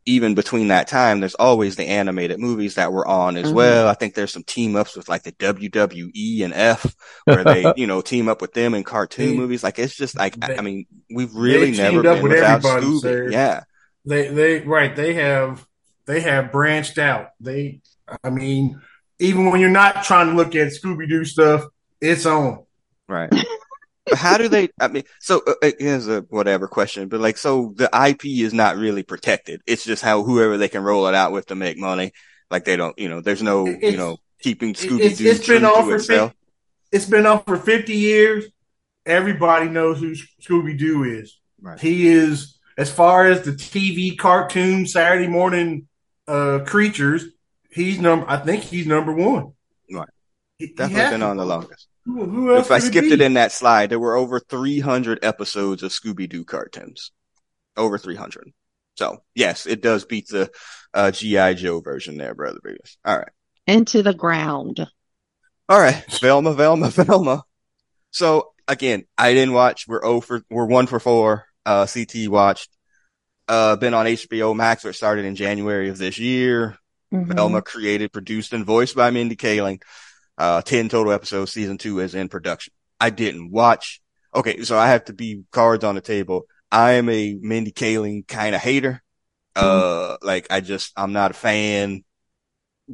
even 0.06 0.36
between 0.36 0.68
that 0.68 0.88
time, 0.88 1.20
there's 1.22 1.36
always 1.36 1.76
the 1.78 1.86
animated 1.86 2.38
movies 2.40 2.76
that 2.76 2.92
were 2.92 3.08
on 3.08 3.38
as 3.38 3.52
Mhm. 3.52 3.56
well. 3.56 3.88
I 3.88 3.94
think 3.94 4.16
there's 4.16 4.34
some 4.34 4.44
team 4.44 4.76
ups 4.76 4.98
with 4.98 5.08
like 5.08 5.24
the 5.24 5.32
WWE 5.32 6.44
and 6.44 6.54
F 6.54 6.94
where 7.24 7.44
they, 7.44 7.72
you 7.78 7.88
know, 7.88 8.02
team 8.02 8.28
up 8.28 8.42
with 8.42 8.54
them 8.54 8.74
in 8.74 8.84
cartoon 8.84 9.30
They- 9.32 9.38
movies. 9.38 9.64
Like 9.64 9.80
it's 9.80 9.96
just 9.96 10.18
like, 10.18 10.36
I 10.42 10.48
they- 10.48 10.58
I 10.58 10.62
mean, 10.62 10.86
we've 11.10 11.34
really 11.34 11.72
never 11.72 12.02
been 12.04 12.22
with 12.22 12.34
without 12.34 12.62
Scooby. 12.64 13.32
Yeah. 13.32 13.64
They 14.06 14.28
they 14.28 14.60
right. 14.60 14.94
They 14.94 15.14
have 15.14 15.66
they 16.06 16.20
have 16.20 16.52
branched 16.52 16.98
out. 16.98 17.30
They 17.40 17.80
I 18.22 18.30
mean, 18.30 18.82
even 19.20 19.50
when 19.50 19.60
you're 19.60 19.70
not 19.70 20.04
trying 20.04 20.30
to 20.30 20.36
look 20.36 20.56
at 20.56 20.74
Scooby 20.74 21.08
Doo 21.08 21.26
stuff, 21.26 21.64
it's 22.02 22.26
on. 22.26 22.66
Right. 23.08 23.30
But 24.06 24.18
how 24.18 24.38
do 24.38 24.50
they? 24.50 24.70
I 24.80 24.90
mean, 24.90 25.04
so 25.20 25.42
uh, 25.48 25.54
uh, 25.62 25.72
here's 25.80 26.08
a 26.08 26.22
whatever 26.30 26.68
question, 26.68 27.08
but 27.08 27.22
like, 27.22 27.38
so 27.38 27.74
the 27.76 27.90
IP 28.08 28.26
is 28.26 28.54
not 28.54 28.76
really 28.76 29.04
protected. 29.04 29.62
It's 29.66 29.84
just 29.86 30.04
how 30.04 30.24
whoever 30.24 30.58
they 30.58 30.68
can 30.68 30.84
roll 30.84 31.08
it 31.08 31.16
out 31.16 31.32
with 31.32 31.46
to 31.48 31.56
make 31.56 31.78
money. 31.78 32.12
Like 32.52 32.66
they 32.66 32.76
don't, 32.76 32.98
you 33.00 33.08
know, 33.08 33.22
there's 33.22 33.42
no, 33.42 33.66
you 33.66 33.96
know, 33.96 34.18
keeping 34.40 34.74
Scooby 34.74 35.18
Doo. 35.18 35.26
it's 35.26 35.46
true 35.46 35.56
been 35.56 35.66
on 35.66 35.86
for 35.86 35.96
itself. 35.96 36.32
50, 36.32 36.38
it's 36.92 37.06
been 37.06 37.26
on 37.26 37.44
for 37.44 37.58
fifty 37.58 37.96
years. 37.96 38.46
Everybody 39.06 39.70
knows 39.70 40.00
who 40.00 40.16
Scooby 40.42 40.78
Doo 40.78 41.04
is. 41.06 41.40
Right. 41.62 41.80
He 41.80 42.08
is 42.08 42.58
as 42.78 42.92
far 42.92 43.28
as 43.28 43.44
the 43.44 43.52
TV 43.52 44.18
cartoon 44.18 44.86
Saturday 44.86 45.28
morning 45.28 45.88
uh 46.28 46.60
creatures. 46.66 47.26
He's 47.74 48.00
number. 48.00 48.26
I 48.30 48.38
think 48.38 48.64
he's 48.64 48.86
number 48.88 49.14
one. 49.14 49.54
Right. 49.92 50.08
He- 50.58 50.68
he 50.68 50.74
Definitely 50.74 51.02
has 51.02 51.12
been 51.12 51.20
to. 51.22 51.26
on 51.28 51.38
the 51.38 51.46
longest. 51.46 51.88
Who, 52.06 52.26
who 52.26 52.56
If 52.58 52.70
I 52.72 52.80
skipped 52.80 53.08
be? 53.08 53.14
it 53.14 53.22
in 53.22 53.34
that 53.36 53.52
slide, 53.52 53.90
there 53.90 54.00
were 54.00 54.16
over 54.16 54.40
300 54.40 55.24
episodes 55.24 55.84
of 55.84 55.92
Scooby 55.92 56.30
Doo 56.30 56.44
cartoons. 56.46 57.12
Over 57.76 57.98
300. 57.98 58.52
So 58.96 59.24
yes, 59.34 59.66
it 59.66 59.82
does 59.82 60.06
beat 60.06 60.28
the 60.28 60.52
uh, 60.94 61.12
GI 61.12 61.56
Joe 61.56 61.80
version 61.82 62.18
there, 62.18 62.36
brother 62.36 62.60
Beavis. 62.64 62.98
All 63.04 63.18
right. 63.18 63.32
Into 63.66 64.04
the 64.04 64.14
ground. 64.14 64.86
All 65.70 65.80
right, 65.80 66.04
Velma, 66.22 66.54
Velma, 66.54 66.90
Velma. 66.92 67.44
So 68.12 68.52
again, 68.68 69.06
I 69.18 69.34
didn't 69.34 69.54
watch. 69.56 69.88
We're 69.88 70.06
oh 70.06 70.22
for 70.22 70.44
we're 70.52 70.66
one 70.68 70.86
for 70.88 71.00
four. 71.00 71.46
Uh, 71.66 71.88
CT 71.88 72.28
watched. 72.28 72.70
Uh, 73.48 73.76
been 73.78 73.94
on 73.94 74.06
HBO 74.06 74.56
Max. 74.56 74.84
Where 74.84 74.92
it 74.92 74.96
started 74.96 75.26
in 75.26 75.36
January 75.36 75.90
of 75.90 75.98
this 75.98 76.20
year. 76.20 76.78
Mhm. 77.14 77.36
Velma 77.36 77.62
created, 77.62 78.12
produced, 78.12 78.54
and 78.54 78.66
voiced 78.66 78.96
by 78.96 79.12
Mindy 79.12 79.36
Kaling. 79.36 79.82
Uh, 80.38 80.62
ten 80.62 80.90
total 80.90 81.14
episodes. 81.14 81.52
Season 81.52 81.78
two 81.78 82.00
is 82.00 82.16
in 82.16 82.28
production. 82.28 82.74
I 83.00 83.12
didn't 83.12 83.52
watch. 83.52 84.02
Okay, 84.34 84.64
so 84.64 84.78
I 84.78 84.88
have 84.88 85.06
to 85.06 85.14
be 85.14 85.44
cards 85.52 85.84
on 85.84 85.96
the 85.96 86.02
table. 86.02 86.48
I 86.72 86.94
am 86.94 87.08
a 87.10 87.38
Mindy 87.40 87.72
Kaling 87.72 88.28
kind 88.28 88.56
of 88.56 88.62
hater. 88.62 89.04
Uh, 89.56 90.18
like 90.24 90.48
I 90.50 90.62
just 90.62 90.92
I'm 90.98 91.14
not 91.14 91.32
a 91.32 91.36
fan 91.36 92.04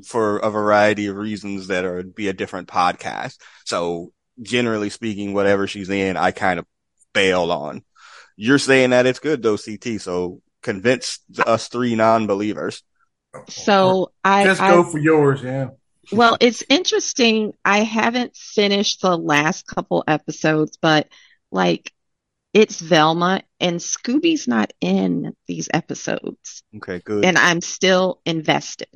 for 0.05 0.37
a 0.37 0.49
variety 0.49 1.07
of 1.07 1.15
reasons 1.15 1.67
that 1.67 1.85
are 1.85 2.03
be 2.03 2.27
a 2.27 2.33
different 2.33 2.67
podcast. 2.67 3.37
So 3.65 4.11
generally 4.41 4.89
speaking, 4.89 5.33
whatever 5.33 5.67
she's 5.67 5.89
in, 5.89 6.17
I 6.17 6.31
kind 6.31 6.59
of 6.59 6.65
bail 7.13 7.51
on. 7.51 7.83
You're 8.35 8.59
saying 8.59 8.91
that 8.91 9.05
it's 9.05 9.19
good 9.19 9.41
though, 9.41 9.57
CT. 9.57 9.97
So 9.99 10.41
convince 10.61 11.19
us 11.45 11.69
three 11.69 11.95
non-believers. 11.95 12.83
So 13.47 14.11
I, 14.23 14.43
just 14.43 14.61
I 14.61 14.71
go 14.71 14.83
for 14.83 14.97
yours. 14.97 15.41
Yeah. 15.43 15.69
Well, 16.11 16.37
it's 16.39 16.63
interesting. 16.69 17.53
I 17.63 17.79
haven't 17.79 18.35
finished 18.35 19.01
the 19.01 19.17
last 19.17 19.67
couple 19.67 20.03
episodes, 20.07 20.77
but 20.81 21.07
like 21.51 21.93
it's 22.53 22.79
Velma 22.79 23.43
and 23.59 23.79
Scooby's 23.79 24.47
not 24.47 24.73
in 24.81 25.35
these 25.47 25.69
episodes, 25.71 26.63
Okay, 26.77 26.99
good. 27.05 27.23
and 27.25 27.37
I'm 27.37 27.61
still 27.61 28.21
invested. 28.25 28.89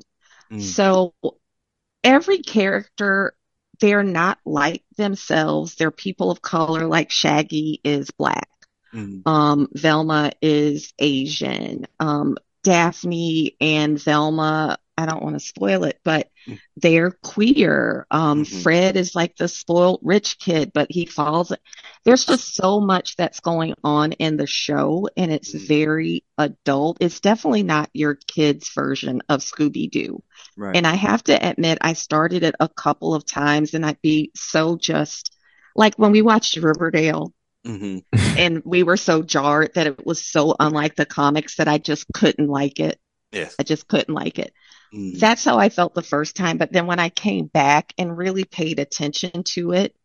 Mm. 0.51 0.61
So 0.61 1.13
every 2.03 2.39
character, 2.39 3.35
they're 3.79 4.03
not 4.03 4.39
like 4.43 4.83
themselves. 4.97 5.75
They're 5.75 5.91
people 5.91 6.31
of 6.31 6.41
color, 6.41 6.87
like 6.87 7.11
Shaggy 7.11 7.79
is 7.83 8.09
black. 8.11 8.49
Mhm. 8.93 9.21
Um, 9.27 9.67
Velma 9.73 10.31
is 10.41 10.93
Asian. 10.97 11.85
Um, 11.99 12.37
Daphne 12.63 13.56
and 13.62 13.99
Velma, 14.02 14.78
I 14.97 15.06
don't 15.06 15.23
want 15.23 15.36
to 15.36 15.39
spoil 15.39 15.84
it, 15.86 15.99
but 16.04 16.30
they're 16.78 17.12
queer. 17.12 18.06
Um, 18.12 18.43
Mhm. 18.43 18.62
Fred 18.63 18.95
is 18.95 19.15
like 19.15 19.36
the 19.36 19.47
spoiled 19.47 19.99
rich 20.03 20.38
kid, 20.39 20.72
but 20.74 20.88
he 20.91 21.05
falls. 21.05 21.51
There's 22.03 22.26
just 22.26 22.55
so 22.55 22.80
much 22.80 23.16
that's 23.16 23.39
going 23.39 23.74
on 23.84 24.11
in 24.14 24.38
the 24.38 24.47
show, 24.47 25.07
and 25.18 25.32
it's 25.32 25.53
Mm. 25.53 25.68
very 25.68 26.24
adult. 26.38 26.97
It's 26.99 27.20
definitely 27.20 27.64
not 27.64 27.89
your 27.93 28.16
kid's 28.16 28.70
version 28.74 29.22
of 29.30 29.41
Scooby 29.41 29.89
Doo. 29.89 30.22
Right. 30.57 30.76
And 30.76 30.86
I 30.86 30.95
have 30.95 31.24
to 31.26 31.34
admit, 31.49 31.78
I 31.82 31.93
started 31.93 32.43
it 32.43 32.55
a 32.59 32.70
couple 32.70 33.16
of 33.16 33.26
times 33.26 33.74
and 33.74 33.86
I'd 33.86 34.01
be 34.01 34.32
so 34.36 34.78
just 34.78 35.36
like 35.76 35.95
when 35.95 36.11
we 36.11 36.22
watched 36.22 36.55
Riverdale, 36.57 37.34
hmm 37.66 37.99
and 38.38 38.61
we 38.66 38.84
were 38.84 38.97
so 38.97 39.22
jarred 39.22 39.74
that 39.76 39.88
it 39.88 40.05
was 40.05 40.26
so 40.26 40.55
unlike 40.59 40.95
the 40.95 41.05
comics 41.05 41.57
that 41.57 41.68
I 41.68 41.78
just 41.78 42.05
couldn't 42.14 42.47
like 42.47 42.80
it. 42.80 42.99
Yes. 43.32 43.55
I 43.59 43.64
just 43.64 43.88
couldn't 43.88 44.14
like 44.14 44.39
it. 44.39 44.53
Mhm. 44.93 45.20
That's 45.20 45.43
how 45.43 45.57
I 45.57 45.70
felt 45.70 45.93
the 45.93 46.01
first 46.01 46.36
time. 46.36 46.57
But 46.57 46.72
then 46.72 46.88
when 46.88 46.99
I 46.99 47.09
came 47.09 47.45
back 47.47 47.93
and 47.97 48.18
really 48.18 48.43
paid 48.43 48.80
attention 48.80 49.43
to 49.43 49.72
it, 49.74 49.95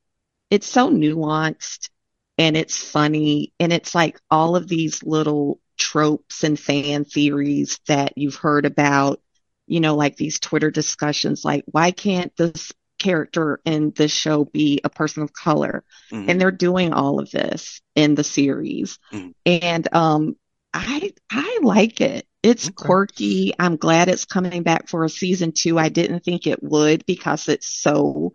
it's 0.51 0.67
so 0.67 0.91
nuanced 0.91 1.91
and 2.39 2.57
it's 2.57 2.77
funny. 2.83 3.53
And 3.61 3.73
it's 3.73 3.95
like 3.95 4.21
all 4.31 4.57
of 4.57 4.69
these 4.69 5.03
little 5.03 5.61
tropes 5.79 6.45
and 6.45 6.59
fan 6.59 7.05
theories 7.05 7.81
that 7.89 8.13
you've 8.17 8.37
heard 8.37 8.67
about, 8.67 9.21
you 9.67 9.81
know, 9.81 9.95
like 9.97 10.17
these 10.17 10.41
Twitter 10.41 10.71
discussions, 10.71 11.45
like, 11.45 11.65
why 11.67 11.91
can't 11.91 12.35
this 12.37 12.73
character 12.99 13.61
in 13.65 13.93
this 13.97 14.13
show 14.13 14.45
be 14.45 14.81
a 14.85 14.91
person 14.91 15.23
of 15.23 15.33
color? 15.33 15.85
Mhm. 16.13 16.29
and 16.29 16.41
they're 16.41 16.51
doing 16.51 16.93
all 16.93 17.21
of 17.21 17.31
this 17.31 17.81
in 17.95 18.15
the 18.15 18.25
series 18.25 18.99
Mhm. 19.13 19.33
and 19.47 19.89
um 19.95 20.37
i 20.75 21.13
i 21.31 21.59
like 21.63 22.01
it 22.01 22.27
it's 22.43 22.69
Okay. 22.69 22.77
quirky 22.87 23.53
i'm 23.59 23.77
glad 23.77 24.09
it's 24.09 24.25
coming 24.27 24.63
back 24.63 24.89
for 24.89 25.05
a 25.05 25.09
season 25.09 25.53
two 25.53 25.79
i 25.79 25.89
didn't 25.89 26.21
think 26.25 26.47
it 26.47 26.63
would 26.63 27.05
because 27.07 27.49
it's 27.49 27.67
so 27.69 28.33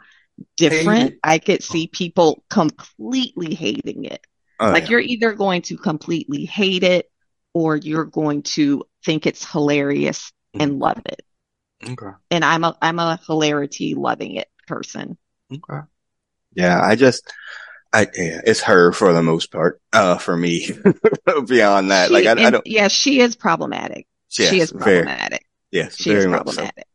different 0.58 1.16
i 1.24 1.38
could 1.40 1.64
see 1.64 1.88
people 1.88 2.44
completely 2.50 3.56
hating 3.56 4.06
it 4.06 4.26
Oh, 4.60 4.72
like 4.72 4.84
yeah. 4.84 4.90
you're 4.90 5.00
either 5.00 5.34
going 5.34 5.62
to 5.64 5.78
completely 5.78 6.46
hate 6.46 6.84
it 6.84 7.10
or 7.54 7.76
you're 7.78 8.06
going 8.06 8.44
to 8.44 8.84
think 9.06 9.26
it's 9.28 9.50
hilarious 9.52 10.32
and 10.60 10.80
love 10.80 11.02
it 11.06 11.22
Okay. 11.84 12.14
and 12.32 12.44
i'm 12.46 12.64
a 12.64 12.78
i'm 12.82 13.00
a 13.00 13.20
hilarity 13.28 13.96
loving 13.96 14.36
it 14.36 14.48
person 14.68 15.18
Okay. 15.54 15.82
Yeah, 16.56 16.80
I 16.82 16.96
just, 16.96 17.32
I 17.92 18.02
yeah, 18.16 18.42
it's 18.46 18.62
her 18.62 18.92
for 18.92 19.14
the 19.14 19.24
most 19.24 19.52
part. 19.52 19.82
Uh, 19.92 20.18
for 20.18 20.36
me, 20.36 20.68
beyond 21.48 21.92
that, 21.92 22.08
She- 22.08 22.14
like 22.14 22.26
I, 22.26 22.48
I 22.48 22.50
don't. 22.52 22.66
yeah 22.68 22.88
she 22.88 23.20
is 23.20 23.36
problematic 23.36 24.08
Yes, 24.38 24.50
she 24.50 24.60
is 24.60 24.72
very, 24.72 25.04
problematic 25.04 25.46
yes, 25.72 25.96
She 25.96 26.10
very 26.10 26.20
is 26.20 26.28
much 26.28 26.40
so. 26.50 26.56
problematic. 26.56 26.88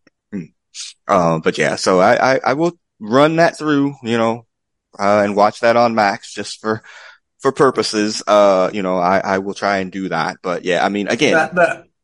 Um, 1.07 1.41
but 1.41 1.59
yeah, 1.59 1.77
so 1.77 2.01
I, 2.01 2.35
I, 2.35 2.41
I 2.47 2.55
will 2.55 2.79
run 3.01 3.37
that 3.37 3.59
through, 3.59 3.95
you 4.03 4.19
know, 4.19 4.47
uh, 4.99 5.23
and 5.25 5.35
watch 5.37 5.61
that 5.61 5.77
on 5.77 5.95
Max 5.95 6.33
just 6.33 6.61
for, 6.61 6.83
for 7.41 7.53
purposes. 7.53 8.23
Uh, 8.27 8.71
you 8.73 8.83
know, 8.83 8.99
I, 8.99 9.19
I 9.19 9.39
will 9.39 9.55
try 9.55 9.79
and 9.79 9.91
do 9.91 10.09
that. 10.11 10.39
But 10.43 10.65
yeah, 10.65 10.85
I 10.85 10.89
mean, 10.89 11.09
again, 11.09 11.33
The, 11.33 11.51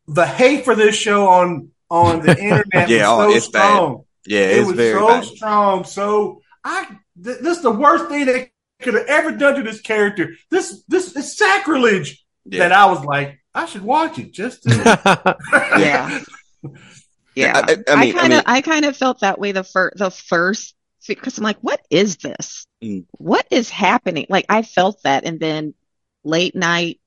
the 0.07 0.13
the 0.15 0.27
hate 0.27 0.65
for 0.65 0.75
this 0.75 0.97
show 0.97 1.29
on 1.29 1.71
on 1.91 2.21
the 2.21 2.39
internet 2.43 2.89
Yeah, 2.89 3.11
oh, 3.11 3.31
so 3.31 3.37
it's 3.37 3.49
bad. 3.49 3.97
Strong. 4.25 4.41
yeah, 4.41 4.47
It 4.49 4.59
it's 4.59 4.67
was 4.69 4.77
very 4.77 4.99
so 4.99 5.09
bad. 5.09 5.25
strong. 5.25 5.85
So 5.85 6.41
I 6.65 6.87
th- 7.23 7.39
this 7.41 7.57
is 7.59 7.63
the 7.63 7.71
worst 7.71 8.09
thing 8.09 8.27
they 8.27 8.51
could 8.83 8.95
have 8.95 9.07
ever 9.07 9.33
done 9.33 9.55
to 9.57 9.63
this 9.63 9.81
character. 9.81 10.35
This 10.51 10.83
this 10.89 11.15
is 11.17 11.37
sacrilege. 11.37 12.25
Yeah. 12.47 12.61
That 12.69 12.73
I 12.73 12.87
was 12.87 13.05
like, 13.05 13.41
I 13.55 13.65
should 13.67 13.83
watch 13.83 14.19
it 14.19 14.33
just 14.33 14.63
to 14.65 15.37
Yeah. 15.79 16.21
Yeah, 17.37 17.53
I- 17.67 17.73
I- 17.73 17.93
I 17.93 18.01
mean- 18.01 18.15
I 18.17 18.21
kind 18.21 18.33
of, 18.33 18.43
I 18.47 18.61
kind 18.61 18.85
of 18.85 18.97
felt 18.97 19.21
that 19.21 19.41
way 19.41 19.51
the 19.53 19.65
first, 19.65 19.97
the 19.99 20.11
first, 20.11 20.75
because 21.09 21.37
I'm 21.37 21.43
like, 21.43 21.59
what 21.63 21.81
is 21.91 22.17
this? 22.19 22.67
Mm. 22.83 23.07
What 23.13 23.45
is 23.51 23.69
happening? 23.71 24.27
Like, 24.29 24.47
I 24.49 24.63
felt 24.63 25.03
that, 25.03 25.25
and 25.25 25.41
then 25.41 25.75
late 26.23 26.55
night, 26.55 27.01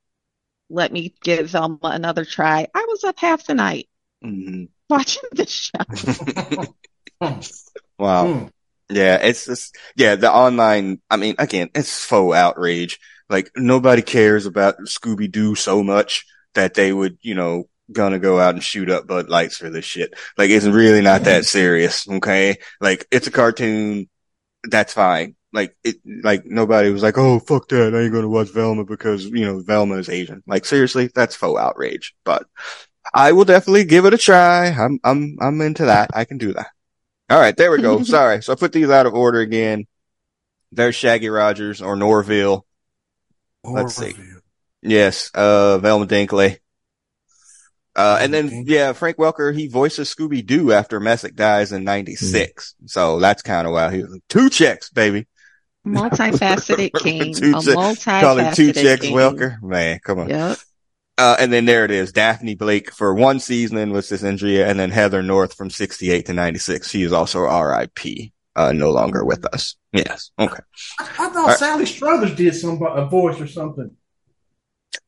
let 0.70 0.92
me 0.92 1.14
give 1.24 1.50
Velma 1.52 1.78
another 1.84 2.26
try. 2.26 2.68
I 2.76 2.86
was 2.90 3.06
up 3.06 3.18
half 3.20 3.46
the 3.46 3.54
night 3.56 3.88
Mhm. 4.22 4.68
watching 4.90 5.24
the 5.32 5.48
show. 5.48 5.80
Wow. 8.08 8.26
Mm. 8.26 8.50
Yeah, 8.90 9.16
it's 9.18 9.46
just, 9.48 9.76
yeah, 9.98 10.16
the 10.16 10.32
online, 10.32 11.02
I 11.10 11.18
mean, 11.18 11.36
again, 11.40 11.70
it's 11.76 12.06
faux 12.06 12.38
outrage. 12.38 13.00
Like, 13.30 13.52
nobody 13.58 14.02
cares 14.02 14.46
about 14.46 14.78
Scooby 14.86 15.30
Doo 15.30 15.56
so 15.56 15.84
much 15.84 16.26
that 16.54 16.74
they 16.74 16.94
would, 16.94 17.18
you 17.22 17.36
know, 17.36 17.66
gonna 17.92 18.18
go 18.18 18.40
out 18.40 18.54
and 18.54 18.64
shoot 18.64 18.90
up 18.90 19.08
Bud 19.08 19.28
Lights 19.28 19.58
for 19.58 19.70
this 19.70 19.84
shit. 19.84 20.14
Like, 20.38 20.52
it's 20.52 20.66
really 20.66 21.02
not 21.02 21.26
that 21.26 21.44
serious, 21.44 22.08
okay? 22.08 22.60
Like, 22.80 23.06
it's 23.12 23.28
a 23.28 23.32
cartoon. 23.32 24.08
That's 24.64 24.94
fine. 24.94 25.36
Like, 25.52 25.76
it, 25.84 25.98
like, 26.24 26.46
nobody 26.46 26.90
was 26.90 27.04
like, 27.04 27.18
oh, 27.18 27.40
fuck 27.40 27.68
that. 27.68 27.94
I 27.94 28.04
ain't 28.04 28.14
gonna 28.14 28.30
watch 28.30 28.52
Velma 28.52 28.86
because, 28.86 29.26
you 29.26 29.46
know, 29.46 29.60
Velma 29.60 29.96
is 29.96 30.08
Asian. 30.08 30.44
Like, 30.48 30.64
seriously, 30.64 31.10
that's 31.14 31.36
faux 31.36 31.60
outrage. 31.60 32.16
But 32.24 32.46
I 33.14 33.34
will 33.34 33.44
definitely 33.44 33.84
give 33.84 34.06
it 34.06 34.14
a 34.14 34.18
try. 34.18 34.68
I'm, 34.68 34.98
I'm, 35.04 35.36
I'm 35.42 35.60
into 35.60 35.86
that. 35.88 36.12
I 36.14 36.24
can 36.24 36.38
do 36.38 36.54
that. 36.54 36.68
All 37.30 37.40
right, 37.40 37.56
there 37.56 37.72
we 37.72 37.82
go. 37.82 38.04
Sorry. 38.04 38.42
So 38.42 38.54
I 38.54 38.56
put 38.56 38.72
these 38.72 38.90
out 38.90 39.06
of 39.06 39.14
order 39.14 39.40
again. 39.40 39.86
There's 40.72 40.96
Shaggy 40.96 41.30
Rogers 41.30 41.82
or 41.82 41.96
Norville. 41.96 42.66
Let's 43.64 43.96
see. 43.96 44.16
Yes, 44.82 45.32
uh, 45.34 45.78
Velma 45.80 46.06
Dinkley. 46.08 46.58
Uh, 47.96 48.20
and 48.22 48.34
then, 48.34 48.50
Dinkley. 48.50 48.64
yeah, 48.68 48.94
Frank 48.94 49.18
Welker, 49.18 49.54
he 49.54 49.68
voices 49.68 50.14
Scooby 50.14 50.46
Doo 50.46 50.72
after 50.72 51.00
Messick 51.00 51.36
dies 51.36 51.72
in 51.72 51.84
96. 51.84 52.76
So 52.86 53.20
that's 53.20 53.42
kind 53.42 53.66
of 53.68 53.74
wild. 53.74 53.94
He 53.94 54.04
was 54.04 54.12
like, 54.12 54.24
two 54.30 54.50
checks, 54.50 54.90
baby. 54.90 55.28
Multifaceted 55.86 56.94
king, 57.02 57.34
Two 57.34 57.58
a 57.58 57.62
che- 57.62 58.22
Call 58.22 58.38
him 58.38 58.54
two 58.54 58.72
checks, 58.74 59.02
king. 59.02 59.16
Welker. 59.16 59.62
Man, 59.62 60.00
come 60.04 60.20
on. 60.20 60.30
Yep. 60.30 60.58
Uh, 61.18 61.36
and 61.40 61.52
then 61.52 61.66
there 61.66 61.84
it 61.84 61.92
is. 61.92 62.12
Daphne 62.12 62.56
Blake 62.56 62.92
for 62.92 63.14
one 63.14 63.40
season 63.40 63.92
was 63.92 64.10
this 64.10 64.24
Andrea 64.24 64.68
and 64.68 64.80
then 64.80 64.92
Heather 64.92 65.24
North 65.24 65.56
from 65.56 65.70
68 65.70 66.28
to 66.28 66.34
96. 66.34 66.88
She 66.90 67.02
is 67.02 67.12
also 67.12 67.42
RIP, 67.42 68.32
uh, 68.56 68.72
no 68.72 68.92
longer 68.92 69.26
with 69.26 69.46
us. 69.46 69.76
Yes. 69.92 70.30
Okay. 70.38 70.62
I, 71.00 71.04
I 71.04 71.06
thought 71.06 71.36
Alright. 71.36 71.58
Sally 71.58 71.86
Struthers 71.88 72.36
did 72.36 72.54
some 72.54 72.80
a 72.84 73.06
voice 73.06 73.42
or 73.42 73.48
something. 73.48 73.96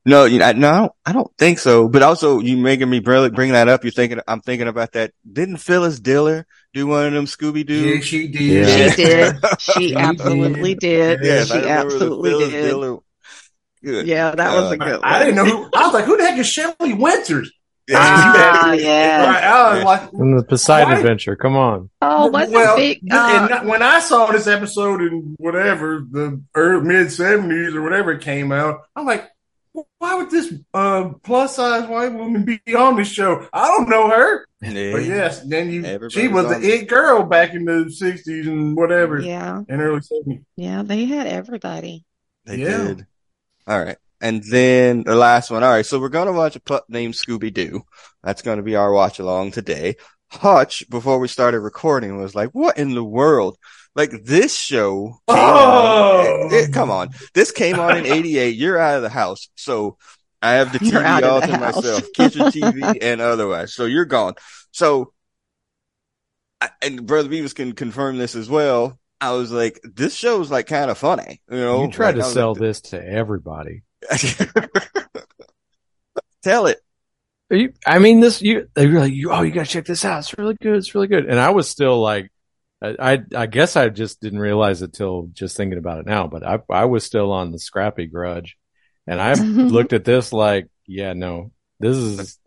No, 0.06 0.26
you 0.26 0.40
know, 0.40 0.52
no, 0.54 0.96
I 1.06 1.12
don't, 1.12 1.30
think 1.38 1.60
so. 1.60 1.88
But 1.88 2.02
also, 2.02 2.40
you 2.40 2.58
making 2.58 2.90
me 2.90 3.00
bring, 3.00 3.32
bring 3.32 3.52
that 3.52 3.68
up. 3.68 3.84
You're 3.84 3.92
thinking, 3.92 4.20
I'm 4.28 4.42
thinking 4.42 4.68
about 4.68 4.94
that. 4.94 5.12
Didn't 5.32 5.58
Phyllis 5.58 6.00
Diller 6.00 6.48
do 6.74 6.88
one 6.88 7.06
of 7.06 7.14
them 7.14 7.26
Scooby 7.26 7.66
Doo? 7.66 7.76
Yeah, 7.76 8.02
she 8.02 8.28
did. 8.28 8.42
Yeah. 8.42 8.90
She 8.90 9.04
did. 9.04 9.36
She 9.60 9.72
She 9.90 9.96
absolutely 9.96 10.76
did. 10.76 11.20
Yes, 11.22 11.52
She 11.52 11.58
absolutely 11.60 12.50
did. 12.50 12.64
Diller. 12.64 12.98
Good. 13.84 14.08
Yeah, 14.08 14.32
that 14.36 14.56
was 14.56 14.72
a 14.72 14.76
Uh, 14.76 14.86
good 14.86 15.02
one. 15.02 15.02
I 15.04 15.20
didn't 15.20 15.36
know 15.36 15.46
who. 15.46 15.70
I 15.74 15.86
was 15.86 15.94
like, 15.94 16.06
who 16.06 16.18
the 16.18 16.24
heck 16.24 16.38
is 16.38 16.48
Shelley 16.48 16.94
Winters? 16.94 17.52
Ah, 17.92 18.74
yeah. 18.74 19.26
Right, 19.26 19.44
I 19.44 19.74
was 19.76 19.84
like, 19.84 20.14
And 20.14 20.38
the 20.38 20.44
Poseidon 20.44 20.94
Why? 20.94 21.00
Adventure. 21.00 21.36
Come 21.36 21.56
on. 21.56 21.90
Oh, 22.02 22.28
wasn't 22.28 22.54
well, 22.54 22.76
big. 22.76 23.00
Uh, 23.12 23.48
and 23.52 23.68
when 23.70 23.82
I 23.82 24.00
saw 24.00 24.28
this 24.32 24.46
episode 24.48 25.02
in 25.02 25.36
whatever 25.40 26.06
the 26.12 26.40
early 26.56 26.86
mid 26.86 27.12
seventies 27.12 27.74
or 27.74 27.82
whatever 27.82 28.12
it 28.12 28.22
came 28.22 28.52
out, 28.52 28.82
I'm 28.96 29.06
like, 29.08 29.28
why 29.98 30.14
would 30.16 30.30
this 30.30 30.54
uh, 30.74 31.10
plus 31.24 31.56
size 31.56 31.88
white 31.90 32.14
woman 32.14 32.44
be 32.44 32.60
on 32.76 32.96
this 32.98 33.08
show? 33.12 33.48
I 33.54 33.66
don't 33.68 33.90
know 33.90 34.10
her, 34.10 34.46
Yeah. 34.62 34.92
but 34.92 35.06
yes, 35.06 35.42
then 35.48 35.72
you 35.72 35.84
Everybody's 35.84 36.14
she 36.14 36.28
was 36.28 36.46
on 36.46 36.62
the 36.62 36.68
it 36.70 36.88
girl 36.90 37.24
back 37.24 37.54
in 37.56 37.66
the 37.66 37.86
'60s 37.86 38.48
and 38.48 38.76
whatever 38.76 39.20
yeah, 39.20 39.62
and 39.68 39.82
early 39.82 40.02
'70s. 40.02 40.44
yeah, 40.58 40.84
they 40.84 41.06
had 41.06 41.26
everybody. 41.28 42.04
They 42.46 42.58
Yeah. 42.58 42.78
did. 42.88 43.08
All 43.70 43.80
right. 43.80 43.98
And 44.20 44.44
then 44.44 45.04
the 45.04 45.16
last 45.16 45.50
one. 45.52 45.64
All 45.64 45.70
right. 45.72 45.86
So 45.86 46.00
we're 46.00 46.10
going 46.10 46.28
to 46.28 46.34
watch 46.34 46.56
a 46.58 46.60
pup 46.60 46.86
named 46.90 47.14
Scooby 47.14 47.54
Doo. 47.54 47.84
That's 48.24 48.42
going 48.42 48.58
to 48.58 48.64
be 48.64 48.76
our 48.76 48.92
watch 48.92 49.20
along 49.20 49.52
today. 49.52 49.96
Hutch, 50.32 50.84
before 50.90 51.20
we 51.20 51.28
started 51.28 51.60
recording, 51.62 52.18
was 52.20 52.36
like, 52.36 52.50
what 52.50 52.78
in 52.78 52.94
the 52.96 53.04
world? 53.04 53.58
Like 53.96 54.12
this 54.24 54.56
show 54.56 55.20
Oh! 55.28 56.46
on. 56.48 56.54
it- 56.54 56.74
come 56.74 56.92
on. 56.92 57.10
This 57.34 57.52
came 57.52 57.80
on 57.80 57.98
in 57.98 58.06
88. 58.06 58.56
You're 58.56 58.78
out 58.78 58.98
of 58.98 59.04
the 59.04 59.10
house. 59.10 59.48
So 59.56 59.98
I 60.42 60.54
have 60.54 60.72
the 60.78 60.84
You're 60.86 61.02
TV 61.02 61.24
all 61.24 61.42
to 61.42 61.58
house. 61.58 61.76
myself, 61.76 62.04
kitchen 62.14 62.42
TV 62.48 62.98
and 63.02 63.22
otherwise. 63.22 63.74
So 63.74 63.86
you're 63.86 64.06
gone. 64.06 64.34
So, 64.72 65.14
and 66.82 67.06
Brother 67.08 67.30
Beavis 67.30 67.56
can 67.56 67.72
confirm 67.74 68.18
this 68.18 68.36
as 68.36 68.50
well. 68.50 69.00
I 69.22 69.32
was 69.34 69.52
like, 69.52 69.80
this 69.84 70.16
show's 70.16 70.50
like 70.50 70.68
kind 70.68 70.90
of 70.90 70.98
funny, 70.98 71.42
you 71.50 71.58
know? 71.58 71.84
You 71.84 71.92
tried 71.92 72.16
Like, 72.16 72.26
to 72.26 72.32
sell 72.32 72.54
like, 72.54 72.62
this 72.62 72.82
to 72.82 73.06
everybody. 73.06 73.84
Tell 76.44 76.68
it. 76.68 76.80
Are 77.52 77.58
you, 77.58 77.74
I 77.86 78.00
mean, 78.00 78.20
this, 78.20 78.42
you, 78.42 78.70
they 78.76 78.88
were 78.88 79.00
like, 79.00 79.14
oh, 79.30 79.42
you 79.42 79.52
gotta 79.52 79.68
check 79.68 79.86
this 79.86 80.06
out. 80.06 80.20
It's 80.20 80.38
really 80.38 80.56
good. 80.62 80.78
It's 80.78 80.94
really 80.96 81.08
good. 81.08 81.26
And 81.26 81.40
I 81.40 81.50
was 81.50 81.68
still 81.70 82.00
like, 82.00 82.32
I, 82.82 82.96
I, 83.14 83.20
I 83.36 83.46
guess 83.48 83.76
I 83.76 83.90
just 83.90 84.22
didn't 84.22 84.40
realize 84.40 84.82
it 84.82 84.94
till 84.94 85.30
just 85.34 85.58
thinking 85.58 85.80
about 85.80 86.00
it 86.00 86.06
now, 86.06 86.28
but 86.28 86.44
I, 86.46 86.60
I 86.70 86.86
was 86.86 87.04
still 87.04 87.32
on 87.32 87.52
the 87.52 87.60
scrappy 87.60 88.06
grudge 88.06 88.56
and 89.08 89.20
I 89.20 89.34
looked 89.34 89.94
at 89.94 90.06
this 90.06 90.32
like, 90.32 90.68
yeah, 90.86 91.14
no, 91.14 91.52
this 91.80 91.98
is 91.98 92.40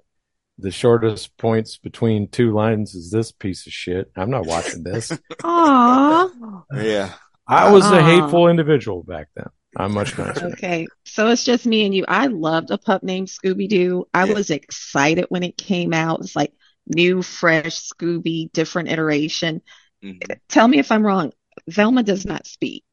the 0.63 0.71
shortest 0.71 1.37
points 1.37 1.77
between 1.77 2.29
two 2.29 2.53
lines 2.53 2.95
is 2.95 3.11
this 3.11 3.33
piece 3.33 3.67
of 3.67 3.73
shit. 3.73 4.11
I'm 4.17 4.31
not 4.31 4.47
watching 4.47 4.83
this. 4.83 5.13
Aw. 5.45 6.63
Yeah. 6.75 7.13
I 7.47 7.71
was 7.73 7.85
a 7.91 8.03
hateful 8.03 8.49
individual 8.49 9.03
back 9.03 9.29
then. 9.37 9.47
I'm 9.77 9.93
much 9.93 10.17
nicer. 10.19 10.49
Okay, 10.53 10.87
so 11.05 11.29
it's 11.29 11.45
just 11.45 11.65
me 11.67 11.85
and 11.87 11.95
you. 11.95 12.05
I 12.07 12.27
loved 12.27 12.71
a 12.71 12.79
pup 12.79 13.03
named 13.03 13.29
Scooby 13.29 13.69
Doo. 13.69 14.07
I 14.15 14.25
Yeah. 14.25 14.35
was 14.35 14.51
excited 14.51 15.27
when 15.29 15.43
it 15.43 15.57
came 15.57 15.93
out. 15.95 16.21
It's 16.21 16.37
like 16.37 16.53
new, 16.87 17.23
fresh 17.23 17.81
Scooby, 17.91 18.53
different 18.53 18.91
iteration. 18.91 19.63
Mhm. 20.05 20.21
Tell 20.49 20.69
me 20.69 20.79
if 20.79 20.93
I'm 20.93 21.05
wrong. 21.07 21.33
Velma 21.69 22.03
does 22.03 22.25
not 22.27 22.47
speak. 22.47 22.85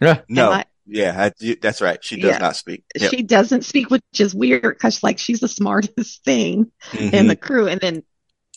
Yeah. 0.00 0.22
No. 0.28 0.50
I- 0.50 0.64
Yeah, 0.92 1.30
I, 1.40 1.54
that's 1.62 1.80
right. 1.80 2.02
She 2.02 2.16
does 2.20 2.32
Yeah. 2.32 2.38
not 2.38 2.56
speak. 2.56 2.84
Yep. 2.98 3.10
She 3.10 3.22
doesn't 3.22 3.64
speak, 3.64 3.90
which 3.90 4.02
is 4.18 4.34
weird 4.34 4.62
because 4.62 5.02
like 5.02 5.18
she's 5.18 5.40
the 5.40 5.48
smartest 5.48 6.24
thing 6.24 6.70
in 6.92 7.10
Mhm. 7.10 7.28
the 7.28 7.36
crew, 7.36 7.68
and 7.68 7.80
then 7.80 8.02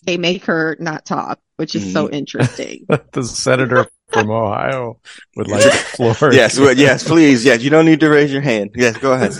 they 0.05 0.17
make 0.17 0.45
her 0.45 0.75
not 0.79 1.05
talk, 1.05 1.39
which 1.57 1.75
is 1.75 1.93
so 1.93 2.09
interesting. 2.09 2.85
the 3.13 3.23
senator 3.23 3.87
from 4.11 4.31
Ohio 4.31 4.99
would 5.35 5.47
like 5.47 5.63
the 5.63 5.69
floor. 5.69 6.33
yes, 6.33 6.59
well, 6.59 6.73
yes, 6.75 7.03
please. 7.07 7.45
Yes, 7.45 7.61
you 7.61 7.69
don't 7.69 7.85
need 7.85 7.99
to 8.01 8.09
raise 8.09 8.31
your 8.33 8.41
hand. 8.41 8.71
Yes, 8.75 8.97
go 8.97 9.13
ahead. 9.13 9.33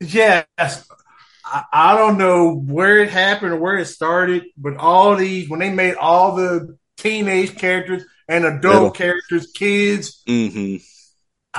Yes. 0.00 0.84
I, 1.44 1.64
I 1.72 1.96
don't 1.96 2.18
know 2.18 2.54
where 2.54 2.98
it 2.98 3.10
happened 3.10 3.52
or 3.52 3.56
where 3.58 3.76
it 3.76 3.86
started, 3.86 4.44
but 4.56 4.76
all 4.76 5.16
these, 5.16 5.48
when 5.48 5.60
they 5.60 5.70
made 5.70 5.94
all 5.96 6.34
the 6.34 6.76
teenage 6.96 7.56
characters 7.56 8.04
and 8.26 8.44
adult 8.44 8.74
Little. 8.74 8.90
characters 8.90 9.46
kids, 9.54 10.22
hmm 10.26 10.76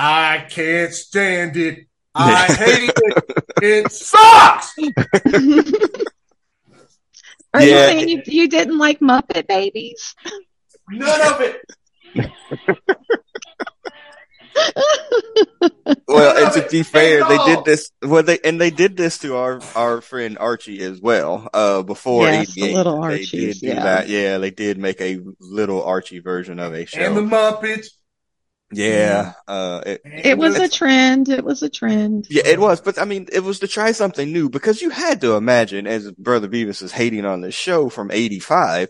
I 0.02 0.46
can't 0.48 0.94
stand 0.94 1.58
it. 1.58 1.86
I 2.14 2.46
hate 2.58 2.90
it. 2.94 3.24
It 3.62 3.92
sucks. 3.96 4.74
Are 7.52 7.62
you 7.62 7.68
saying 7.68 8.08
you, 8.08 8.22
you 8.24 8.48
didn't 8.48 8.78
like 8.78 9.00
Muppet 9.00 9.46
Babies? 9.46 10.14
None 10.88 11.34
of 11.34 11.42
it. 11.42 11.60
Well, 16.08 16.34
None 16.34 16.36
and 16.36 16.46
of 16.46 16.54
to 16.54 16.68
be 16.70 16.82
fair, 16.82 17.28
they 17.28 17.36
did 17.44 17.64
this. 17.66 17.90
Well, 18.02 18.22
they 18.22 18.38
and 18.42 18.58
they 18.58 18.70
did 18.70 18.96
this 18.96 19.18
to 19.18 19.36
our 19.36 19.60
our 19.76 20.00
friend 20.00 20.38
Archie 20.38 20.80
as 20.80 20.98
well. 21.00 21.46
Uh, 21.52 21.82
before 21.82 22.24
Yes, 22.24 22.54
the 22.54 22.62
'88, 22.62 22.74
little 22.74 23.02
they 23.02 23.24
did 23.24 23.56
do 23.58 23.66
yeah. 23.66 23.82
that. 23.82 24.08
Yeah, 24.08 24.38
they 24.38 24.50
did 24.50 24.78
make 24.78 25.00
a 25.02 25.20
little 25.40 25.82
Archie 25.82 26.20
version 26.20 26.58
of 26.58 26.72
a 26.72 26.86
show. 26.86 27.00
And 27.00 27.16
the 27.16 27.20
Muppets. 27.22 27.88
Yeah, 28.72 29.32
uh, 29.48 29.82
it, 29.84 30.00
It 30.04 30.38
was 30.38 30.58
a 30.58 30.68
trend. 30.68 31.28
It 31.28 31.44
was 31.44 31.62
a 31.62 31.68
trend. 31.68 32.26
yeah, 32.30 32.46
it 32.46 32.60
was. 32.60 32.80
But 32.80 32.98
I 32.98 33.04
mean, 33.04 33.26
it 33.32 33.40
was 33.40 33.58
to 33.60 33.68
try 33.68 33.92
something 33.92 34.32
new 34.32 34.48
because 34.48 34.80
you 34.80 34.90
had 34.90 35.20
to 35.22 35.36
imagine, 35.36 35.86
as 35.86 36.10
Brother 36.12 36.48
Beavis 36.48 36.82
is 36.82 36.92
hating 36.92 37.24
on 37.24 37.40
this 37.40 37.54
show 37.54 37.88
from 37.88 38.10
'85, 38.10 38.88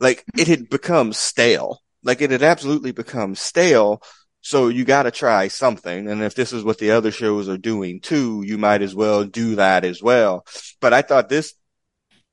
like 0.00 0.24
it 0.38 0.48
had 0.48 0.68
become 0.68 1.12
stale. 1.12 1.80
Like 2.02 2.20
it 2.20 2.30
had 2.30 2.42
absolutely 2.42 2.92
become 2.92 3.34
stale. 3.34 4.02
So 4.44 4.68
you 4.68 4.84
got 4.84 5.04
to 5.04 5.12
try 5.12 5.48
something. 5.48 6.08
And 6.08 6.20
if 6.20 6.34
this 6.34 6.52
is 6.52 6.64
what 6.64 6.78
the 6.78 6.90
other 6.90 7.12
shows 7.12 7.48
are 7.48 7.56
doing 7.56 8.00
too, 8.00 8.42
you 8.44 8.58
might 8.58 8.82
as 8.82 8.92
well 8.94 9.24
do 9.24 9.54
that 9.54 9.84
as 9.84 10.02
well. 10.02 10.44
But 10.80 10.92
I 10.92 11.02
thought 11.02 11.28
this 11.28 11.54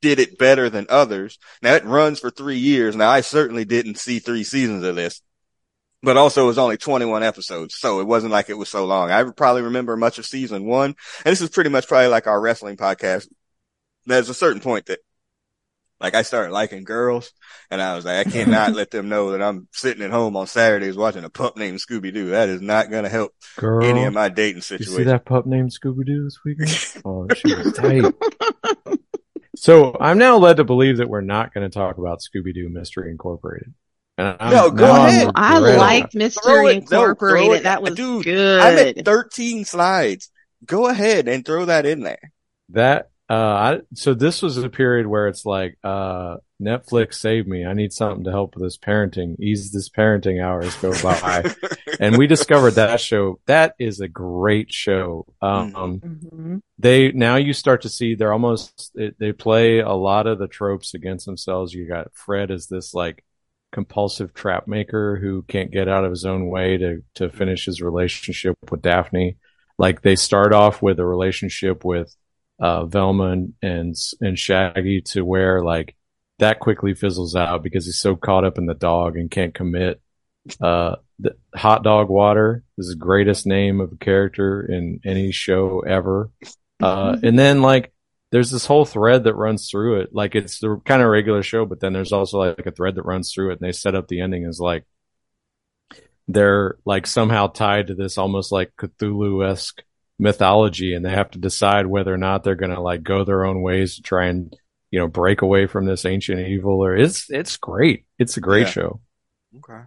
did 0.02 0.20
it 0.20 0.38
better 0.39 0.70
than 0.70 0.88
others. 0.89 1.38
Now 1.62 1.76
it 1.76 1.86
runs 1.86 2.20
for 2.20 2.32
three 2.32 2.58
years. 2.58 2.95
Now 2.95 3.10
I 3.10 3.22
certainly 3.22 3.66
didn't 3.66 4.00
see 4.00 4.20
three 4.20 4.43
seasons 4.43 4.84
of 4.84 4.95
this, 4.95 5.22
but 6.02 6.18
also 6.18 6.43
it 6.43 6.47
was 6.47 6.58
only 6.58 6.78
21 6.78 7.24
episodes. 7.24 7.76
So 7.76 8.00
it 8.00 8.08
wasn't 8.08 8.32
like 8.32 8.50
it 8.50 8.58
was 8.58 8.70
so 8.70 8.86
long. 8.86 9.12
I 9.12 9.24
probably 9.24 9.64
remember 9.64 9.97
much 9.97 10.18
of 10.18 10.26
season 10.26 10.66
one. 10.66 10.95
And 11.26 11.32
this 11.32 11.41
is 11.41 11.50
pretty 11.50 11.70
much 11.70 11.88
probably 11.88 12.08
like 12.08 12.28
our 12.28 12.39
wrestling 12.39 12.78
podcast. 12.78 13.28
There's 14.06 14.30
a 14.30 14.34
certain 14.34 14.62
point 14.62 14.88
that 14.88 15.00
like 16.00 16.16
I 16.16 16.22
started 16.22 16.54
liking 16.54 16.86
girls 16.86 17.34
and 17.70 17.82
I 17.82 17.95
was 17.95 18.06
like, 18.06 18.26
I 18.26 18.30
cannot 18.30 18.74
let 18.76 18.91
them 18.91 19.10
know 19.10 19.32
that 19.32 19.41
I'm 19.41 19.68
sitting 19.72 20.04
at 20.04 20.12
home 20.12 20.38
on 20.38 20.47
Saturdays 20.47 20.95
watching 20.95 21.26
a 21.26 21.30
pup 21.30 21.58
named 21.58 21.80
Scooby 21.80 22.14
Doo. 22.14 22.30
That 22.30 22.47
is 22.47 22.62
not 22.62 22.89
going 22.89 23.04
to 23.04 23.10
help 23.10 23.34
Girl, 23.58 23.84
any 23.84 24.06
of 24.06 24.14
my 24.14 24.30
dating 24.30 24.64
you 24.70 24.86
see 24.86 25.04
that 25.04 25.26
pup 25.26 25.45
named 25.45 25.72
Scooby 25.72 26.06
Doo 26.06 26.24
this 26.24 26.39
weekend? 26.45 26.70
Oh, 27.06 27.28
she 27.34 27.54
was 27.54 27.74
tight. 27.74 28.14
so 29.56 29.95
I'm 30.00 30.18
now 30.18 30.38
led 30.38 30.58
to 30.58 30.64
believe 30.64 30.97
that 30.97 31.10
we're 31.10 31.22
not 31.22 31.54
going 31.54 31.70
to 31.70 31.74
talk 31.74 31.97
about 31.97 32.20
Scooby 32.20 32.54
Doo 32.54 32.70
Mystery 32.70 33.12
Incorporated. 33.12 33.74
And 34.20 34.36
I'm, 34.40 34.52
No, 34.54 34.70
go 34.70 34.86
now 34.86 34.94
I'm 35.02 35.08
ahead. 35.08 35.32
I 35.36 35.56
regretting 35.56 35.80
liked 35.80 36.16
Mystery 36.16 36.76
it- 36.76 36.92
no, 36.92 37.02
Incorporated. 37.02 37.58
it- 37.58 37.64
that 37.64 37.82
was 37.82 37.96
dude, 37.96 38.26
good. 38.26 38.60
I'm 38.60 38.78
at 39.00 39.06
13 39.06 39.64
slides. 39.66 40.30
Go 40.66 40.88
ahead 40.88 41.28
and 41.30 41.46
throw 41.46 41.66
that 41.66 41.86
in 41.86 42.02
there. 42.02 42.32
that. 42.70 43.10
Uh, 43.32 43.34
I, 43.36 43.80
so 43.94 44.16
this 44.16 44.42
was 44.42 44.58
a 44.58 44.70
period 44.70 45.06
where 45.06 45.28
it's 45.28 45.46
like, 45.46 45.78
uh, 45.84 46.38
Netflix 46.60 47.14
save 47.14 47.46
me. 47.46 47.64
I 47.64 47.74
need 47.74 47.94
something 47.94 48.24
to 48.24 48.32
help 48.32 48.56
with 48.56 48.64
this 48.64 48.78
parenting. 48.80 49.40
Ease 49.40 49.72
this 49.72 49.88
parenting 49.88 50.44
hours 50.44 50.76
go 50.78 50.92
by. 51.04 51.46
and 52.00 52.18
we 52.18 52.26
discovered 52.26 52.72
that 52.72 53.00
show. 53.00 53.40
That 53.46 53.76
is 53.78 54.00
a 54.00 54.08
great 54.08 54.74
show. 54.74 55.28
Um, 55.44 55.72
Mhm. 56.02 56.62
they 56.80 57.12
now 57.12 57.36
you 57.36 57.54
start 57.54 57.84
to 57.84 57.90
see 57.90 58.16
they're 58.16 58.34
almost 58.34 58.92
they, 58.96 59.12
they 59.20 59.32
play 59.32 59.78
a 59.78 59.94
lot 59.94 60.26
of 60.26 60.40
the 60.40 60.48
tropes 60.48 60.96
against 60.96 61.28
themselves. 61.28 61.72
You 61.72 61.88
got 61.88 62.08
Fred 62.16 62.50
as 62.50 62.66
this 62.66 62.96
like 62.96 63.24
compulsive 63.72 64.34
trap 64.34 64.68
maker 64.68 65.18
who 65.18 65.44
can't 65.44 65.72
get 65.72 65.88
out 65.88 66.04
of 66.04 66.12
his 66.12 66.26
own 66.26 66.48
way 66.48 66.78
to 66.78 67.04
to 67.16 67.30
finish 67.30 67.66
his 67.66 67.82
relationship 67.82 68.56
with 68.70 68.82
Daphne. 68.82 69.38
Like 69.78 70.02
they 70.02 70.16
start 70.16 70.54
off 70.54 70.82
with 70.82 71.00
a 71.00 71.06
relationship 71.06 71.86
with 71.86 72.16
uh, 72.60 72.86
Velma 72.86 73.32
and, 73.32 73.54
and 73.62 73.96
and 74.22 74.38
Shaggy 74.38 75.02
to 75.02 75.24
where 75.24 75.64
like 75.64 75.96
that 76.40 76.60
quickly 76.60 76.94
fizzles 76.94 77.36
out 77.36 77.64
because 77.64 77.86
he's 77.86 78.00
so 78.00 78.16
caught 78.16 78.46
up 78.46 78.58
in 78.58 78.66
the 78.66 78.74
dog 78.74 79.18
and 79.18 79.30
can't 79.30 79.54
commit. 79.54 80.02
Uh, 80.60 80.96
the 81.20 81.36
hot 81.54 81.84
dog 81.84 82.10
water 82.10 82.64
is 82.78 82.88
the 82.88 82.96
greatest 82.96 83.46
name 83.46 83.82
of 83.82 83.92
a 83.92 83.98
character 83.98 84.62
in 84.62 85.00
any 85.06 85.32
show 85.32 85.82
ever. 85.82 86.32
Uh, 86.82 87.18
and 87.22 87.38
then 87.38 87.62
like 87.62 87.92
there's 88.32 88.52
this 88.52 88.66
whole 88.66 88.86
thread 88.86 89.24
that 89.24 89.36
runs 89.36 89.70
through 89.70 90.02
it. 90.02 90.10
Like 90.14 90.36
it's 90.36 90.60
the 90.60 90.80
kind 90.86 91.02
of 91.02 91.10
regular 91.10 91.42
show, 91.44 91.66
but 91.66 91.80
then 91.80 91.94
there's 91.94 92.12
also 92.12 92.40
like 92.40 92.66
a 92.66 92.72
thread 92.72 92.96
that 92.96 93.04
runs 93.06 93.34
through 93.34 93.50
it 93.52 93.60
and 93.60 93.68
they 93.68 93.72
set 93.72 93.96
up 93.96 94.08
the 94.08 94.22
ending 94.22 94.46
as 94.46 94.60
like 94.60 94.86
they're 96.28 96.78
like 96.86 97.08
somehow 97.08 97.48
tied 97.48 97.88
to 97.88 97.96
this 97.96 98.18
almost 98.18 98.52
like 98.52 98.72
Cthulhu-esque 98.78 99.82
mythology 100.20 100.94
and 100.94 101.04
they 101.04 101.10
have 101.10 101.32
to 101.32 101.40
decide 101.40 101.88
whether 101.88 102.14
or 102.14 102.18
not 102.18 102.44
they're 102.44 102.56
going 102.56 102.74
to 102.74 102.82
like 102.82 103.02
go 103.04 103.24
their 103.24 103.46
own 103.46 103.62
ways 103.62 103.96
to 103.96 104.02
try 104.04 104.26
and, 104.28 104.56
you 104.92 105.00
know, 105.00 105.08
break 105.08 105.42
away 105.42 105.66
from 105.66 105.86
this 105.86 106.06
ancient 106.06 106.40
evil 106.48 106.84
or 106.86 106.96
it's, 106.96 107.30
it's 107.32 107.58
great. 107.58 108.06
It's 108.20 108.38
a 108.38 108.42
great 108.42 108.68
Yeah. 108.68 108.72
show, 108.72 109.02
Okay. 109.58 109.82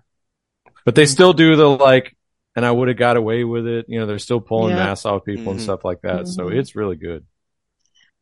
but 0.84 0.94
they 0.96 1.06
still 1.06 1.32
do 1.32 1.54
the 1.54 1.68
like, 1.68 2.16
and 2.56 2.66
I 2.66 2.70
would 2.72 2.88
have 2.88 2.96
got 2.96 3.16
away 3.16 3.44
with 3.44 3.66
it. 3.66 3.86
You 3.88 4.00
know, 4.00 4.06
they're 4.06 4.18
still 4.18 4.40
pulling 4.40 4.76
Yeah. 4.76 4.86
masks 4.86 5.06
off 5.06 5.24
people 5.24 5.52
and 5.52 5.60
Mhm. 5.60 5.62
stuff 5.62 5.84
like 5.84 6.00
that. 6.02 6.26
So 6.26 6.46
Mhm. 6.46 6.56
it's 6.56 6.74
really 6.74 6.96
good. 6.96 7.24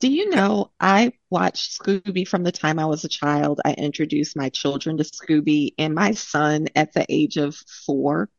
Do 0.01 0.11
you 0.11 0.31
know 0.31 0.71
I 0.81 1.13
watched 1.29 1.79
Scooby 1.79 2.27
from 2.27 2.43
the 2.43 2.53
time 2.53 2.79
I 2.79 2.87
was 2.87 3.05
a 3.05 3.09
child? 3.09 3.61
I 3.65 3.75
introduced 3.75 4.35
my 4.35 4.49
children 4.49 4.97
to 4.97 5.05
Scooby, 5.05 5.75
and 5.79 5.95
my 5.95 6.13
son 6.13 6.69
at 6.75 6.95
the 6.95 7.05
age 7.09 7.37
of 7.37 7.55
four 7.87 8.31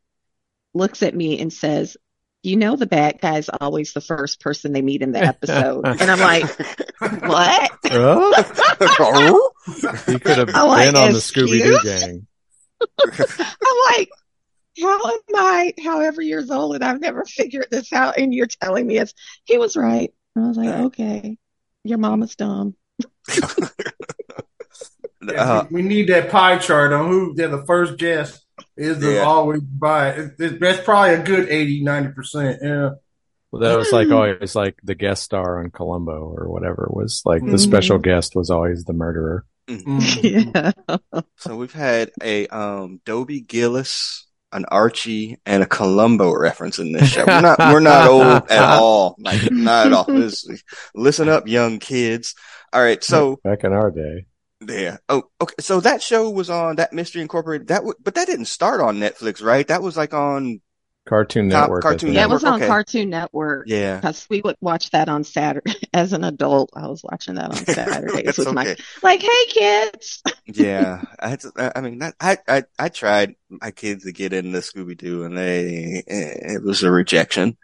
looks 0.74 1.04
at 1.04 1.16
me 1.16 1.40
and 1.40 1.54
says, 1.54 1.98
You 2.42 2.58
know, 2.58 2.76
the 2.76 2.88
bad 2.88 3.22
guy's 3.22 3.48
always 3.48 3.94
the 3.94 4.02
first 4.02 4.40
person 4.40 4.74
they 4.74 4.82
meet 4.82 5.04
in 5.04 5.12
the 5.12 5.20
episode. 5.20 5.86
and 5.86 6.02
I'm 6.10 6.20
like, 6.20 6.46
What? 7.22 7.72
Oh, 7.92 9.52
he 10.08 10.18
could 10.18 10.38
have 10.38 10.50
I'm 10.56 10.68
like, 10.68 10.88
been 10.88 10.96
on 10.96 11.14
the 11.14 11.20
Scooby 11.20 11.62
Doo 11.62 11.80
gang. 11.84 12.28
I'm 13.04 13.96
like, 13.96 14.10
How 14.82 15.06
am 15.12 15.20
I, 15.36 15.74
however 15.84 16.24
years 16.24 16.50
old, 16.50 16.74
and 16.74 16.84
I've 16.84 17.02
never 17.02 17.24
figured 17.26 17.68
this 17.70 17.94
out? 17.94 18.18
And 18.18 18.34
you're 18.34 18.48
telling 18.48 18.88
me 18.88 18.98
it's, 18.98 19.14
he 19.46 19.60
was 19.60 19.78
right. 19.78 20.12
I 20.36 20.40
was 20.40 20.58
like, 20.58 20.70
Okay, 20.70 21.38
your 21.84 21.98
mama's 21.98 22.36
dumb. 22.36 22.76
Uh, 25.36 25.66
we 25.70 25.84
need 25.84 26.10
that 26.10 26.32
pie 26.32 26.58
chart 26.58 26.92
on 26.92 27.08
who 27.08 27.36
they're 27.36 27.48
the 27.48 27.64
first 27.66 27.96
guest 27.98 28.44
is 28.76 28.98
the 29.00 29.14
Yeah. 29.14 29.20
always 29.22 29.62
buy. 29.62 30.10
It, 30.14 30.32
it, 30.40 30.60
that's 30.60 30.84
probably 30.84 31.14
a 31.14 31.22
good 31.22 31.48
80, 31.48 31.84
90%. 31.86 32.58
Yeah. 32.62 32.90
Well, 33.52 33.62
that 33.62 33.78
was 33.78 33.92
like 33.92 34.10
always 34.10 34.56
like 34.56 34.78
the 34.84 34.96
guest 34.96 35.22
star 35.24 35.60
on 35.64 35.70
Columbo 35.70 36.14
or 36.36 36.50
whatever 36.50 36.88
was 36.92 37.22
like 37.24 37.42
the 37.46 37.52
Mhm. 37.52 37.60
special 37.60 38.00
guest 38.00 38.36
was 38.36 38.50
always 38.50 38.84
the 38.86 38.94
murderer. 38.94 39.46
Mm. 39.70 40.24
Yeah. 40.24 40.72
so 41.38 41.56
we've 41.56 41.72
had 41.72 42.12
a 42.24 42.48
um 42.48 43.00
Dobie 43.06 43.42
Gillis, 43.42 44.26
an 44.54 44.66
Archie, 44.70 45.38
and 45.46 45.64
a 45.64 45.66
Columbo 45.66 46.34
reference 46.36 46.80
in 46.80 46.92
this 46.92 47.10
show. 47.10 47.26
We're 47.26 47.42
not 47.42 47.60
we're 47.60 47.80
not 47.80 48.08
old 48.08 48.24
at 48.52 48.78
all. 48.78 49.16
Like 49.20 49.52
not 49.52 49.88
at 49.88 49.94
all. 49.94 50.04
This- 50.06 50.46
listen 50.96 51.30
up, 51.30 51.48
young 51.48 51.80
kids. 51.80 52.36
All 52.74 52.82
right, 52.82 53.04
so 53.04 53.40
back 53.44 53.64
in 53.64 53.74
our 53.74 53.92
day, 53.92 54.26
Yeah. 54.66 54.98
Oh, 55.10 55.24
okay. 55.42 55.56
So 55.60 55.80
that 55.82 56.02
show 56.02 56.30
was 56.30 56.50
on 56.50 56.78
that 56.78 56.94
Mystery 56.94 57.22
Incorporated. 57.22 57.68
That 57.68 57.78
w- 57.80 57.96
but 58.02 58.16
that 58.16 58.28
didn't 58.28 58.46
start 58.46 58.80
on 58.82 58.98
Netflix, 59.00 59.44
right? 59.44 59.68
That 59.68 59.82
was 59.82 59.98
like 59.98 60.14
on. 60.14 60.62
Cartoon 61.12 61.50
Network. 61.50 61.82
Cartoon 61.82 62.00
think. 62.08 62.16
Yeah, 62.16 62.24
it 62.24 62.30
was 62.30 62.46
on 62.46 62.56
Okay. 62.56 62.68
Cartoon 62.68 63.10
Network. 63.10 63.66
Yeah. 63.68 63.98
Because 63.98 64.26
we 64.30 64.40
would 64.40 64.56
watch 64.62 64.92
that 64.92 65.10
on 65.10 65.26
Saturday. 65.26 65.74
As 65.94 66.14
an 66.14 66.24
adult, 66.24 66.70
I 66.74 66.88
was 66.88 67.04
watching 67.04 67.36
that 67.36 67.52
on 67.52 67.56
Saturdays 67.66 68.24
That's 68.24 68.38
with 68.38 68.54
my 68.54 68.78
like, 69.04 69.22
"Hey 69.22 69.46
kids!" 69.50 70.24
Yeah. 70.46 71.02
I 71.20 71.28
had 71.28 71.42
to, 71.42 71.72
I 71.76 71.82
mean, 71.82 72.02
I, 72.22 72.38
I, 72.48 72.64
I 72.80 72.88
tried 72.88 73.36
my 73.50 73.72
kids 73.72 74.06
to 74.06 74.14
get 74.14 74.32
into 74.32 74.58
Scooby 74.60 74.98
Doo 74.98 75.24
and 75.26 75.38
they, 75.38 76.02
eh, 76.08 76.54
it 76.54 76.64
was 76.64 76.82
a 76.84 76.92
rejection. 76.92 77.58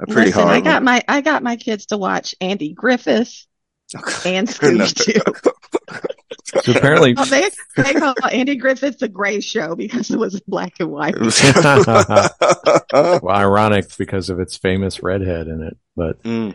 A 0.00 0.06
pretty 0.06 0.28
Listen, 0.28 0.42
hard 0.42 0.56
I 0.56 0.60
got 0.62 0.82
my 0.82 1.02
I 1.06 1.20
got 1.20 1.42
my 1.42 1.56
kids 1.56 1.86
to 1.86 1.98
watch 1.98 2.34
Andy 2.40 2.72
Griffith 2.72 3.46
and 4.24 4.48
Scooby 4.48 4.94
Doo. 4.94 6.00
So 6.46 6.72
apparently, 6.72 7.12
Well, 7.14 7.26
they 7.26 7.50
they 7.76 7.94
call 7.94 8.14
Andy 8.30 8.54
Griffith 8.56 8.98
the 9.00 9.08
Gray 9.08 9.40
Show 9.40 9.74
because 9.74 10.10
it 10.10 10.18
was 10.18 10.40
black 10.46 10.74
and 10.78 10.90
white. 10.92 11.16
well, 12.92 13.28
ironic 13.28 13.86
because 13.96 14.30
of 14.30 14.40
its 14.40 14.56
famous 14.56 15.02
redhead 15.02 15.48
in 15.48 15.62
it. 15.62 15.76
But 15.96 16.22
Mm, 16.22 16.54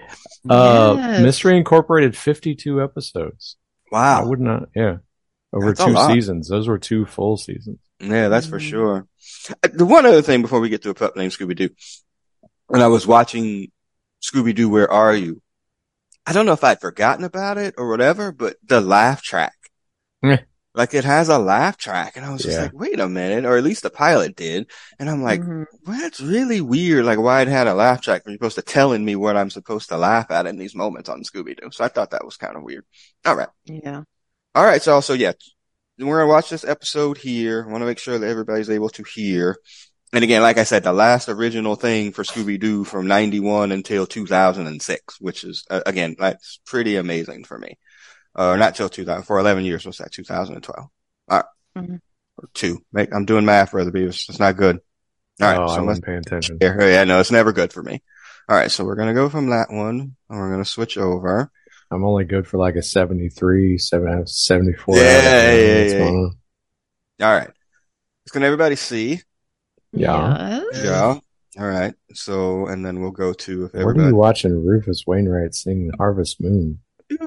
uh, 0.50 0.94
Yes. 0.98 1.22
Mystery 1.22 1.58
Incorporated, 1.58 2.16
fifty-two 2.16 2.82
episodes. 2.82 3.58
Wow, 3.92 4.22
I 4.22 4.26
would 4.26 4.40
not. 4.40 4.70
Yeah, 4.76 4.98
over 5.52 5.74
That's 5.74 5.84
two 5.84 5.96
seasons. 6.14 6.48
Those 6.48 6.68
were 6.68 6.78
two 6.80 7.06
full 7.06 7.38
seasons. 7.38 7.80
Yeah, 8.00 8.30
that's 8.30 8.48
for 8.48 8.60
Mhm. 8.60 8.70
sure. 8.70 9.08
Uh, 9.64 9.68
The 9.74 9.86
one 9.86 10.06
other 10.06 10.22
thing 10.22 10.42
before 10.42 10.60
we 10.60 10.70
get 10.70 10.84
to 10.84 10.90
a 10.90 10.94
pup 10.94 11.16
named 11.16 11.34
Scooby 11.34 11.56
Doo, 11.56 11.70
when 12.68 12.82
I 12.82 12.88
was 12.88 13.06
watching 13.06 13.72
Scooby 14.24 14.56
Doo, 14.56 14.70
Where 14.70 14.90
Are 14.92 15.14
You? 15.16 15.42
I 16.26 16.34
don't 16.34 16.46
know 16.46 16.54
if 16.54 16.64
I'd 16.64 16.80
forgotten 16.82 17.26
about 17.26 17.58
it 17.58 17.76
or 17.78 17.90
whatever, 17.90 18.32
but 18.32 18.56
the 18.66 18.80
laugh 18.80 19.22
track, 19.24 19.54
Yeah. 19.61 19.61
Like 20.74 20.94
it 20.94 21.04
has 21.04 21.28
a 21.30 21.38
laugh 21.38 21.76
track, 21.78 22.16
and 22.16 22.26
I 22.26 22.32
was 22.32 22.44
just 22.44 22.56
Yeah. 22.58 22.64
like, 22.64 22.74
wait 22.74 23.00
a 23.00 23.10
minute, 23.10 23.44
or 23.46 23.58
at 23.58 23.64
least 23.64 23.84
the 23.84 23.90
pilot 23.90 24.36
did, 24.38 24.72
and 25.00 25.10
I'm 25.10 25.22
like, 25.22 25.42
Mhm. 25.42 25.66
well, 25.86 26.00
that's 26.00 26.22
really 26.22 26.62
weird. 26.62 27.04
Like 27.06 27.20
why 27.20 27.42
it 27.42 27.48
had 27.50 27.68
a 27.68 27.74
laugh 27.74 28.02
track? 28.02 28.26
When 28.26 28.32
you're 28.34 28.38
supposed 28.38 28.56
to 28.56 28.62
telling 28.62 29.04
me 29.04 29.16
what 29.18 29.36
I'm 29.36 29.50
supposed 29.50 29.90
to 29.90 29.98
laugh 29.98 30.32
at 30.32 30.46
in 30.48 30.58
these 30.58 30.74
moments 30.76 31.10
on 31.10 31.24
Scooby 31.24 31.60
Doo. 31.60 31.72
So 31.72 31.84
I 31.84 31.90
thought 31.90 32.12
that 32.12 32.24
was 32.26 32.38
kind 32.38 32.56
of 32.56 32.64
weird. 32.64 32.86
All 33.26 33.36
right. 33.36 33.50
yeah. 33.66 34.04
All 34.56 34.66
right, 34.66 34.82
so 34.82 34.94
also 34.94 35.14
yeah, 35.14 35.34
we're 35.98 36.20
gonna 36.20 36.30
watch 36.32 36.50
this 36.50 36.64
episode 36.66 37.18
here. 37.18 37.66
I 37.68 37.72
want 37.72 37.82
to 37.82 37.86
make 37.86 38.00
sure 38.00 38.18
that 38.18 38.30
everybody's 38.30 38.70
able 38.70 38.90
to 38.90 39.04
hear. 39.04 39.58
And 40.14 40.26
again, 40.26 40.42
like 40.42 40.58
I 40.58 40.66
said, 40.66 40.84
the 40.84 40.92
last 40.92 41.30
original 41.30 41.76
thing 41.76 42.12
for 42.12 42.24
Scooby 42.24 42.60
Doo 42.60 42.84
from 42.84 43.08
'91 43.08 43.72
until 43.72 44.06
2006, 44.06 45.22
which 45.22 45.44
is 45.46 45.64
uh, 45.70 45.82
again 45.86 46.16
that's 46.20 46.60
pretty 46.66 46.98
amazing 46.98 47.46
for 47.46 47.58
me. 47.58 47.78
Uh, 48.36 48.56
not 48.56 48.76
till 48.76 48.90
2000 48.90 49.24
for 49.24 49.40
11 49.40 49.66
years. 49.66 49.86
What's 49.86 49.98
that? 49.98 50.12
2012. 50.12 50.88
All 51.30 51.38
right, 51.38 51.46
Mhm. 51.78 52.00
or 52.38 52.50
two. 52.54 52.80
Make, 52.94 53.14
I'm 53.14 53.26
doing 53.26 53.46
math, 53.46 53.72
brother 53.72 53.92
Beavis. 53.92 54.30
It's 54.30 54.40
not 54.40 54.56
good. 54.58 54.80
All 55.42 55.48
right, 55.48 55.60
oh, 55.60 55.68
so 55.68 55.74
I 55.74 55.76
let's 55.78 55.86
wasn't 55.88 56.06
paying 56.06 56.18
attention. 56.20 56.58
yeah, 56.62 56.76
yeah, 56.80 57.04
no, 57.04 57.20
it's 57.20 57.32
never 57.32 57.52
good 57.52 57.74
for 57.74 57.82
me. 57.84 58.02
All 58.48 58.56
right, 58.56 58.70
so 58.72 58.84
we're 58.86 58.96
gonna 58.96 59.14
go 59.14 59.30
from 59.30 59.50
that 59.50 59.68
one, 59.72 60.16
and 60.30 60.40
we're 60.40 60.52
gonna 60.52 60.66
switch 60.66 60.98
over. 60.98 61.52
I'm 61.90 62.04
only 62.06 62.24
good 62.26 62.48
for 62.48 62.58
like 62.58 62.76
a 62.76 62.82
73, 62.84 63.78
7, 63.78 64.26
74. 64.26 64.96
Yeah, 64.98 65.02
average. 65.04 65.62
yeah, 65.62 65.84
yeah, 65.94 65.98
going 65.98 66.16
on? 66.16 66.32
All 67.28 67.38
right, 67.38 67.50
can 68.32 68.44
everybody 68.44 68.76
see? 68.78 69.22
Yeah. 69.94 70.62
Yes. 70.72 70.84
Yeah. 70.86 71.20
All 71.62 71.68
right. 71.68 71.94
So, 72.14 72.68
and 72.68 72.86
then 72.86 73.02
we'll 73.02 73.12
go 73.12 73.34
to 73.34 73.66
if 73.66 73.74
Where 73.74 73.90
are 73.90 74.08
you 74.10 74.16
watching 74.16 74.66
Rufus 74.66 75.04
Wainwright 75.06 75.54
sing 75.54 75.92
Harvest 75.98 76.40
Moon? 76.40 76.80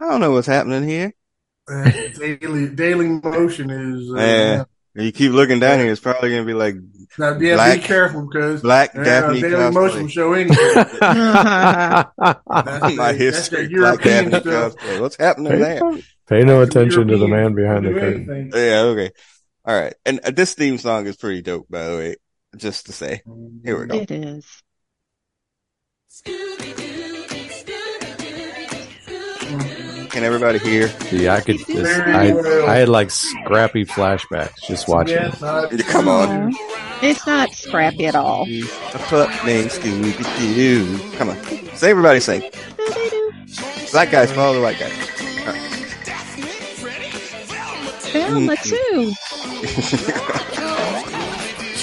Dude, 0.00 0.08
I 0.08 0.10
don't 0.10 0.20
know 0.20 0.32
what's 0.32 0.46
happening 0.46 0.88
here. 0.88 1.12
Uh, 1.70 1.90
daily 2.18 2.68
Daily 2.68 3.08
Motion 3.08 3.70
is. 3.70 4.10
Uh, 4.12 4.16
Yeah. 4.16 4.64
You 4.92 5.12
keep 5.12 5.30
looking 5.30 5.60
down 5.60 5.78
here, 5.78 5.92
it's 5.92 6.00
probably 6.00 6.30
gonna 6.30 6.44
be 6.44 6.52
like 6.52 6.74
Now, 7.16 7.38
yeah, 7.38 7.54
Black- 7.54 7.80
be 7.80 7.86
careful 7.86 8.26
because 8.26 8.60
Black 8.60 8.90
uh, 8.96 9.04
Daphne 9.04 9.40
Daily 9.40 9.70
Motion 9.70 10.08
show 10.08 10.32
anything. 10.34 10.56
That's 10.74 12.16
My 12.18 12.32
the- 12.88 12.96
that's 12.96 13.18
history, 13.18 13.68
the 13.68 13.74
Black 13.76 14.04
European 14.04 14.30
Daphne 14.30 14.50
stuff. 14.50 14.74
cosplay. 14.76 15.00
What's 15.00 15.16
happening 15.16 15.60
there? 15.60 15.80
Pay 16.28 16.42
no 16.44 16.62
attention 16.62 17.06
to 17.06 17.16
the 17.18 17.28
man 17.28 17.54
behind 17.54 17.86
the 17.86 17.92
curtain. 17.92 18.28
anything. 18.30 18.50
Yeah. 18.52 18.80
Okay. 18.80 19.10
All 19.64 19.80
right. 19.80 19.94
And 20.04 20.20
uh, 20.24 20.30
this 20.32 20.54
theme 20.54 20.78
song 20.78 21.06
is 21.06 21.16
pretty 21.16 21.42
dope, 21.42 21.68
by 21.70 21.86
the 21.86 21.96
way. 21.96 22.16
Just 22.56 22.86
to 22.86 22.92
say, 22.92 23.22
here 23.64 23.78
we 23.80 23.86
go. 23.86 23.94
It 23.94 24.10
is. 24.10 24.62
Can 30.10 30.24
everybody 30.24 30.58
hear? 30.58 30.88
See, 30.88 31.28
I 31.28 31.40
could 31.40 31.58
just, 31.58 32.00
I. 32.00 32.36
I 32.66 32.76
had 32.78 32.88
like 32.88 33.10
scrappy 33.10 33.84
flashbacks 33.84 34.60
just 34.66 34.88
watching 34.88 35.16
it. 35.16 35.22
Yes, 35.22 35.42
I, 35.42 35.68
Come 35.88 36.08
on. 36.08 36.52
It's 37.00 37.24
not 37.26 37.52
scrappy 37.52 38.06
at 38.06 38.16
all. 38.16 38.42
A 38.48 38.98
pup 38.98 39.30
named 39.46 39.70
Scooby 39.70 40.54
Doo. 40.54 40.98
Come 41.16 41.30
on. 41.30 41.36
Say 41.76 41.90
everybody 41.90 42.18
sing. 42.20 42.42
Black 43.92 44.10
guys 44.10 44.32
follow 44.32 44.54
the 44.54 44.60
white 44.60 44.78
guys. 44.78 44.92
Velma 48.12 48.56
too. 48.56 49.12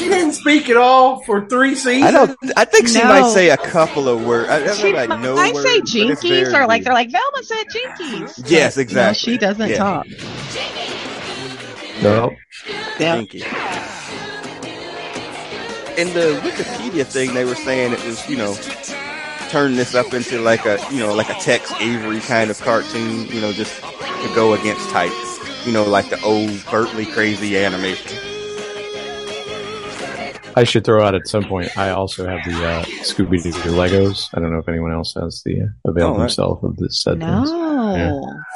she 0.07 0.13
didn't 0.15 0.33
speak 0.33 0.69
at 0.69 0.77
all 0.77 1.23
for 1.23 1.47
three 1.47 1.75
seasons. 1.75 2.03
I 2.03 2.11
don't. 2.11 2.37
I 2.57 2.65
think 2.65 2.87
she 2.87 2.99
No. 2.99 3.05
might 3.05 3.31
say 3.31 3.49
a 3.49 3.57
couple 3.57 4.07
of 4.07 4.25
words. 4.25 4.49
I, 4.49 4.63
I 4.63 4.73
She 4.73 4.93
like 4.93 5.09
no 5.09 5.35
might 5.35 5.53
words, 5.53 5.67
say 5.67 5.81
jinkies 5.81 6.51
very 6.51 6.53
or 6.63 6.67
like 6.67 6.83
they're 6.83 6.93
like 6.93 7.11
Velma 7.11 7.43
said 7.43 7.65
jinkies. 7.67 8.43
Yes, 8.49 8.77
No, 8.77 8.81
exactly. 8.81 9.31
she 9.33 9.37
doesn't 9.37 9.69
Yeah. 9.69 9.77
talk. 9.77 10.05
No, 12.01 12.35
Yeah. 12.99 13.15
Jinky. 13.17 13.43
In 15.97 16.13
the 16.13 16.39
Wikipedia 16.43 17.05
thing, 17.05 17.33
they 17.33 17.43
were 17.43 17.55
saying 17.55 17.91
it 17.93 18.03
was, 18.05 18.29
you 18.29 18.37
know, 18.37 18.53
turn 19.49 19.75
this 19.75 19.95
up 19.95 20.13
into 20.13 20.39
like 20.41 20.65
a, 20.67 20.79
you 20.91 20.99
know, 20.99 21.15
like 21.15 21.29
a 21.29 21.33
Tex 21.35 21.71
Avery 21.81 22.19
kind 22.19 22.51
of 22.51 22.61
cartoon, 22.61 23.25
you 23.27 23.41
know, 23.41 23.51
just 23.51 23.81
to 23.81 24.31
go 24.35 24.53
against 24.53 24.87
type, 24.91 25.11
you 25.65 25.71
know, 25.71 25.83
like 25.85 26.09
the 26.09 26.21
old 26.21 26.51
overtly 26.51 27.05
crazy 27.07 27.57
animation. 27.57 28.11
I 30.57 30.63
should 30.63 30.83
throw 30.83 31.03
out 31.03 31.13
at 31.15 31.27
some 31.27 31.43
point. 31.43 31.77
I 31.77 31.89
also 31.91 32.25
have 32.27 32.39
the 32.45 32.65
uh, 32.65 32.83
Scooby 33.03 33.41
Doo 33.43 33.51
Legos. 33.51 34.29
I 34.33 34.39
don't 34.39 34.51
know 34.51 34.57
if 34.59 34.67
anyone 34.67 34.91
else 34.91 35.13
has 35.21 35.41
the 35.45 35.61
uh, 35.61 35.89
avail 35.89 36.07
Oh, 36.15 36.17
themselves 36.17 36.63
of 36.63 36.75
this 36.77 37.01
set. 37.03 37.19
No. 37.19 37.43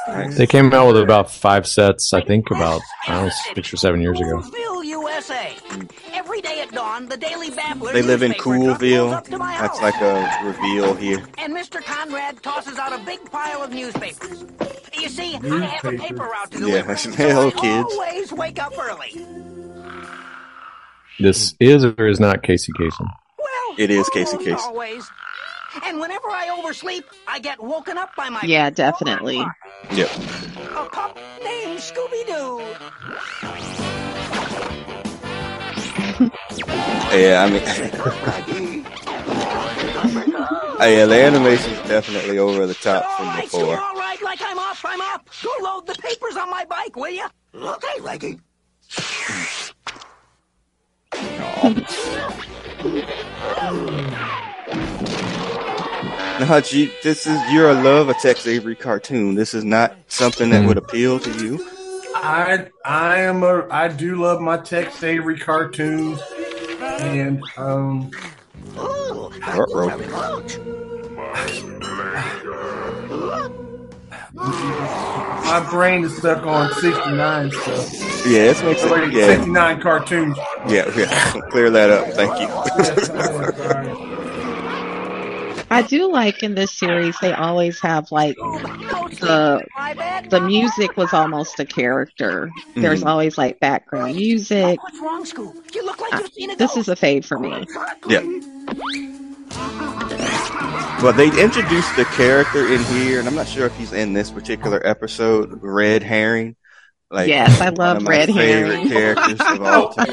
Nice. 0.08 0.36
They 0.36 0.46
came 0.48 0.72
out 0.72 0.88
with 0.92 1.00
about 1.02 1.30
five 1.30 1.66
sets, 1.66 2.12
I 2.12 2.20
think, 2.22 2.50
about 2.50 2.80
I 3.06 3.12
don't 3.14 3.24
know, 3.26 3.32
six 3.54 3.72
or 3.72 3.76
seven 3.76 4.00
years 4.00 4.18
ago. 4.20 4.40
Coolville, 4.40 4.84
USA. 4.84 5.54
Every 6.12 6.40
day 6.40 6.60
at 6.60 6.72
dawn, 6.72 7.08
the 7.08 7.16
Daily 7.16 7.50
Babbler 7.50 7.92
They 7.92 8.02
live 8.02 8.22
in 8.22 8.30
newspaper 8.32 8.54
truck 8.54 8.66
rolls 8.66 8.78
Coolville. 8.82 9.12
up 9.12 9.24
to 9.28 9.38
my 9.38 9.58
That's 9.58 9.80
like 9.80 10.00
a 10.00 10.40
reveal 10.44 10.94
here. 10.94 11.22
And 11.38 11.54
Mr. 11.56 11.82
Conrad 11.84 12.42
tosses 12.42 12.78
out 12.78 12.92
a 12.92 13.02
big 13.04 13.24
pile 13.30 13.62
of 13.62 13.70
newspapers. 13.70 14.44
You 14.98 15.08
see, 15.08 15.36
I 15.36 15.64
have 15.66 15.84
a 15.94 15.96
paper 15.96 16.24
route 16.24 16.50
to 16.50 16.58
Yeah, 16.68 16.82
deliver, 16.82 16.94
hello, 17.16 17.50
so 17.50 17.60
kids. 17.60 17.92
always 17.92 18.32
wake 18.32 18.60
up 18.60 18.72
early. 18.78 19.24
This 21.18 21.52
hmm. 21.52 21.56
is 21.60 21.84
or 21.84 22.08
is 22.08 22.20
not 22.20 22.42
Casey 22.42 22.72
Kasem. 22.72 23.06
Well, 23.38 23.74
It 23.78 23.90
is 23.90 24.08
Casey 24.08 24.36
almost 24.36 24.48
Kasem. 24.48 24.66
Always. 24.68 25.10
And 25.84 26.00
whenever 26.00 26.28
I 26.28 26.54
oversleep, 26.58 27.04
I 27.26 27.38
get 27.38 27.62
woken 27.62 27.96
up 27.96 28.14
by 28.14 28.28
my 28.28 28.40
Yeah, 28.42 28.68
definitely. 28.70 29.42
Yep. 29.92 30.10
a 30.76 30.88
pup 30.90 31.18
named 31.42 31.78
Scooby 31.78 32.26
Doo. 32.26 32.62
Yeah, 37.12 37.44
I 37.44 37.50
mean, 37.50 37.62
yeah, 40.80 41.06
the 41.06 41.24
animation's 41.24 41.78
definitely 41.88 42.38
over 42.38 42.66
the 42.66 42.74
top 42.74 43.04
all 43.04 43.16
from 43.16 43.26
right, 43.26 43.48
so 43.50 43.58
before. 43.58 43.74
you're 43.74 43.82
all 43.82 43.94
right. 43.94 44.22
Like 44.22 44.40
I'm 44.42 44.58
up, 44.58 44.76
I'm 44.84 45.00
up. 45.00 45.28
Go 45.42 45.50
load 45.62 45.86
the 45.86 45.94
papers 45.94 46.36
on 46.36 46.50
my 46.50 46.64
bike, 46.64 46.96
will 46.96 47.10
you? 47.10 47.26
Okay, 47.54 48.00
Leggy. 48.00 48.38
Now, 56.40 56.46
Hutch, 56.46 56.72
this 57.02 57.26
is 57.26 57.52
your 57.52 57.72
love 57.72 58.08
of 58.08 58.18
Tex 58.18 58.46
Avery 58.48 58.74
cartoon. 58.74 59.36
This 59.36 59.54
is 59.54 59.64
not 59.64 59.96
something 60.08 60.50
that 60.50 60.66
would 60.66 60.76
appeal 60.76 61.20
to 61.20 61.44
you. 61.44 61.64
I 62.16 62.66
I 62.84 63.20
am 63.20 63.44
a 63.44 63.68
I 63.70 63.86
do 63.88 64.16
love 64.16 64.40
my 64.40 64.56
Tex 64.56 65.04
Avery 65.04 65.38
cartoons, 65.38 66.20
and 66.80 67.40
um 67.56 68.10
Ooh, 68.76 69.30
Ruh-roh. 69.46 69.88
Very 74.34 74.46
large. 74.46 75.44
my 75.44 75.66
brain 75.70 76.04
is 76.04 76.16
stuck 76.16 76.44
on 76.46 76.72
'69 76.74 77.50
stuff. 77.50 78.26
Yeah, 78.26 78.44
this 78.52 78.62
makes 78.62 78.84
Like 78.84 79.04
it. 79.08 79.12
Yeah, 79.14 79.26
'69 79.36 79.80
cartoons. 79.80 80.36
yeah, 80.68 80.90
yeah. 80.96 81.40
Clear 81.50 81.70
that 81.70 81.90
up. 81.90 82.06
Thank 82.14 82.40
you. 82.40 82.48
I 85.70 85.80
do 85.80 86.12
like 86.12 86.42
in 86.42 86.54
this 86.54 86.70
series 86.70 87.16
they 87.22 87.32
always 87.32 87.80
have 87.80 88.12
like 88.12 88.36
The- 88.36 89.56
sleep 89.58 89.62
in 89.62 89.68
my 89.74 89.94
bed, 89.94 90.28
the 90.30 90.40
music 90.42 90.98
was 90.98 91.14
almost 91.14 91.58
a 91.60 91.64
character. 91.64 92.50
There's 92.76 93.02
Mhm. 93.02 93.06
always 93.08 93.38
like 93.38 93.58
background 93.58 94.14
music. 94.16 94.82
What's 94.82 95.00
wrong, 95.00 95.24
Scoop? 95.24 95.54
You 95.74 95.84
look 95.86 95.98
like 96.00 96.12
Uh, 96.14 96.18
you've 96.18 96.32
seen 96.34 96.50
a 96.50 96.56
This 96.56 96.76
is 96.76 96.88
a 96.88 96.96
fade 96.96 97.24
for 97.24 97.38
me. 97.38 97.64
Yeah. 98.06 98.20
Well, 101.02 101.12
they 101.12 101.26
introduced 101.42 101.96
the 101.96 102.04
character 102.04 102.66
in 102.72 102.82
here, 102.84 103.18
and 103.18 103.26
I'm 103.26 103.34
not 103.34 103.48
sure 103.48 103.66
if 103.66 103.76
he's 103.76 103.92
in 103.92 104.12
this 104.12 104.30
particular 104.30 104.80
episode. 104.86 105.58
Red 105.60 106.02
Herring. 106.02 106.54
Like, 107.10 107.28
Yes, 107.28 107.60
I 107.60 107.66
one 107.66 107.74
love 107.74 107.96
of 107.98 108.02
my 108.04 108.10
Red 108.10 108.28
favorite 108.28 108.86
Herring. 108.86 108.88
characters 108.88 109.40
of 109.40 109.62
all 109.62 109.92
time. 109.92 110.08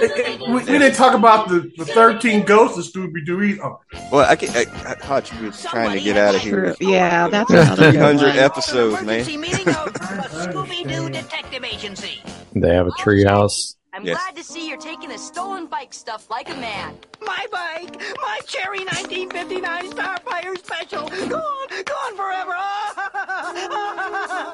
we, 0.47 0.53
we 0.55 0.63
didn't 0.65 0.95
talk 0.95 1.13
about 1.13 1.47
the, 1.47 1.71
the 1.77 1.85
13 1.85 2.43
ghosts 2.43 2.77
of 2.77 2.91
Scooby 2.91 3.23
Doo 3.25 3.41
either. 3.41 3.63
Oh, 3.63 3.79
Well, 4.11 4.29
I 4.29 4.35
can. 4.35 4.49
I, 4.49 4.95
Hutch 5.05 5.31
was 5.39 5.63
trying 5.63 5.97
to 5.97 6.03
get 6.03 6.17
out 6.17 6.35
of 6.35 6.41
here. 6.41 6.75
Yeah, 6.81 7.27
that's 7.31 7.49
another 7.51 7.91
good 7.91 7.91
300 7.93 8.35
episodes, 8.35 8.95
man. 8.95 9.03
Emergency 9.21 9.37
meeting 9.37 9.67
of 9.69 9.93
the 9.93 9.99
Scooby 9.99 10.85
new 10.87 11.09
detective 11.11 11.63
agency. 11.63 12.21
They 12.53 12.73
have 12.73 12.87
a 12.87 12.91
treehouse. 12.91 13.75
I'm 13.99 14.05
Yes. 14.05 14.15
glad 14.17 14.35
to 14.37 14.43
see 14.45 14.65
you're 14.69 14.77
taking 14.77 15.09
the 15.09 15.17
stolen 15.17 15.65
bike 15.65 15.93
stuff 15.93 16.29
like 16.29 16.49
a 16.49 16.53
man. 16.55 16.97
My 17.19 17.45
bike, 17.51 18.01
my 18.21 18.39
cherry 18.47 18.85
1959 18.85 19.91
Starfire 19.91 20.57
Special, 20.57 21.09
gone, 21.27 21.67
gone 21.83 22.15
forever. 22.15 22.55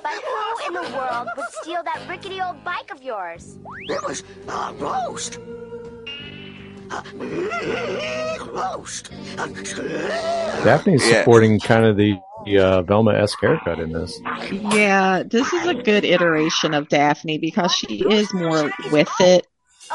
But 0.01 0.13
who 0.23 0.67
in 0.67 0.73
the 0.73 0.97
world 0.97 1.27
would 1.37 1.45
steal 1.61 1.83
that 1.83 2.01
rickety 2.09 2.41
old 2.41 2.63
bike 2.63 2.91
of 2.91 3.03
yours? 3.03 3.59
It 3.87 4.01
was 4.03 4.23
uh, 4.49 4.73
roast. 4.79 5.37
Uh, 6.89 7.03
roast. 8.51 9.11
Uh, 9.37 9.45
Daphne's 10.63 11.07
Yeah. 11.07 11.19
supporting 11.19 11.59
kind 11.59 11.85
of 11.85 11.97
the 11.97 12.17
uh, 12.47 12.81
Velma 12.83 13.13
esque 13.13 13.39
haircut 13.41 13.79
in 13.79 13.91
this. 13.91 14.19
Yeah, 14.51 15.23
this 15.25 15.51
is 15.53 15.65
a 15.67 15.73
good 15.73 16.03
iteration 16.05 16.73
of 16.73 16.89
Daphne 16.89 17.37
because 17.37 17.73
she 17.73 18.03
is 18.09 18.33
more 18.33 18.71
with 18.91 19.09
it. 19.19 19.47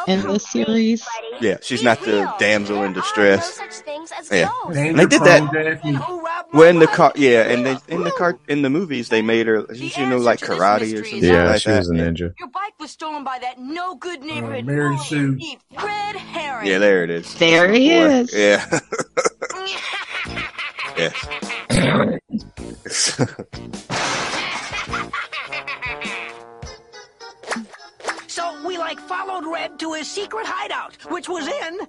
In 0.07 0.21
this 0.23 0.49
series? 0.49 1.05
Yeah, 1.41 1.57
she's 1.63 1.83
not 1.83 2.01
the 2.03 2.33
damsel 2.39 2.85
in 2.85 2.93
distress. 2.93 3.59
No 3.59 3.65
such 3.67 3.75
things 3.85 4.13
Yeah. 4.31 4.45
ghosts. 4.63 4.75
Danger 4.77 4.97
They 4.97 5.07
did 5.07 5.23
that- 5.25 5.51
prone 5.51 5.65
Daphne. 5.65 5.93
who 5.95 6.21
robbed 6.25 6.55
my 6.55 6.61
When 6.61 6.79
the 6.79 6.87
car, 6.87 7.13
yeah, 7.17 7.43
and 7.43 7.67
they 7.67 7.77
in 7.89 8.05
the 8.05 8.13
car 8.13 8.39
in 8.47 8.63
the 8.63 8.71
movies 8.71 9.09
they 9.09 9.21
made 9.21 9.49
her, 9.49 9.67
she 9.75 9.89
The 9.89 10.01
you 10.03 10.07
know, 10.07 10.19
like 10.19 10.39
karate 10.39 10.93
or 10.95 11.05
something 11.05 11.25
Yeah, 11.25 11.49
like 11.49 11.63
she 11.63 11.71
was 11.73 11.91
a 11.91 11.95
ninja. 11.95 12.33
Your 12.39 12.49
bike 12.51 12.79
was 12.79 12.93
stolen 12.93 13.25
by 13.25 13.41
that 13.41 13.59
no 13.59 13.97
good 13.97 14.23
neighborhood 14.23 14.65
Mary 14.65 14.95
bully, 14.95 15.07
Sue. 15.09 15.39
Fred 15.77 16.15
Herring. 16.15 16.69
Yeah, 16.69 16.79
there 16.79 17.03
it 17.03 17.11
is. 17.11 17.35
There 17.35 17.73
he 17.73 17.91
is. 17.93 18.33
Yeah. 18.33 18.65
yes. 20.97 21.27
So 28.31 28.67
we 28.67 28.79
like 28.79 29.01
followed 29.01 29.45
Red 29.45 29.79
to 29.81 29.93
his 29.95 30.09
secret 30.11 30.47
hideout, 30.47 30.97
which 31.11 31.29
was 31.29 31.47
in 31.47 31.81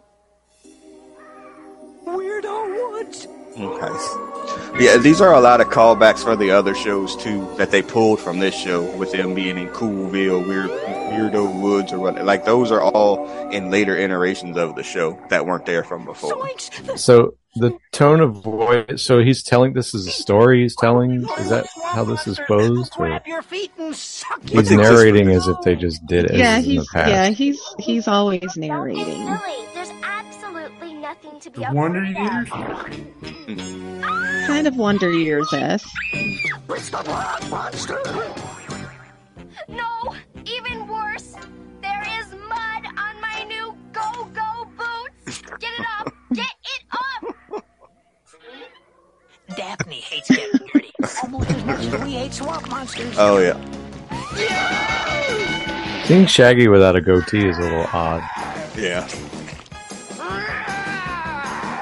Weirdo 2.06 2.92
Woods. 2.92 3.28
Nice. 3.56 4.82
Yeah, 4.82 4.98
these 4.98 5.22
are 5.22 5.34
a 5.34 5.40
lot 5.40 5.62
of 5.62 5.68
callbacks 5.68 6.24
for 6.24 6.36
the 6.36 6.52
other 6.52 6.74
shows 6.74 7.16
too 7.16 7.48
that 7.58 7.72
they 7.72 7.82
pulled 7.82 8.20
from 8.20 8.40
this 8.40 8.56
show 8.56 8.82
with 8.98 9.12
them 9.12 9.36
being 9.36 9.58
in 9.58 9.68
Coolville, 9.70 10.48
Weird 10.48 10.70
Weirdo 10.70 11.62
Woods 11.62 11.94
or 11.94 12.00
what. 12.00 12.24
Like 12.24 12.46
those 12.46 12.72
are 12.72 12.82
all 12.82 13.50
in 13.50 13.70
later 13.70 13.96
iterations 13.96 14.58
of 14.58 14.76
the 14.76 14.84
show 14.84 15.22
that 15.30 15.46
weren't 15.46 15.66
there 15.66 15.84
from 15.84 16.06
before. 16.06 16.50
So 16.96 17.36
the 17.56 17.78
tone 17.92 18.22
of 18.22 18.36
voice. 18.44 19.04
So 19.04 19.20
he's 19.20 19.44
telling 19.44 19.74
this 19.74 19.94
is 19.94 20.08
a 20.08 20.12
story. 20.12 20.62
He's 20.62 20.76
telling. 20.76 21.24
Is 21.40 21.50
that 21.50 21.68
how 21.84 22.04
this 22.04 22.26
is 22.28 22.40
posed? 22.48 22.94
Or 22.98 23.22
your 23.26 23.42
feet 23.42 23.72
and 23.78 23.96
suck 23.96 24.42
he's 24.48 24.72
narrating 24.72 25.30
as 25.30 25.48
if 25.48 25.58
they 25.64 25.76
just 25.76 26.06
did 26.06 26.26
it 26.26 26.36
Yeah, 26.38 26.58
in 26.58 26.64
the 26.64 26.70
he's 26.70 26.88
past. 26.90 27.10
yeah, 27.10 27.30
he's 27.30 27.62
he's 27.80 28.08
always 28.08 28.56
narrating. 28.56 29.26
There's 29.74 29.92
absolutely 30.04 30.94
nothing 30.94 31.40
to 31.42 31.50
be 31.50 31.60
The 31.66 31.72
Wonder. 31.74 32.04
Years. 32.06 32.50
Kind 34.48 34.68
of 34.68 34.76
Wonder 34.78 35.12
Years 35.12 35.52
esque. 35.54 35.88
It's 36.14 36.90
the 36.90 37.02
Blood 37.04 37.50
Monster. 37.50 38.00
No, 39.68 40.16
even 40.46 40.88
worse. 40.88 41.36
There 41.82 42.04
is 42.20 42.32
mud 42.48 42.86
on 42.98 43.22
my 43.22 43.44
new 43.48 43.76
go-go 43.92 44.66
boots. 44.78 45.42
Get 45.60 45.70
it 45.80 45.86
up. 46.00 46.14
Get 46.34 46.46
it 46.46 46.84
up. 46.92 47.01
Daphne 49.56 49.96
hates 49.96 50.30
getting 50.30 50.60
dirty 50.74 50.92
almost 51.24 51.50
as 51.52 51.64
much 51.66 51.80
as 51.80 52.02
we 52.04 52.14
hate 52.14 52.34
swamp 52.34 52.70
monsters. 52.70 53.16
Oh 53.18 53.38
yeah. 53.40 53.58
Seeing 56.06 56.26
Shaggy 56.26 56.68
without 56.68 56.96
a 56.96 57.02
goatee 57.02 57.48
is 57.48 57.58
a 57.58 57.62
little 57.62 57.88
odd. 57.94 58.22
Yeah. 58.78 59.08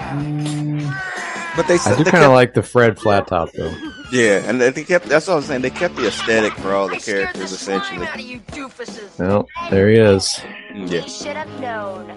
Mm. 0.09 1.55
But 1.55 1.67
they 1.67 1.77
I 1.85 1.95
do 1.97 2.03
kind 2.05 2.23
of 2.23 2.31
like 2.31 2.53
the 2.53 2.63
Fred 2.63 2.97
flat 2.99 3.27
top 3.27 3.51
though. 3.51 3.73
yeah, 4.11 4.41
and 4.45 4.59
they 4.61 4.71
kept. 4.83 5.05
That's 5.05 5.27
what 5.27 5.33
I 5.33 5.35
was 5.37 5.45
saying. 5.45 5.61
They 5.61 5.69
kept 5.69 5.95
the 5.95 6.07
aesthetic 6.07 6.53
for 6.53 6.73
all 6.73 6.87
the 6.87 6.95
I 6.95 6.99
scared 6.99 7.19
the 7.19 7.33
characters 7.33 7.51
essentially. 7.51 8.07
out 8.07 8.15
of 8.15 8.21
you 8.21 8.39
doofuses. 8.51 9.19
Well, 9.19 9.47
there 9.69 9.89
he 9.89 9.97
is. 9.97 10.39
Yeah, 10.73 11.03
You 11.03 11.09
should 11.09 11.35
have 11.35 11.59
known. 11.59 12.07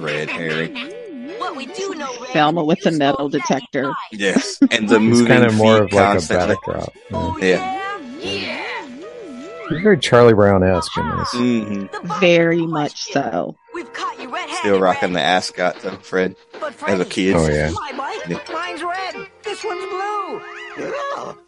red 0.00 0.30
herring. 0.30 0.92
What 1.42 1.56
we 1.56 1.66
do 1.66 1.94
know, 1.94 2.10
Red, 2.20 2.32
Velma 2.32 2.64
with 2.64 2.80
the 2.80 2.90
metal 2.92 3.28
detector. 3.28 3.84
bike. 3.84 3.94
Yes, 4.12 4.58
and 4.70 4.88
the 4.88 4.98
He's 4.98 5.08
moving 5.10 5.26
kind 5.26 5.44
of 5.44 5.54
more 5.54 5.82
of 5.82 5.92
like 5.92 6.04
constantly. 6.12 6.44
a 6.44 6.56
backdrop. 6.56 6.92
Yeah. 6.94 7.00
Oh 7.12 7.38
Yeah. 7.40 7.98
yeah, 8.20 8.30
yeah. 8.86 8.88
He's 9.68 9.80
very 9.82 9.98
Charlie 9.98 10.34
Brown 10.34 10.62
esque 10.64 10.96
in 10.98 11.08
this. 11.16 11.32
hmm 11.32 11.86
Very 12.20 12.66
much 12.66 13.04
so. 13.12 13.56
We've 13.74 13.90
caught 13.92 14.20
you 14.20 14.28
red-handed. 14.28 14.56
Still 14.58 14.80
rocking 14.80 15.12
the 15.14 15.20
ascot 15.22 15.76
though, 15.82 15.96
Fred. 15.96 16.36
But 16.60 16.68
as 16.68 17.00
a 17.00 17.04
Freddy, 17.04 17.04
kid. 17.10 17.36
Oh 17.36 17.48
yeah. 17.48 17.70
My 17.70 17.92
bike? 17.96 18.28
Yeah. 18.28 18.52
Mine's 18.52 18.82
red. 18.82 19.26
This 19.44 19.64
one's 19.64 19.84
blue. 19.88 20.40
Ugh. 20.86 21.38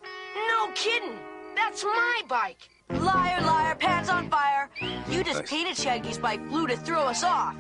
No 0.49 0.71
kidding. 0.75 1.19
That's 1.57 1.85
my 1.85 2.23
bike. 2.29 2.57
Liar, 2.91 3.41
liar, 3.41 3.75
pants 3.77 4.09
on 4.11 4.29
fire. 4.31 4.69
You 5.09 5.25
just 5.25 5.41
Nice. 5.41 5.51
painted 5.51 5.77
Shaggy's 5.77 6.19
bike 6.19 6.47
blue 6.49 6.67
to 6.67 6.77
throw 6.77 7.01
us 7.03 7.25
off. 7.25 7.55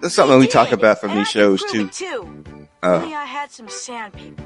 That's 0.00 0.14
something 0.14 0.38
we 0.38 0.46
talk 0.46 0.72
about 0.72 1.00
from 1.00 1.10
and 1.10 1.20
these 1.20 1.28
I 1.28 1.30
shows 1.30 1.62
too. 1.70 1.88
too. 1.88 2.44
Uh, 2.82 2.96
Only 3.02 3.14
I 3.14 3.24
had 3.24 3.50
some 3.50 3.68
sandpaper. 3.68 4.42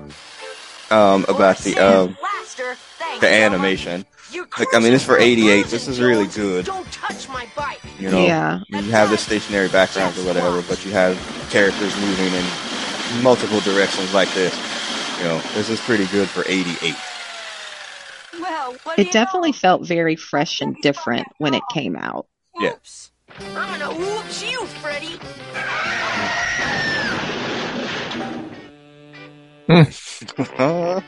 um, 0.91 1.26
about 1.29 1.59
the 1.59 1.76
um 1.79 2.16
blaster. 2.20 2.76
The 3.20 3.29
animation. 3.29 4.07
You're 4.33 4.47
Like, 4.59 4.68
I 4.74 4.79
mean, 4.81 4.93
it's 4.93 5.05
for 5.05 5.18
88. 5.18 5.66
This 5.66 5.89
is 5.89 6.01
really 6.01 6.26
good. 6.26 6.64
Don't 6.66 6.91
touch 6.93 7.29
my 7.29 7.47
bike. 7.57 7.81
You 7.99 8.11
know, 8.11 8.24
Yeah. 8.24 8.61
you 8.68 8.83
have 8.91 9.11
the 9.11 9.16
stationary 9.18 9.68
backgrounds 9.68 10.18
or 10.18 10.24
whatever, 10.26 10.62
but 10.62 10.85
you 10.85 10.93
have 10.93 11.16
characters 11.51 11.95
moving 12.01 12.33
in 12.35 13.22
multiple 13.22 13.61
directions 13.61 14.12
like 14.14 14.33
this. 14.35 14.55
You 15.18 15.24
know, 15.24 15.41
this 15.55 15.68
is 15.70 15.81
pretty 15.81 16.07
good 16.07 16.29
for 16.29 16.45
88. 16.47 16.95
Well, 18.68 18.76
what 18.82 18.98
It 18.98 19.10
definitely 19.12 19.52
know? 19.52 19.56
felt 19.56 19.86
very 19.86 20.14
fresh 20.14 20.60
and 20.60 20.76
different 20.82 21.26
when 21.38 21.54
it 21.54 21.62
came 21.72 21.96
out. 21.96 22.26
Yeah. 22.60 22.74
I'm 23.54 23.78
gonna 23.80 23.94
whoops 23.94 24.42
you, 24.42 24.66
Freddy. 24.66 25.18
Uh, 29.70 29.84
Ouch! 30.60 31.00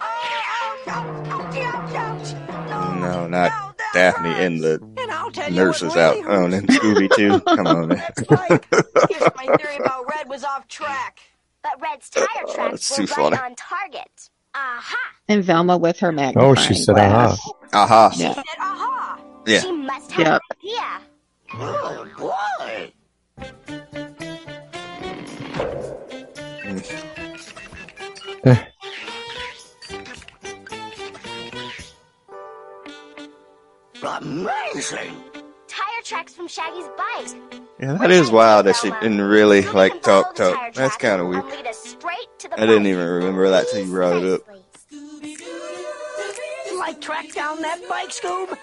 Oh, 0.00 0.04
ouch, 0.04 0.88
ouch, 0.88 1.26
ouch, 1.28 1.56
ouch, 1.56 1.94
ouch. 1.94 2.34
No, 2.68 2.94
no, 2.94 3.26
not 3.26 3.50
no, 3.50 3.66
no. 3.68 3.72
Daphne 3.92 4.30
and 4.44 4.60
the 4.60 4.80
And 4.98 5.10
I'll 5.10 5.30
tell 5.32 5.48
you 5.50 5.56
nurses 5.56 5.96
out. 5.96 6.14
really 6.16 6.26
Oh, 6.28 6.44
and 6.44 6.68
Scooby 6.68 7.08
too. 7.16 7.40
Come 7.40 7.66
on, 7.66 7.88
man. 7.88 7.98
That's 7.98 8.30
like, 8.30 8.70
guess 9.08 9.28
my 9.36 9.56
theory 9.56 9.76
about 9.76 10.08
Red 10.14 10.28
was 10.28 10.44
off 10.44 10.68
track. 10.68 11.18
But 11.62 11.80
Red's 11.80 12.10
tire 12.10 12.26
tracks 12.54 12.88
that's 12.88 12.90
were 12.98 13.06
too 13.06 13.12
right 13.22 13.32
funny. 13.32 13.36
on 13.38 13.54
target. 13.56 14.30
Aha! 14.54 14.96
And 15.28 15.42
Velma 15.42 15.76
with 15.76 15.98
her 16.00 16.12
magnifying 16.12 16.50
Oh, 16.50 16.54
she 16.54 16.74
said, 16.74 16.94
glass. 16.94 17.40
Aha. 17.72 18.10
She 18.10 18.22
Yeah. 18.22 18.34
said, 18.34 18.44
aha. 18.60 19.18
Yeah. 19.46 19.60
She 19.60 19.72
must 19.72 20.12
have 20.12 20.26
Yep. 20.26 20.42
an 20.50 20.56
idea. 20.62 21.00
Oh, 21.56 22.06
boy. 22.18 22.92
Eh. 28.44 28.56
Amazing. 34.02 35.14
Tire 36.04 36.18
tracks 36.18 36.34
from 36.34 36.48
Shaggy's 36.48 36.88
bike. 36.96 37.60
Yeah, 37.80 37.94
that 37.94 38.10
is 38.10 38.30
wild 38.30 38.66
that 38.66 38.76
she 38.76 38.90
didn't 38.90 39.22
really 39.22 39.62
like 39.62 40.02
talk 40.02 40.34
talk. 40.34 40.74
That's 40.74 40.96
kind 40.96 41.20
of 41.20 41.28
weird. 41.28 41.44
I 41.44 41.72
I 42.56 42.66
didn't 42.66 42.86
even 42.86 43.06
remember 43.06 43.48
that 43.50 43.68
till 43.70 43.84
you 43.84 43.90
brought 43.90 44.22
it 44.22 44.32
up. 44.34 44.40
You 44.90 46.78
like 46.78 47.00
track 47.00 47.32
down 47.32 47.62
that 47.62 47.80
bike, 47.88 48.10
Scoob? 48.10 48.56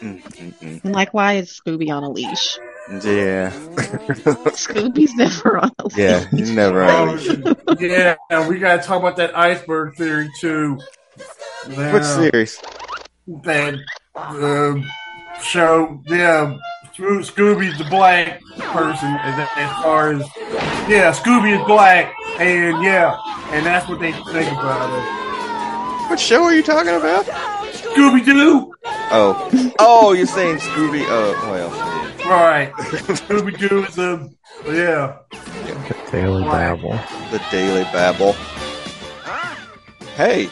Mm, 0.00 0.22
mm, 0.22 0.80
mm. 0.82 0.94
Like, 0.94 1.14
why 1.14 1.34
is 1.34 1.60
Scooby 1.64 1.90
on 1.90 2.02
a 2.02 2.10
leash? 2.10 2.58
Yeah. 2.90 3.50
Scooby's 4.52 5.14
never 5.14 5.58
on 5.58 5.70
a 5.78 5.84
leash. 5.86 5.96
yeah, 5.96 6.28
he's 6.30 6.50
never 6.50 6.84
on. 6.84 7.18
Oh, 7.66 7.76
yeah, 7.80 8.16
we 8.48 8.58
got 8.58 8.82
to 8.82 8.86
talk 8.86 9.00
about 9.00 9.16
that 9.16 9.36
iceberg 9.36 9.96
theory 9.96 10.30
too. 10.38 10.78
Now, 11.68 11.92
What 11.94 12.04
series? 12.04 12.60
That 13.26 13.78
uh, 14.14 14.74
show, 15.44 16.00
yeah, 16.06 16.56
Scoo- 16.94 17.20
Scooby's 17.24 17.76
the 17.78 17.84
black 17.84 18.40
person 18.56 19.08
as, 19.22 19.48
as 19.56 19.82
far 19.82 20.12
as 20.12 20.20
yeah, 20.88 21.12
Scooby 21.12 21.58
is 21.60 21.66
black, 21.66 22.12
and 22.38 22.82
yeah, 22.82 23.16
and 23.50 23.64
that's 23.66 23.88
what 23.88 24.00
they 24.00 24.12
think 24.12 24.50
about 24.52 24.90
it. 24.90 26.10
What 26.10 26.20
show 26.20 26.42
are 26.44 26.54
you 26.54 26.62
talking 26.62 26.94
about? 26.94 27.24
Scooby 27.72 28.24
Doo, 28.24 28.74
Oh, 29.10 29.72
oh, 29.78 30.12
you're 30.12 30.26
saying 30.26 30.58
Scooby? 30.58 31.04
Oh, 31.08 31.32
well, 31.50 31.70
right? 32.30 32.72
Scooby 32.72 33.56
Doo 33.58 33.84
is 33.84 33.98
a 33.98 34.28
yeah. 34.66 35.18
The 35.30 35.96
Daily 36.12 36.42
Babble. 36.44 36.98
the 37.30 37.42
Daily 37.50 37.82
Babble. 37.84 38.32
Hey, 40.16 40.48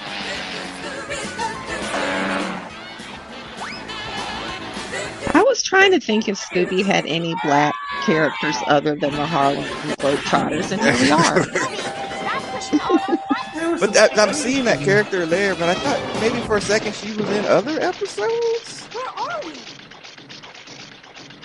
trying 5.72 5.90
to 5.90 6.00
think 6.00 6.28
if 6.28 6.38
Scooby 6.38 6.84
had 6.84 7.06
any 7.06 7.34
black 7.42 7.74
characters 8.04 8.54
other 8.66 8.94
than 8.94 9.10
the 9.12 9.24
Harlem 9.24 9.64
Globetrotters, 9.96 10.70
and 10.70 10.82
here 10.82 10.92
we 11.00 11.10
are. 11.10 11.44
Stop 11.44 12.42
pushing 12.52 12.80
all 12.80 12.96
that 12.98 13.08
buttons. 13.08 13.18
But 13.80 13.94
that, 13.94 14.18
I'm 14.18 14.34
seeing 14.34 14.66
that 14.66 14.80
character 14.80 15.24
there, 15.24 15.54
but 15.54 15.70
I 15.70 15.74
thought 15.74 16.20
maybe 16.20 16.40
for 16.40 16.58
a 16.58 16.60
second 16.60 16.94
she 16.94 17.14
was 17.14 17.26
in 17.30 17.46
other 17.46 17.80
episodes. 17.80 18.86
Where 18.88 19.08
are 19.16 19.40
we? 19.46 19.54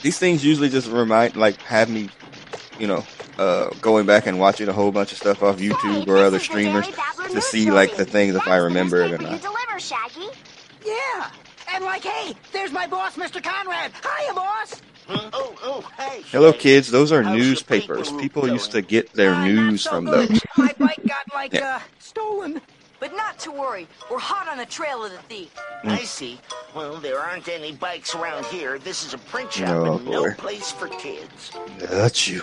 These 0.02 0.20
things 0.20 0.44
usually 0.44 0.68
just 0.68 0.90
remind, 0.90 1.38
like, 1.38 1.62
have 1.62 1.90
me, 1.90 2.10
you 2.78 2.88
know, 2.88 3.06
uh, 3.38 3.70
going 3.80 4.06
back 4.06 4.28
and 4.28 4.40
watching 4.40 4.68
a 4.68 4.74
whole 4.74 4.92
bunch 4.92 5.14
of 5.14 5.20
stuff 5.20 5.42
off 5.42 5.60
YouTube 5.60 6.04
Say, 6.04 6.12
or 6.12 6.18
other 6.18 6.40
streamers 6.40 6.86
to 7.32 7.40
see 7.40 7.72
like 7.72 7.96
the 7.96 8.04
things 8.04 8.36
if 8.36 8.46
I 8.46 8.58
remember 8.58 9.02
it 9.04 9.14
or 9.14 9.20
not. 9.20 9.42
Deliver, 9.42 9.80
Shaggy. 9.80 10.28
Yeah. 10.86 11.30
And 11.74 11.84
like, 11.84 12.04
hey, 12.04 12.34
there's 12.52 12.72
my 12.72 12.88
boss, 12.88 13.16
Mr. 13.16 13.44
Conrad. 13.44 13.92
Hiya, 14.04 14.34
boss. 14.34 14.82
Oh, 15.10 15.56
oh, 15.64 15.90
hey. 15.98 16.22
Hello, 16.32 16.52
kids. 16.52 16.90
Those 16.92 17.12
are 17.12 17.22
How's 17.24 17.38
newspapers. 17.38 18.12
People 18.14 18.44
route 18.44 18.52
used 18.54 18.72
to 18.72 18.82
get 18.82 19.14
their 19.14 19.34
Uh, 19.34 19.46
news 19.46 19.84
so 19.84 19.92
from 19.92 20.06
good. 20.06 20.30
those. 20.30 20.42
my 20.58 20.74
bike 20.78 21.00
got 21.08 21.34
like 21.34 21.54
Yeah. 21.54 21.78
uh 21.78 21.80
stolen. 22.00 22.62
But 23.00 23.16
not 23.16 23.38
to 23.40 23.52
worry. 23.52 23.88
We're 24.10 24.18
hot 24.18 24.48
on 24.50 24.58
the 24.58 24.66
trail 24.66 25.06
of 25.06 25.12
the 25.12 25.20
thief. 25.30 25.56
I 25.84 26.00
see. 26.00 26.40
Well, 26.76 26.96
there 26.96 27.20
aren't 27.20 27.48
any 27.48 27.72
bikes 27.74 28.16
around 28.16 28.44
here. 28.46 28.80
This 28.80 29.06
is 29.06 29.14
a 29.14 29.20
print 29.20 29.54
shop 29.54 29.70
Oh, 29.70 29.98
and 29.98 30.06
no 30.08 30.34
place 30.34 30.72
for 30.72 30.88
kids. 30.88 31.52
That's 31.78 32.28
you. 32.28 32.42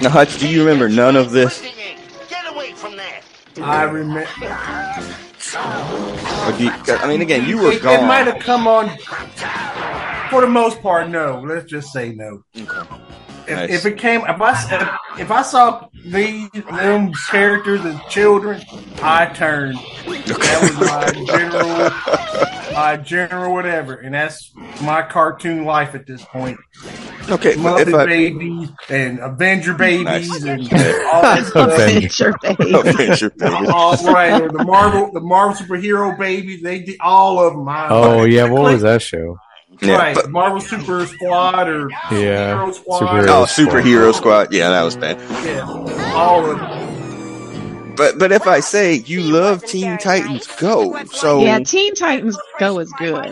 Now, 0.00 0.10
Hutch, 0.10 0.38
do 0.38 0.48
you 0.48 0.60
remember 0.64 0.88
none 0.88 1.14
of 1.16 1.30
this? 1.30 1.62
I 3.62 3.82
remember. 3.84 4.28
I 5.54 7.06
mean, 7.08 7.22
again, 7.22 7.48
you 7.48 7.58
were 7.58 7.72
It, 7.72 7.84
it 7.84 8.02
might 8.06 8.26
have 8.26 8.40
come 8.40 8.66
on. 8.66 8.90
For 10.30 10.40
the 10.42 10.46
most 10.46 10.82
part, 10.82 11.08
no. 11.08 11.40
Let's 11.40 11.70
just 11.70 11.92
say 11.92 12.12
no. 12.12 12.42
If, 12.54 13.56
Nice. 13.56 13.70
if 13.70 13.86
it 13.86 13.96
came, 13.96 14.20
if 14.22 14.40
I 14.42 14.52
if, 15.16 15.20
if 15.20 15.30
I 15.30 15.40
saw 15.40 15.88
these 16.04 16.50
them 16.50 17.12
characters 17.30 17.82
as 17.82 17.98
children, 18.10 18.60
I 19.02 19.24
turned. 19.26 19.78
That 20.04 20.58
was 20.60 20.76
my 20.76 21.10
general, 21.24 21.90
Uh, 22.70 22.72
my 22.74 22.96
general 22.96 23.52
whatever, 23.54 23.94
and 23.94 24.14
that's 24.14 24.52
my 24.82 25.02
cartoon 25.02 25.64
life 25.64 25.94
at 25.94 26.06
this 26.06 26.24
point. 26.24 26.58
Okay, 27.30 27.56
but 27.56 27.86
Muppet 27.86 27.94
I, 27.98 28.06
babies 28.06 28.70
and 28.88 29.18
Avenger 29.20 29.74
babies 29.74 30.04
Nice. 30.04 30.42
and 30.44 30.60
all 31.12 31.22
that 31.22 31.44
stuff. 31.46 31.72
Avenger. 31.74 32.34
babies. 32.42 32.74
Avenger 32.74 33.30
baby. 33.30 33.66
All 33.68 33.96
right, 34.12 34.40
or 34.42 34.48
the 34.48 34.64
Marvel, 34.64 35.10
the 35.12 35.20
Marvel 35.20 35.54
superhero 35.66 36.18
babies. 36.18 36.62
They 36.62 36.80
did 36.80 36.96
all 37.00 37.38
of 37.40 37.52
them. 37.54 37.68
I, 37.68 37.88
Oh 37.90 38.24
yeah, 38.24 38.44
what 38.44 38.62
was 38.72 38.82
that 38.82 39.02
show? 39.02 39.36
Yeah, 39.80 39.96
right, 39.96 40.14
but- 40.14 40.30
Marvel 40.30 40.60
Super 40.60 41.06
Squad 41.06 41.68
or 41.68 41.88
Yeah, 42.10 42.56
Superhero 42.56 42.74
Squad. 42.74 43.00
Superhero 43.00 43.26
Oh, 43.28 43.44
Squad. 43.44 43.68
superhero 43.68 44.14
squad. 44.14 44.52
Yeah, 44.52 44.70
that 44.70 44.82
was 44.82 44.96
bad. 44.96 45.18
Yeah, 45.46 46.12
all 46.14 46.50
of 46.50 46.58
them. 46.58 46.97
But 47.98 48.18
but 48.18 48.30
if 48.32 48.46
I 48.46 48.60
say 48.60 48.94
you 48.94 49.20
love 49.20 49.64
Teen 49.64 49.98
Titans 49.98 50.46
Go, 50.56 51.04
so 51.06 51.40
Yeah, 51.42 51.58
Teen 51.58 51.94
Titans 51.94 52.38
Go 52.58 52.78
is 52.78 52.90
good. 52.92 53.28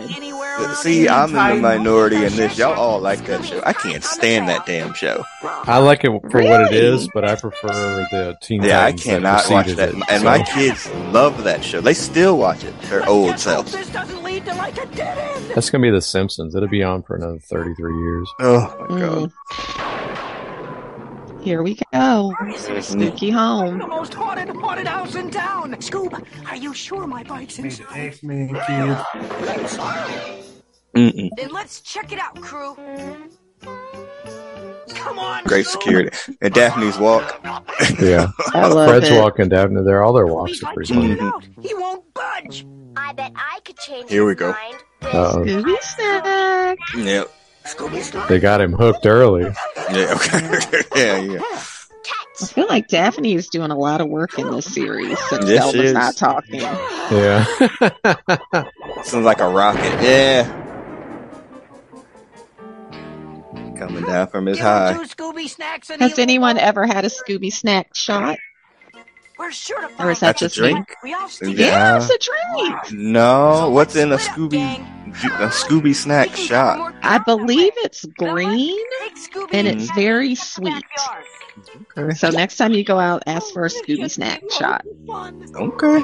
See, 0.75 1.01
here. 1.01 1.09
I'm 1.11 1.29
in 1.29 1.55
the 1.57 1.61
minority 1.61 2.17
in 2.17 2.35
this. 2.35 2.57
Y'all 2.57 2.73
all 2.73 2.99
like 2.99 3.25
that 3.27 3.45
show. 3.45 3.61
I 3.65 3.73
can't 3.73 4.03
stand 4.03 4.49
that 4.49 4.65
damn 4.65 4.93
show. 4.93 5.23
I 5.43 5.77
like 5.77 6.03
it 6.03 6.09
for 6.29 6.41
what 6.43 6.61
it 6.61 6.73
is, 6.73 7.07
but 7.13 7.23
I 7.23 7.35
prefer 7.35 8.05
the 8.11 8.35
Teen 8.41 8.61
Titans. 8.61 8.67
Yeah, 8.67 8.83
I 8.83 8.91
Titans 8.91 9.03
cannot 9.03 9.49
watch 9.51 9.67
that. 9.75 9.89
it, 9.89 9.95
And 10.09 10.19
so- 10.21 10.23
my 10.25 10.43
kids 10.43 10.89
love 11.13 11.43
that 11.45 11.63
show. 11.63 11.79
They 11.79 11.93
still 11.93 12.37
watch 12.37 12.63
it. 12.63 12.73
Their 12.83 12.99
Let's 13.01 13.09
old 13.11 13.31
just 13.31 13.43
selves. 13.43 13.71
This 13.71 13.89
doesn't 13.89 14.23
lead 14.23 14.45
to 14.45 14.55
like 14.55 14.77
a 14.83 14.85
dead 14.87 15.17
end. 15.17 15.45
That's 15.55 15.69
gonna 15.69 15.81
be 15.83 15.91
The 15.91 16.01
Simpsons. 16.01 16.55
It'll 16.55 16.67
be 16.67 16.83
on 16.83 17.03
for 17.03 17.15
another 17.15 17.39
thirty-three 17.39 17.97
years. 17.97 18.29
Oh 18.39 18.87
my 18.89 18.99
god. 18.99 19.31
Mm. 19.31 19.86
Here 21.41 21.63
we 21.63 21.77
go. 21.93 22.33
Spooky 22.81 23.29
home. 23.29 23.77
The 23.79 23.87
most 23.87 24.13
haunted 24.13 24.49
haunted 24.49 24.87
house 24.87 25.15
in 25.15 25.29
town. 25.31 25.73
Scoob, 25.75 26.25
are 26.49 26.55
you 26.55 26.73
sure 26.73 27.07
my 27.07 27.23
bike's 27.23 27.57
Me, 27.59 27.69
the 27.69 27.81
inside? 27.83 27.97
X 27.97 28.23
Men 28.23 28.47
kids. 28.49 29.77
Mm-mm. 30.95 31.29
Then 31.37 31.49
let's 31.51 31.81
check 31.81 32.11
it 32.11 32.19
out, 32.19 32.35
crew. 32.41 32.75
Come 34.89 35.19
on, 35.19 35.43
Great 35.45 35.65
Scoob. 35.65 35.71
security. 35.71 36.17
And 36.41 36.53
Daphne's 36.53 36.97
walk. 36.97 37.39
Yeah, 38.01 38.27
I 38.53 38.67
love 38.67 38.89
Fred's 38.89 39.09
it. 39.09 39.17
walking 39.19 39.47
Daphne. 39.49 39.83
There, 39.83 40.03
all 40.03 40.13
their 40.13 40.25
walks 40.27 40.61
are 40.61 40.65
like 40.67 40.75
pretty 40.75 40.93
checking 40.93 41.17
funny. 41.17 41.29
it 41.29 41.33
out. 41.33 41.47
He 41.61 41.73
won't 41.75 42.03
budge. 42.13 42.65
I 42.97 43.13
bet 43.13 43.31
I 43.35 43.59
could 43.63 43.77
change 43.77 44.09
Here 44.09 44.25
we 44.25 44.31
his 44.31 44.39
go. 44.39 44.51
mind. 44.51 44.75
with 45.01 45.13
Uh-oh. 45.15 45.43
Scooby 45.45 45.81
Snack. 45.81 46.77
Yep. 46.95 47.31
Scooby's 47.67 48.13
not. 48.13 48.29
They 48.29 48.39
got 48.39 48.61
him 48.61 48.73
hooked 48.73 49.05
early. 49.05 49.43
Yeah. 49.91 50.13
Okay. 50.15 50.81
yeah. 50.95 51.17
Yeah. 51.19 51.41
I 52.39 52.45
feel 52.45 52.67
like 52.67 52.87
Daphne 52.87 53.33
is 53.33 53.49
doing 53.49 53.71
a 53.71 53.77
lot 53.77 53.99
of 53.99 54.09
work 54.09 54.37
in 54.37 54.51
this 54.51 54.71
series 54.71 55.17
since 55.29 55.49
Yes, 55.49 55.63
Zelda's 55.63 55.93
not 55.93 56.15
talking. 56.15 56.59
Yeah. 56.61 57.43
Sounds 59.03 59.25
like 59.25 59.39
a 59.39 59.49
rocket. 59.49 59.81
Yeah. 60.03 60.63
Coming 63.77 64.03
down 64.05 64.27
from 64.27 64.45
his 64.45 64.59
high. 64.59 64.93
two 64.93 65.01
Scooby 65.01 65.49
snacks 65.49 65.89
and 65.89 66.01
Has 66.01 66.19
anyone 66.19 66.57
ever 66.57 66.85
had 66.85 67.05
a 67.05 67.09
Scooby 67.09 67.51
Snack 67.51 67.95
shot? 67.95 68.37
We're 69.39 69.51
sure 69.51 69.81
to 69.81 69.87
find 69.89 70.09
Or 70.09 70.11
is 70.11 70.19
that 70.21 70.37
That's 70.39 70.41
a 70.41 70.45
just 70.45 70.59
me? 70.59 70.71
drink? 70.71 70.95
We 71.03 71.13
all 71.13 71.29
Yeah. 71.41 71.49
Yeah, 71.49 71.97
it's 71.97 72.09
a 72.09 72.17
drink. 72.17 72.91
No. 72.91 73.69
What's 73.69 73.95
in 73.95 74.11
a 74.11 74.19
Split 74.19 74.53
up, 74.53 74.79
Scooby? 74.79 74.93
A 75.39 75.47
Scooby 75.49 75.95
snack 75.95 76.29
We 76.35 76.45
shot. 76.45 76.93
I 77.03 77.17
believe 77.19 77.71
it's 77.77 78.05
green 78.05 78.77
and 79.51 79.67
it's 79.67 79.89
very 79.91 80.35
sweet. 80.35 80.83
backyard. 80.95 82.17
So 82.17 82.29
next 82.29 82.57
time 82.57 82.73
you 82.73 82.83
go 82.83 82.99
out, 82.99 83.23
ask 83.25 83.51
for 83.53 83.65
a 83.65 83.69
Scooby 83.69 84.09
Snack 84.11 84.43
shot. 84.51 84.85
Okay. 85.55 86.03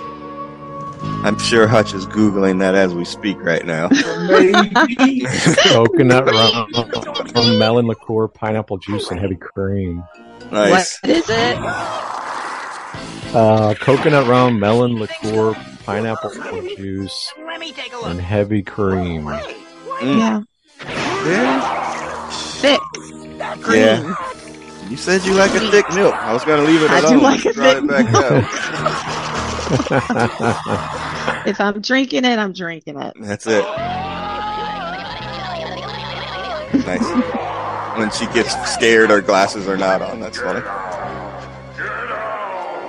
I'm 1.25 1.38
sure 1.38 1.67
Hutch 1.67 1.93
is 1.93 2.05
googling 2.07 2.59
that 2.59 2.75
as 2.75 2.93
we 2.95 3.05
speak 3.05 3.38
right 3.39 3.65
now. 3.65 3.89
Coconut 5.69 6.25
rum, 6.25 7.59
melon 7.59 7.88
liqueur, 7.88 8.27
pineapple 8.27 8.77
juice, 8.77 9.09
and 9.11 9.19
heavy 9.19 9.36
cream. 9.36 10.03
Nice. 10.51 10.99
What 11.01 11.11
is 11.11 11.25
it? 11.29 11.57
Uh, 13.34 13.73
coconut 13.75 14.27
rum, 14.27 14.59
melon 14.59 14.95
liqueur, 14.99 15.53
pineapple 15.86 16.29
juice, 16.75 17.34
Let 17.45 17.59
me 17.59 17.71
take 17.71 17.91
a 17.93 17.97
and 18.05 18.21
heavy 18.21 18.61
cream. 18.61 19.23
Mm. 19.25 20.19
Yeah, 20.19 20.43
Yeah. 21.25 22.29
thick 22.29 22.79
green. 23.63 23.81
Yeah. 23.81 24.15
You 24.89 24.97
said 24.97 25.23
you 25.23 25.34
like 25.34 25.51
a 25.55 25.71
thick 25.71 25.89
milk. 25.95 26.13
I 26.13 26.31
was 26.34 26.43
gonna 26.43 26.61
leave 26.63 26.84
it 26.84 26.91
alone. 26.91 27.05
I 27.05 27.09
do 27.09 27.19
like 27.21 27.45
a 27.45 27.53
thick 27.53 27.77
it 27.84 27.88
back 27.88 28.11
milk. 28.11 28.45
If 31.47 31.59
I'm 31.59 31.81
drinking 31.81 32.25
it, 32.25 32.38
I'm 32.39 32.53
drinking 32.53 32.99
it. 32.99 33.13
That's 33.19 33.47
it. 33.47 33.63
Nice. 36.86 37.97
When 37.97 38.11
she 38.11 38.25
gets 38.34 38.53
scared, 38.73 39.09
her 39.09 39.21
glasses 39.21 39.67
are 39.67 39.77
not 39.77 40.01
on. 40.01 40.19
That's 40.19 40.38
funny. 40.38 40.61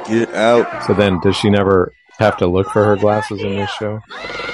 Get 0.07 0.35
out. 0.35 0.85
So 0.87 0.95
then, 0.95 1.21
does 1.21 1.37
she 1.37 1.51
never 1.51 1.93
have 2.19 2.37
to 2.39 2.47
look 2.47 2.69
for 2.71 2.85
her 2.85 2.97
glasses 2.97 3.41
in 3.43 3.57
this 3.57 3.71
show? 3.73 4.01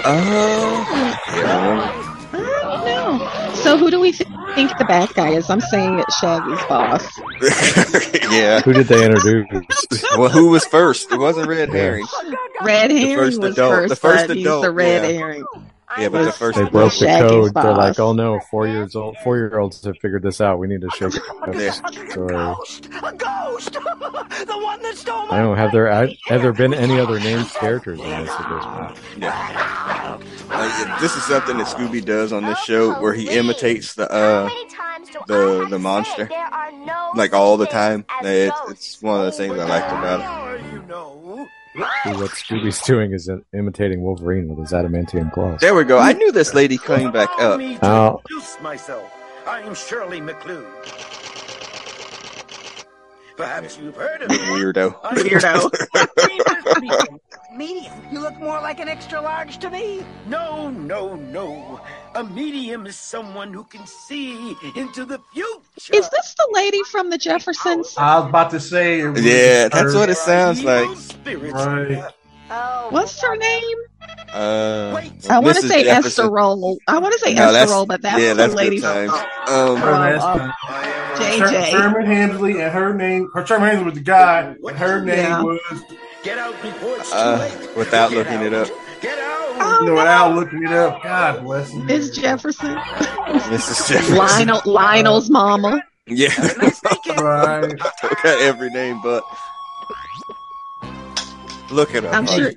Oh. 0.05 1.17
Yeah. 1.37 2.07
I 2.33 2.37
don't 2.63 2.85
know. 3.19 3.55
So 3.55 3.77
who 3.77 3.91
do 3.91 4.01
we 4.01 4.13
th- 4.13 4.29
think 4.55 4.77
the 4.79 4.85
bad 4.87 5.13
guy 5.15 5.31
is? 5.31 5.51
I'm 5.51 5.61
saying 5.61 5.99
it's 5.99 6.19
Shaggy's 6.19 6.65
boss. 6.69 7.05
yeah. 8.33 8.61
Who 8.61 8.73
did 8.73 8.87
they 8.87 9.05
introduce? 9.05 9.47
Well, 10.17 10.29
who 10.29 10.49
was 10.49 10.65
first? 10.65 11.13
It 11.13 11.19
wasn't 11.19 11.47
Red 11.49 11.69
Herring. 11.71 12.05
Red 12.63 12.91
Herring 12.91 13.17
first 13.17 13.41
was 13.41 13.53
adult- 13.53 13.73
first, 13.75 13.89
the 13.91 13.97
first 13.97 14.27
but 14.27 14.37
he's 14.37 14.45
adult, 14.47 14.63
the 14.65 14.71
Red 14.73 15.05
yeah. 15.15 15.19
Herring. 15.19 15.45
Yeah, 15.99 16.09
but 16.09 16.25
the 16.25 16.33
first 16.33 16.57
They 16.59 16.69
broke 16.69 16.93
the 16.93 17.07
code. 17.07 17.55
They're 17.55 17.75
like, 17.75 17.99
"Oh 17.99 18.13
no, 18.13 18.39
four 18.51 18.67
years 18.67 18.95
old, 18.95 19.17
four 19.25 19.37
year 19.37 19.59
olds 19.59 19.83
have 19.85 19.97
figured 19.99 20.23
this 20.23 20.41
out. 20.41 20.59
We 20.59 20.69
need 20.69 20.83
to 20.83 20.91
shake 20.91 21.15
it 21.17 21.23
up." 21.43 21.55
Yeah. 21.55 21.71
Sorry. 22.11 22.29
Ghost! 22.29 22.89
A 23.03 23.13
ghost! 23.13 23.73
the 23.73 24.59
one 24.63 24.81
that 24.83 24.95
stole 24.97 25.27
my 25.27 25.39
I 25.39 25.43
don't. 25.43 25.57
Have 25.57 25.73
there 25.73 25.93
I- 25.93 26.17
have 26.27 26.43
there 26.43 26.53
been 26.53 26.75
any 26.75 26.99
other 27.01 27.19
named 27.19 27.49
characters 27.49 27.99
in 27.99 28.09
this 28.09 28.31
at 28.31 28.49
this 28.49 28.65
point? 28.65 28.99
Yeah. 29.19 30.19
Uh, 30.51 31.01
this 31.01 31.17
is 31.17 31.23
something 31.25 31.59
that 31.59 31.67
Scooby 31.67 32.05
does 32.05 32.33
on 32.33 32.45
this 32.45 32.59
show 32.61 33.01
where 33.01 33.13
he 33.13 33.29
imitates 33.31 33.95
the 33.95 34.07
How 34.11 34.17
uh 34.17 34.45
many 34.49 34.69
times 34.69 35.09
do 35.09 35.19
the- 35.27 35.67
the 35.71 35.79
monster. 35.79 36.29
No 36.87 37.11
like 37.17 37.33
all 37.35 37.57
the 37.57 37.67
time. 37.67 38.05
It's, 38.23 38.57
it's 38.69 39.03
one 39.03 39.19
of 39.21 39.27
the 39.27 39.33
things 39.33 39.59
I 39.59 39.65
liked 39.65 39.89
about 39.91 40.21
it. 40.21 40.89
What 41.75 42.31
Scooby's 42.33 42.81
doing 42.87 43.13
is 43.13 43.31
imitating 43.55 44.03
Wolverine 44.03 44.49
with 44.49 44.59
his 44.59 44.73
adamantium 44.73 45.33
claws. 45.33 45.61
There 45.61 45.75
we 45.75 45.85
go. 45.85 45.99
I 45.99 46.13
knew 46.13 46.33
this 46.33 46.55
lady 46.55 46.79
coming 46.79 47.11
back 47.11 47.29
Allow 47.39 47.53
up. 47.53 47.59
me 47.59 47.77
to 47.79 47.87
Oh. 47.87 48.21
introduce 48.25 48.61
myself. 48.61 49.13
I'm 49.47 49.75
Shirley 49.75 50.21
McLuhan. 50.21 50.67
Perhaps 53.37 53.79
you've 53.79 53.97
heard 53.97 54.23
of 54.23 54.29
me. 54.31 54.37
Weirdo. 54.37 54.95
I'm 55.03 55.17
Weirdo. 55.17 55.71
Medium. 57.57 57.91
You 58.13 58.21
look 58.21 58.39
more 58.39 58.61
like 58.61 58.81
an 58.81 58.89
extra 58.89 59.21
large 59.21 59.59
to 59.59 59.71
me. 59.71 60.05
No, 60.27 60.71
no, 60.71 61.15
no. 61.17 61.81
A 62.15 62.23
medium 62.25 62.87
is 62.87 62.97
someone 62.97 63.53
who 63.53 63.65
can 63.65 63.87
see 63.87 64.55
into 64.77 65.05
the 65.05 65.21
future. 65.33 65.95
Is 65.95 66.09
this 66.11 66.35
the 66.37 66.49
lady 66.53 66.83
from 66.91 67.11
the 67.11 67.19
Jeffersons? 67.19 67.95
I 67.99 68.19
was 68.21 68.29
about 68.29 68.51
to 68.51 68.61
say. 68.61 69.01
It 69.01 69.09
was 69.09 69.25
Yeah, 69.25 69.69
that's 69.69 69.95
what 69.95 70.09
it 70.11 70.17
sounds 70.17 70.63
like. 70.63 70.89
Right. 71.27 72.05
Oh, 72.53 72.89
What's 72.91 73.21
her 73.23 73.37
name? 73.37 73.77
Uh, 74.33 75.01
I 75.29 75.39
want 75.39 75.57
to 75.57 75.63
say 75.69 75.85
Jefferson. 75.85 76.25
Esther 76.25 76.31
Rolle. 76.31 76.79
I 76.89 76.99
want 76.99 77.13
to 77.15 77.19
say 77.21 77.35
No, 77.35 77.53
Esther 77.53 77.73
Rolle, 77.73 77.87
but 77.87 78.03
that's 78.03 78.21
yeah, 78.21 78.31
the 78.31 78.35
that's 78.35 78.55
lady 78.55 78.81
good 78.81 79.07
from, 79.07 79.09
times. 79.09 79.29
from, 79.47 79.55
Um, 79.55 79.83
Oh, 79.83 80.01
that's 80.03 80.25
uh. 80.25 80.53
JJ. 81.17 81.71
Sherman 81.71 82.07
Hemsley 82.07 82.63
and 82.63 82.73
her 82.73 82.95
name, 82.95 83.31
her 83.35 83.47
Sherman 83.47 83.71
Hemsley 83.77 83.85
was 83.85 83.95
the 83.95 84.01
guy, 84.01 84.55
and 84.67 84.77
her 84.79 85.01
name 85.05 85.19
Yeah. 85.19 85.43
was, 85.43 85.61
Get 86.23 86.39
out 86.39 86.53
before 86.63 86.97
it's 86.97 87.11
too 87.11 87.17
uh, 87.17 87.39
late. 87.39 87.77
without 87.77 88.11
Get 88.11 88.19
looking 88.19 88.43
it 88.43 88.53
up, 88.55 88.69
Get 89.01 89.19
out. 89.19 89.37
Oh, 89.63 89.79
you 89.81 89.87
know, 89.87 89.95
without 89.95 90.35
looking 90.35 90.63
it 90.65 90.73
up. 90.73 91.03
God 91.03 91.43
bless 91.45 91.71
him. 91.71 91.87
Miss 91.87 92.11
Jefferson. 92.11 92.77
Mrs. 92.77 93.89
Jefferson. 93.89 94.17
Lionel, 94.17 94.61
Lionel's 94.67 95.31
mama. 95.31 95.83
Yeah, 96.07 96.29
Right. 97.17 97.63
look 97.63 98.25
at 98.25 98.39
every 98.41 98.71
name, 98.71 99.01
but 99.03 99.23
look 101.71 101.95
it 101.95 102.05
up. 102.05 102.15
I'm 102.15 102.27
sure. 102.27 102.45
honey. 102.45 102.57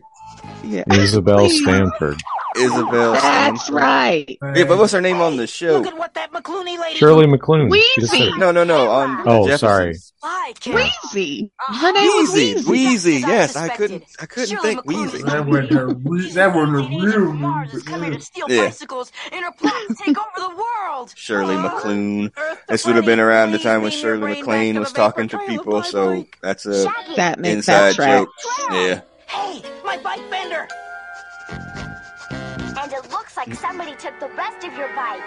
Yeah. 0.64 0.84
Isabel 0.92 1.50
Sanford. 1.50 2.22
Isabel. 2.56 3.14
That's 3.14 3.66
Sanford. 3.66 3.76
right. 3.76 4.38
Yeah, 4.56 4.64
but 4.66 4.78
what's 4.78 4.92
her 4.94 5.02
name 5.02 5.22
on 5.22 5.38
the 5.38 5.48
show? 5.48 5.78
Look 5.80 5.88
at 5.88 5.98
what 5.98 6.14
that 6.16 6.32
McClooney 6.32 6.80
lady. 6.80 6.98
Shirley 6.98 7.28
MacLaine. 7.28 7.72
She 7.72 8.02
just 8.02 8.14
No, 8.38 8.52
no, 8.52 8.64
no. 8.64 8.90
On 8.92 9.20
Oh, 9.28 9.44
oh 9.44 9.48
Jefferson. 9.48 9.58
sorry. 9.68 9.94
Spy 9.96 10.54
character. 10.60 10.90
Wheezy. 11.14 11.52
Uh-huh. 11.60 11.88
Her 11.88 11.92
name 11.94 12.06
was 12.08 12.34
Wheezy, 12.34 12.54
Wheezy. 12.56 12.72
Wheezy. 12.72 13.14
Yes, 13.28 13.56
I 13.56 13.66
I 13.66 13.70
couldn't. 13.70 14.04
I 14.20 14.26
couldn't 14.26 14.50
Shirley 14.50 14.62
think 14.76 14.86
MacLaine 14.86 15.06
Wheezy. 15.12 15.24
That 15.24 15.46
wasn't 15.46 15.72
her. 15.74 15.88
re- 15.88 16.32
That 16.32 16.56
wasn't 16.56 16.72
her 16.74 16.82
real 17.08 17.12
from 17.28 17.42
Mars 17.42 17.86
name. 17.88 18.14
to 18.14 18.22
steal 18.22 18.46
Yeah. 18.50 18.66
bicycles 18.66 19.12
in 19.32 19.44
her 19.44 19.52
plot 19.52 19.74
to 19.90 19.96
take 19.96 20.18
over 20.18 20.50
the 20.50 20.56
world. 20.56 21.14
Shirley 21.16 21.56
McClune. 21.56 22.32
This 22.70 22.86
would 22.86 22.96
have 22.96 23.06
been 23.06 23.20
around 23.20 23.52
the 23.52 23.60
time 23.60 23.82
when 23.82 23.92
Shirley 23.92 24.20
brain 24.20 24.40
MacLaine 24.40 24.74
back 24.76 24.80
was 24.82 24.90
to 24.90 24.94
the 24.96 25.02
vapor 25.02 25.12
talking 25.12 25.28
to 25.30 25.38
people, 25.48 25.84
so 25.84 26.26
that's 26.42 26.66
a 26.66 26.86
That 27.16 27.40
makes 27.40 27.56
inside 27.56 27.96
that 27.96 28.20
joke. 28.20 28.30
Yeah. 28.72 29.02
Hey, 29.28 29.62
my 29.84 29.98
bike 29.98 30.30
bender. 30.30 30.68
And 33.38 33.48
it 33.48 33.50
looks 33.50 33.62
like 33.62 33.70
somebody 33.70 33.96
took 33.96 34.20
the 34.20 34.28
rest 34.36 34.66
of 34.66 34.74
your 34.78 34.90
bike. 34.96 35.22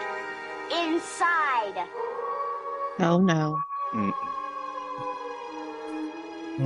Inside. 0.72 1.86
Oh 3.00 3.18
no. 3.18 3.60
Mm. 3.94 4.12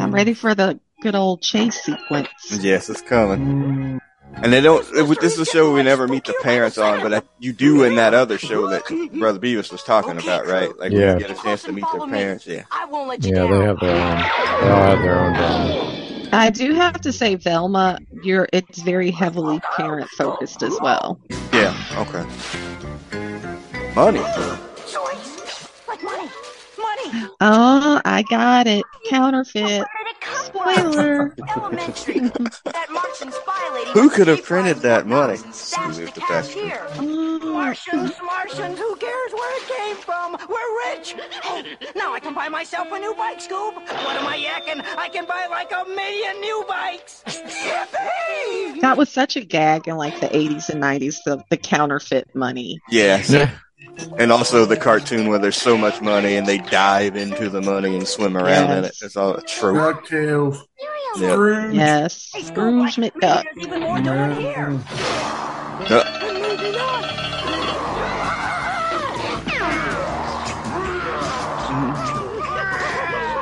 I'm 0.01 0.12
ready 0.14 0.34
for 0.34 0.55
the 0.55 0.78
good 1.03 1.14
old 1.14 1.43
chase 1.43 1.82
sequence. 1.82 2.28
Yes, 2.51 2.88
it's 2.88 3.03
coming. 3.03 3.41
Mm, 3.41 3.99
And 4.43 4.53
they 4.53 4.61
don't. 4.61 4.86
It, 4.95 5.20
this 5.20 5.34
is 5.34 5.41
a 5.41 5.45
show 5.45 5.72
we 5.74 5.82
never 5.82 6.07
meet 6.07 6.24
the 6.24 6.34
parents 6.43 6.78
on, 6.78 7.01
but 7.03 7.12
I, 7.12 7.22
you 7.41 7.53
do 7.53 7.82
in 7.84 7.97
that 7.97 8.14
other 8.14 8.38
show 8.38 8.68
that 8.68 8.84
Brother 9.18 9.38
Beavis 9.41 9.72
was 9.72 9.82
talking 9.82 10.18
about, 10.18 10.47
right? 10.47 10.74
Like 10.78 10.93
Yeah. 10.93 11.14
we 11.14 11.20
get 11.20 11.30
a 11.30 11.34
chance 11.43 11.62
to 11.64 11.72
meet 11.72 11.84
their 11.93 12.07
parents. 12.07 12.47
Yeah. 12.47 12.62
I 12.70 12.84
won't 12.86 13.09
let 13.09 13.24
you 13.24 13.30
Yeah, 13.34 13.43
down. 13.47 13.51
they 13.59 13.64
have 13.66 13.80
their 13.80 13.97
own. 13.97 14.16
They 14.62 14.70
all 14.70 14.82
have 14.82 15.03
their 15.03 15.18
own 15.18 15.32
drama. 15.34 16.07
I 16.33 16.51
do 16.51 16.74
have 16.74 17.01
to 17.03 17.12
say, 17.12 17.35
Velma, 17.35 17.99
you're 18.22 18.49
it's 18.53 18.81
very 18.83 19.11
heavily 19.11 19.61
parent 19.76 20.09
focused 20.11 20.62
as 20.62 20.76
well. 20.81 21.20
Yeah. 21.53 21.74
Okay. 21.97 22.24
Money. 23.95 24.20
Toys. 24.20 25.68
Like 25.89 26.03
money. 26.03 26.28
Money. 26.78 27.28
Oh, 27.41 28.01
I 28.05 28.24
got 28.31 28.66
it. 28.66 28.85
Counterfeit. 29.09 29.62
Where 29.64 29.87
did 30.05 30.07
it 30.07 30.20
come 30.20 30.53
from? 30.53 30.74
Spoiler. 30.93 31.35
Elementary. 31.57 32.20
that 32.20 32.87
Martian 32.91 33.33
spy 33.33 33.70
lady. 33.74 33.91
Who 33.91 34.09
could 34.11 34.28
have 34.28 34.45
printed 34.45 34.78
that 34.78 35.07
money? 35.07 35.33
notes 35.33 35.45
and 35.45 35.55
stash 35.55 35.95
Scooby 35.97 36.07
the 36.07 36.12
the 36.12 36.20
cash 36.20 36.28
best. 36.47 36.53
here. 36.55 36.87
Oh, 36.99 37.39
Martians, 37.53 38.12
Martians, 38.24 38.78
who 38.78 38.97
cares 38.97 39.33
where 39.33 39.57
it 39.57 39.62
came 39.62 39.68
from? 39.68 39.68
We're 39.68 39.70
rich. 41.01 41.15
Hey, 41.43 41.77
now 41.97 42.13
I 42.13 42.21
can 42.21 42.35
buy 42.35 42.49
myself 42.49 42.89
a 42.93 42.99
new 42.99 43.15
bike, 43.15 43.39
Scoob. 43.39 43.75
What 43.75 44.17
am 44.17 44.27
I 44.27 44.39
yakking? 44.39 44.85
I 44.97 45.09
can 45.09 45.27
buy 45.27 45.47
like 45.51 45.71
a 45.73 45.85
million 45.89 46.41
new 46.41 46.65
bikes. 46.69 47.23
Yippee! 47.27 48.81
that 48.81 48.97
was 48.97 49.09
such 49.09 49.37
a 49.37 49.41
gag 49.41 49.89
in 49.89 49.97
like 49.97 50.19
the 50.21 50.29
80s 50.29 50.69
and 50.69 50.83
90s, 50.83 51.17
the, 51.25 51.43
the 51.51 51.57
counterfeit 51.57 52.35
money. 52.35 52.81
Yes. 52.91 53.31
Yeah. 53.31 53.51
And 54.19 54.31
also 54.31 54.67
the 54.67 54.77
cartoon 54.77 55.29
where 55.29 55.39
there's 55.39 55.57
so 55.57 55.77
much 55.77 56.01
money 56.01 56.37
and 56.37 56.47
they 56.47 56.59
dive 56.59 57.17
into 57.17 57.49
the 57.49 57.61
money 57.61 57.97
and 57.97 58.07
swim 58.07 58.37
around 58.37 58.71
in 58.71 58.85
it. 58.85 58.95
Yes. 59.01 59.03
It's 59.03 59.17
all 59.17 59.35
a 59.35 59.43
trope. 59.43 60.05
DuckTales. 60.05 60.63
Yeah. 61.17 61.33
Scrooge. 61.33 61.75
Yes. 61.75 62.31
Hey, 62.33 62.43
Scrooge 62.43 62.97
McDuck. 62.97 63.45
maybe 63.57 63.67
there's 63.67 63.67
even 63.67 63.81
more 63.81 63.99
to 63.99 64.31
it 64.31 64.39
here. 64.39 64.81
Uh, 65.89 67.30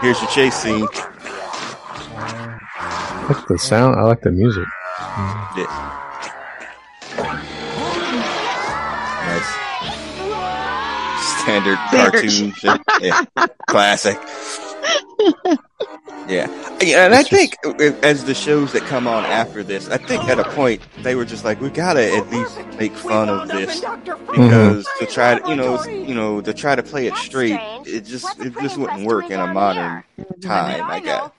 here's 0.01 0.21
your 0.21 0.31
chase 0.31 0.55
scene. 0.55 0.87
I 2.21 3.27
like 3.29 3.47
the 3.47 3.59
sound. 3.59 3.97
I 3.97 4.03
like 4.03 4.23
the 4.23 4.31
music. 4.31 4.67
Yeah. 5.57 5.67
Nice. 9.27 9.51
Standard 11.43 11.79
Standard. 11.89 12.13
cartoon 12.13 12.53
shit. 12.53 12.81
Yeah. 13.01 13.23
Classic. 13.69 14.19
Yeah. 16.29 16.47
Yeah, 16.81 17.07
and 17.07 17.15
I 17.15 17.21
It's 17.21 17.29
just- 17.31 17.57
think 17.63 17.81
uh, 17.81 18.07
as 18.07 18.25
the 18.25 18.35
shows 18.35 18.73
that 18.73 18.83
come 18.83 19.07
on 19.07 19.25
after 19.25 19.63
this, 19.63 19.89
I 19.89 19.97
think 19.97 20.25
at 20.25 20.39
a 20.39 20.45
point 20.45 20.83
they 21.03 21.15
were 21.15 21.25
just 21.25 21.45
like, 21.45 21.61
we 21.61 21.71
gotta 21.71 22.15
at 22.15 22.31
least 22.31 22.59
make 22.79 22.93
fun 22.95 23.29
of 23.29 23.49
this 23.49 23.81
mm-hmm. 23.81 24.33
because 24.33 24.87
to 24.99 25.07
try 25.07 25.39
to, 25.39 25.49
you 25.49 25.57
know, 25.57 25.83
you 25.85 26.15
know, 26.15 26.41
to 26.41 26.53
try 26.53 26.75
to 26.77 26.83
play 26.83 27.07
it 27.07 27.17
straight, 27.17 27.59
it 27.87 28.03
just 28.05 28.39
it 28.41 28.55
just 28.61 28.77
wouldn't 28.77 29.07
work 29.07 29.31
in 29.31 29.41
a 29.41 29.47
modern 29.53 30.05
time. 30.43 30.83
I 30.85 30.97
I 30.97 31.01
guess. 31.01 31.31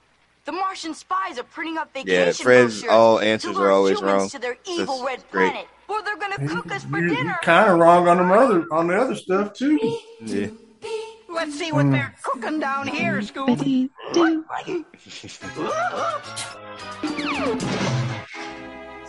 The 0.45 0.51
Martian 0.53 0.95
spies 0.95 1.38
are 1.38 1.43
printing 1.43 1.78
up 1.78 1.93
vacation 1.93 2.12
Yeah, 2.12 2.32
Fred's 2.32 2.82
brochures 2.82 2.91
all 2.91 3.20
answers 3.20 3.55
lure 3.55 3.68
are 3.68 3.72
always 3.72 4.01
wrong. 4.01 4.28
To 4.30 4.39
their 4.39 4.55
That's 4.66 4.70
evil 4.80 5.05
red 5.05 5.24
great. 5.32 5.51
planet. 5.51 5.68
Or 5.88 6.01
they're 6.01 6.18
gonna 6.18 6.47
cook 6.47 6.72
us 6.72 6.84
for 6.86 6.97
You, 6.99 7.16
dinner. 7.16 7.38
kind 7.43 7.70
of 7.72 7.78
wrong 7.78 8.07
on 8.07 8.18
the 8.18 8.34
other 8.34 8.66
on 8.72 8.88
the 8.88 8.99
other 8.99 9.16
stuff 9.16 9.53
too. 9.53 9.78
Yeah. 10.22 10.47
Let's 11.30 11.58
see 11.58 11.72
what 11.72 11.92
they're 11.92 12.16
cooking 12.24 12.60
down 12.60 12.88
here, 12.88 13.20
Scoob. 13.22 13.48
Bippity-doo. 13.48 14.44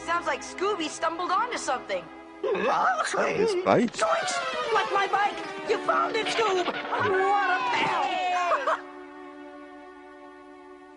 Sounds 0.04 0.26
like 0.26 0.42
Scooby 0.42 0.88
stumbled 0.88 1.30
onto 1.30 1.56
something. 1.56 2.04
His 2.42 3.54
bite. 3.64 3.92
Zoinks! 3.92 4.34
Like 4.72 4.92
my 4.92 5.06
bike! 5.10 5.36
You 5.68 5.78
found 5.86 6.16
it, 6.16 6.26
Scoob! 6.26 6.66
What 6.66 6.76
a 6.76 7.58
pal! 7.74 8.20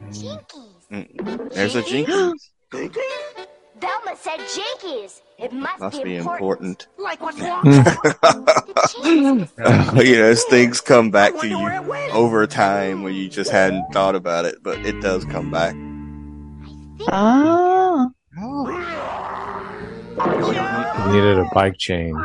Jinkies. 0.10 0.88
Mm. 0.92 1.54
There's 1.54 1.76
a 1.76 1.82
jinx. 1.84 2.12
Velma 2.72 4.16
said 4.16 4.40
jinkies. 4.40 5.22
It 5.44 5.52
must, 5.52 5.80
Must 5.80 6.04
be 6.04 6.16
important. 6.16 6.88
like 6.98 7.22
what's 7.22 7.40
wrong? 7.42 7.64
The 7.64 8.90
jinkies. 9.02 10.06
you 10.06 10.18
know, 10.18 10.24
as 10.24 10.44
things 10.46 10.80
come 10.80 11.12
back 11.12 11.38
to 11.42 11.48
you 11.48 11.70
over 12.14 12.48
time 12.48 13.04
when 13.04 13.14
you 13.14 13.28
just 13.30 13.52
hadn't 13.52 13.86
thought 13.92 14.16
about 14.16 14.46
it, 14.46 14.56
but 14.64 14.80
it 14.86 15.02
does 15.02 15.26
come 15.26 15.52
back. 15.52 15.76
Oh. 17.12 18.12
He 21.06 21.12
needed 21.12 21.40
a 21.40 21.46
bike 21.54 21.78
chain. 21.78 22.16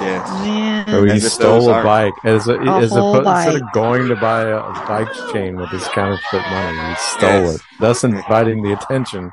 Yes. 0.00 0.28
Man. 0.42 0.86
So 0.88 1.04
he 1.04 1.10
As 1.12 1.32
stole 1.32 1.70
a 1.70 1.82
bike 1.82 2.14
as 2.24 2.48
a, 2.48 2.54
A 2.54 2.78
as 2.80 2.90
whole 2.90 3.16
opposed 3.16 3.46
instead 3.46 3.62
of 3.62 3.72
going 3.72 4.08
to 4.08 4.16
buy 4.16 4.42
a, 4.42 4.56
a 4.58 4.72
bike 4.88 5.08
chain 5.32 5.56
with 5.56 5.68
his 5.70 5.86
counterfeit 5.88 6.40
money, 6.50 6.78
he 6.88 6.94
stole 6.96 7.30
Yes. 7.30 7.54
it, 7.56 7.60
thus 7.80 8.02
inviting 8.04 8.62
the 8.62 8.72
attention. 8.72 9.30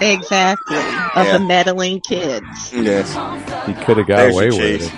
Exactly. 0.00 0.76
Of 0.76 0.82
Yeah. 1.26 1.38
the 1.38 1.44
meddling 1.46 2.00
kids. 2.00 2.72
Yes. 2.72 3.08
He 3.66 3.72
could 3.84 3.96
have 3.98 4.06
got 4.06 4.16
There's 4.16 4.34
away 4.34 4.48
with 4.50 4.82
it. 4.82 4.92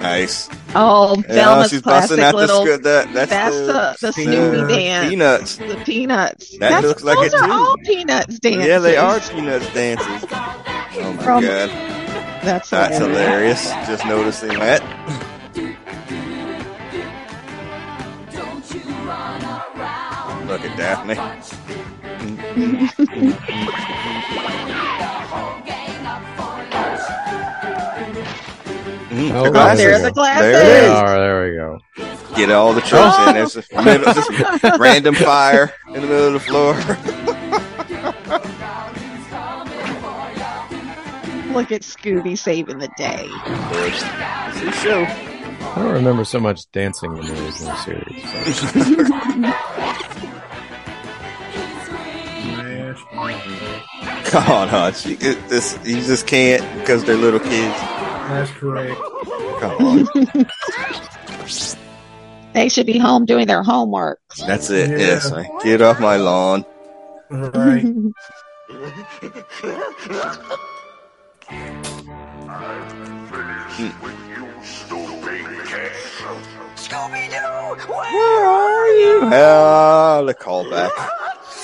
Nice. 0.00 0.48
Oh, 0.74 1.14
Yeah, 1.28 1.34
Velma's 1.34 1.70
she's 1.70 1.80
classic 1.82 2.16
busting 2.18 2.24
out 2.24 2.34
little. 2.34 2.64
the, 2.64 2.74
sc- 2.76 2.82
that, 2.82 3.12
that's, 3.12 3.30
that's 3.30 3.56
the, 3.56 3.62
the, 3.66 3.96
the 4.08 4.12
peanut- 4.14 4.54
Snoopy 4.54 4.74
dance. 4.74 5.08
Peanuts. 5.10 5.56
The 5.56 5.82
peanuts. 5.84 6.50
That 6.58 6.58
That's, 6.70 6.86
looks 6.86 7.02
like 7.04 7.18
those 7.18 7.26
it 7.26 7.34
are 7.40 7.46
too. 7.46 7.52
all 7.52 7.76
peanuts 7.84 8.38
dances. 8.40 8.66
Yeah, 8.66 8.78
they 8.80 8.96
are 8.96 9.20
peanuts 9.20 9.72
dances. 9.72 10.06
Oh 10.30 11.14
my 11.16 11.22
From- 11.22 11.42
god. 11.42 11.68
That's, 12.42 12.70
That's 12.70 12.98
hilarious. 12.98 13.70
hilarious. 13.70 13.88
Just 13.88 14.04
noticing 14.06 14.48
that. 14.58 14.82
Look 20.48 20.60
at 20.62 20.76
Daphne 20.76 21.14
oh, 29.34 29.46
oh, 29.46 29.50
there 29.76 30.00
the 30.00 30.10
glasses. 30.12 30.42
There, 30.42 30.80
they 30.80 30.88
are. 30.88 31.18
There 31.18 31.44
we 31.44 31.50
go. 31.56 31.80
Get 32.36 32.50
all 32.50 32.72
the 32.72 32.80
tropes 32.80 33.16
oh. 33.18 33.28
in. 33.28 33.34
There's 33.34 33.56
a 33.56 33.62
middle, 33.82 34.12
just 34.12 34.30
random 34.78 35.14
fire 35.14 35.72
in 35.88 35.94
the 35.94 36.00
middle 36.00 36.28
of 36.28 36.32
the 36.34 36.40
floor. 36.40 36.74
Look 41.52 41.70
at 41.70 41.82
Scooby 41.82 42.36
saving 42.36 42.78
the 42.78 42.88
day. 42.96 43.28
First, 43.72 44.04
show. 44.82 45.04
I 45.04 45.74
don't 45.76 45.92
remember 45.92 46.24
so 46.24 46.40
much 46.40 46.68
dancing 46.72 47.16
in 47.16 47.26
the 47.26 47.44
original 47.44 47.76
series. 47.76 48.24
So. 50.02 50.08
Come 54.24 54.50
on, 54.50 54.68
Hutch. 54.68 55.06
You, 55.06 55.16
it- 55.20 55.48
this, 55.48 55.78
you 55.84 55.96
just 56.02 56.26
can't 56.26 56.62
because 56.80 57.04
they're 57.04 57.16
little 57.16 57.40
kids. 57.40 57.76
That's 57.78 58.50
correct. 58.52 59.00
Come 59.60 59.86
on. 59.86 60.46
They 62.54 62.68
should 62.68 62.84
be 62.84 62.98
home 62.98 63.24
doing 63.24 63.46
their 63.46 63.62
homework. 63.62 64.20
That's 64.46 64.68
it. 64.68 64.90
Yeah. 64.90 64.98
Yes, 64.98 65.32
man. 65.32 65.46
Get 65.64 65.80
off 65.80 65.98
my 66.00 66.16
lawn. 66.16 66.66
Right. 67.30 67.86
Scooby-Doo! 76.76 77.88
Where 77.92 78.46
are 78.46 78.88
you? 78.88 79.20
Ah, 79.32 80.22
the 80.22 80.34
callback. 80.34 80.90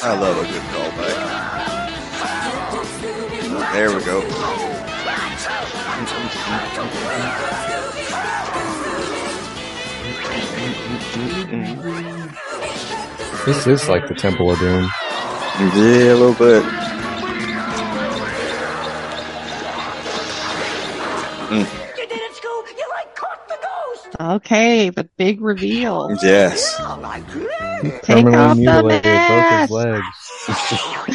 I 0.01 0.17
love 0.17 0.39
a 0.39 0.43
good 0.43 0.63
callback. 0.63 1.19
There 3.73 3.97
we 3.97 4.05
go. 4.05 4.21
this 13.45 13.67
is 13.67 13.89
like 13.89 14.07
the 14.07 14.15
Temple 14.15 14.53
of 14.53 14.61
Doom. 14.61 14.89
Yeah, 15.75 16.13
a 16.13 16.15
little 16.15 16.35
bit. 16.35 16.63
You 21.51 21.78
Okay, 24.21 24.91
the 24.91 25.05
big 25.17 25.41
reveal. 25.41 26.17
Yes. 26.23 26.75
Oh, 26.81 27.01
Take 28.03 28.25
Permanently 28.25 28.67
off 28.67 29.03
the 29.03 29.09
mask. 29.09 29.71
both 29.71 29.83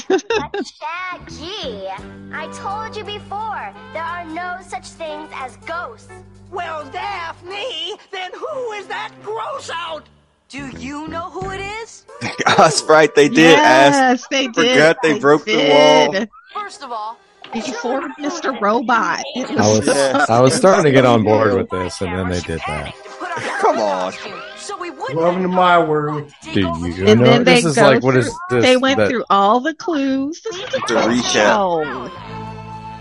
his 0.08 0.20
legs. 0.20 0.24
But 0.30 0.66
Shaggy, 0.66 1.88
I 2.32 2.48
told 2.54 2.96
you 2.96 3.04
before, 3.04 3.74
there 3.94 4.04
are 4.04 4.26
no 4.26 4.58
such 4.62 4.88
things 4.88 5.30
as 5.34 5.58
ghosts. 5.58 6.12
Well, 6.52 6.86
Daphne, 6.92 7.98
then 8.12 8.32
who 8.34 8.72
is 8.74 8.88
that 8.88 9.12
gross 9.24 9.70
out? 9.74 10.06
Do 10.48 10.70
you 10.78 11.08
know 11.08 11.30
who 11.32 11.50
it 11.52 11.60
is? 11.60 12.06
That's 12.58 12.84
right. 12.84 13.14
They 13.14 13.28
did 13.28 13.58
ask. 13.58 13.98
yes, 13.98 14.28
they 14.30 14.48
did. 14.48 14.56
Forgot 14.56 14.98
they 15.02 15.20
broke 15.20 15.46
the 15.46 15.58
wall. 15.58 16.26
First 16.54 16.84
of 16.84 16.92
all, 16.92 17.18
Before 17.52 18.02
Mr. 18.20 18.60
Robot. 18.62 19.22
It 19.36 19.50
I 19.52 19.54
was 19.68 19.86
Yeah. 19.88 20.26
I 20.30 20.40
was 20.42 20.54
starting 20.56 20.84
to 20.86 20.92
get 20.92 21.06
on 21.06 21.24
board 21.24 21.54
with 21.58 21.70
this, 21.70 22.02
and 22.02 22.12
then 22.18 22.30
they 22.30 22.40
did 22.42 22.60
that. 22.68 22.94
put 23.20 23.32
on 23.38 23.44
your 23.44 23.58
Come 23.60 23.80
on. 23.80 24.14
So 24.58 24.78
we 24.78 24.90
wouldn't 24.92 25.20
Welcome 25.20 25.42
to 25.44 25.48
my 25.50 25.78
world. 25.84 26.32
Do 26.54 26.60
you 26.62 27.06
And 27.06 27.20
know 27.20 27.26
then 27.26 27.44
they 27.44 27.56
this 27.56 27.66
is 27.66 27.76
go 27.76 27.84
like 27.84 28.04
what 28.04 28.16
is 28.16 28.28
through- 28.50 28.62
this? 28.62 28.66
They 28.70 28.78
went 28.78 28.98
that- 28.98 29.10
through 29.10 29.26
all 29.30 29.60
the 29.60 29.74
clues. 29.74 30.42
This 30.42 30.56
is 30.56 30.64
a 30.64 30.72
The 30.72 30.80
good 30.88 31.10
recap. 31.10 31.32
show. 31.34 32.12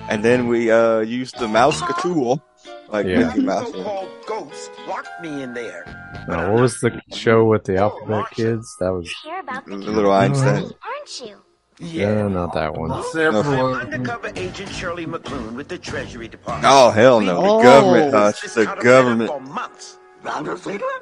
And 0.09 0.25
then 0.25 0.49
we 0.49 0.71
uh 0.71 1.01
used 1.01 1.39
the 1.39 1.49
mouse 1.49 1.81
tool. 2.03 2.43
Like 2.89 3.07
Yeah. 3.07 3.29
Mickey 3.29 3.41
Mouse. 3.41 3.71
So-called 3.73 4.09
ghost 4.27 4.71
locked 4.87 5.09
me 5.23 5.43
in 5.43 5.55
there. 5.55 5.85
Uh, 6.29 6.51
what 6.51 6.61
was 6.63 6.79
the 6.81 7.01
show 7.15 7.45
with 7.47 7.65
the 7.65 7.77
alphabet 7.79 8.27
kids? 8.33 8.77
That 8.81 8.93
was 8.93 9.11
Hear 9.25 9.41
about 9.41 9.65
the 9.67 9.77
Little 9.77 10.13
Einstein. 10.13 10.65
aren't 10.85 11.21
you? 11.25 11.37
Yeah, 11.79 12.29
not 12.29 12.53
that 12.55 12.75
one. 12.75 13.03
Several 13.05 13.43
I'm 13.43 13.53
of 13.55 13.79
them. 13.81 13.95
undercover 13.95 14.33
agent 14.37 14.69
Shirley 14.71 15.07
McLuhan 15.07 15.55
with 15.55 15.69
the 15.69 15.79
Treasury 15.79 16.29
Department. 16.29 16.67
Oh 16.69 16.91
hell 16.91 17.21
no! 17.21 17.41
The 17.43 17.49
Oh. 17.49 17.63
government, 17.63 18.15
Hutch. 18.15 18.43
This 18.43 18.55
The 18.55 18.67
government. 18.67 19.19
matter 19.21 19.33
For 19.33 19.41
months. 19.41 19.99
Rounder 20.23 20.57
Fiedler? 20.57 21.01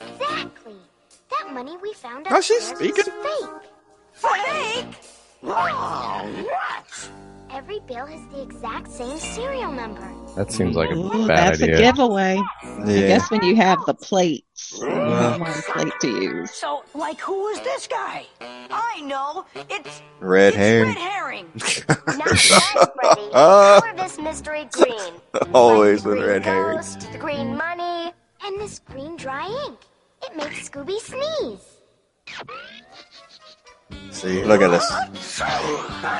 Exactly. 0.00 0.74
That 1.30 1.52
money 1.54 1.76
we 1.82 1.92
found 1.94 2.26
How's 2.26 2.44
she 2.44 2.54
was 2.54 2.64
speaking? 2.64 3.04
fake. 3.04 3.50
Fake? 4.12 4.86
Oh, 5.44 6.44
what? 6.44 7.10
Every 7.52 7.80
bill 7.80 8.06
has 8.06 8.26
the 8.28 8.40
exact 8.42 8.90
same 8.90 9.18
serial 9.18 9.70
number. 9.72 10.10
That 10.36 10.50
seems 10.50 10.74
like 10.74 10.90
a 10.90 10.94
Ooh, 10.94 11.26
bad 11.28 11.52
that's 11.52 11.62
idea. 11.62 11.76
a 11.76 11.80
giveaway. 11.80 12.40
I 12.62 12.84
guess 12.86 13.30
when 13.30 13.44
you 13.44 13.56
have 13.56 13.78
the 13.86 13.92
plates, 13.94 14.78
you 14.80 14.88
have 14.88 15.38
one 15.38 15.52
plate 15.68 15.92
to 16.00 16.08
use. 16.08 16.50
So, 16.50 16.82
like, 16.94 17.20
who 17.20 17.48
is 17.48 17.60
this 17.60 17.86
guy? 17.86 18.24
I 18.40 19.02
know. 19.02 19.44
It's 19.68 20.00
Red 20.20 20.48
it's 20.48 20.56
hair. 20.56 20.84
red 20.86 20.96
herring. 20.96 21.46
Not 21.88 21.98
bad, 22.48 22.88
Freddy. 22.94 23.30
Color 23.32 23.94
this 23.96 24.18
mystery 24.18 24.66
green. 24.72 25.12
Always 25.54 26.06
Like 26.06 26.14
with 26.14 26.20
the 26.20 26.26
red 26.26 26.42
green 26.42 26.54
hair. 26.54 26.74
ghost, 26.76 27.12
The 27.12 27.18
green 27.18 27.54
money, 27.54 28.12
and 28.44 28.58
this 28.60 28.78
green 28.78 29.16
dry 29.16 29.46
ink. 29.66 29.78
It 30.22 30.34
makes 30.36 30.70
Scooby 30.70 30.98
sneeze. 30.98 31.68
See, 34.10 34.44
look 34.44 34.60
at 34.62 34.70
this. 34.70 34.90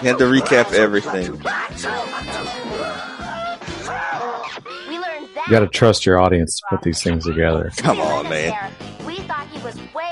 You 0.03 0.09
had 0.09 0.19
to 0.19 0.25
recap 0.25 0.73
everything. 0.73 1.33
We 4.89 4.99
learned 4.99 5.29
that. 5.35 5.45
You 5.47 5.51
got 5.51 5.61
to 5.61 5.69
trust 5.69 6.05
your 6.07 6.19
audience 6.19 6.57
to 6.57 6.63
put 6.71 6.83
these 6.83 7.03
things 7.03 7.25
together. 7.25 7.71
Come 7.77 8.01
on, 8.01 8.29
man. 8.29 8.73
We 9.07 9.21
thought 9.21 9.47
he 9.49 9.59
was 9.63 9.77
way 9.77 9.83
off 9.85 9.93
the 9.95 9.97
trail. 9.99 10.12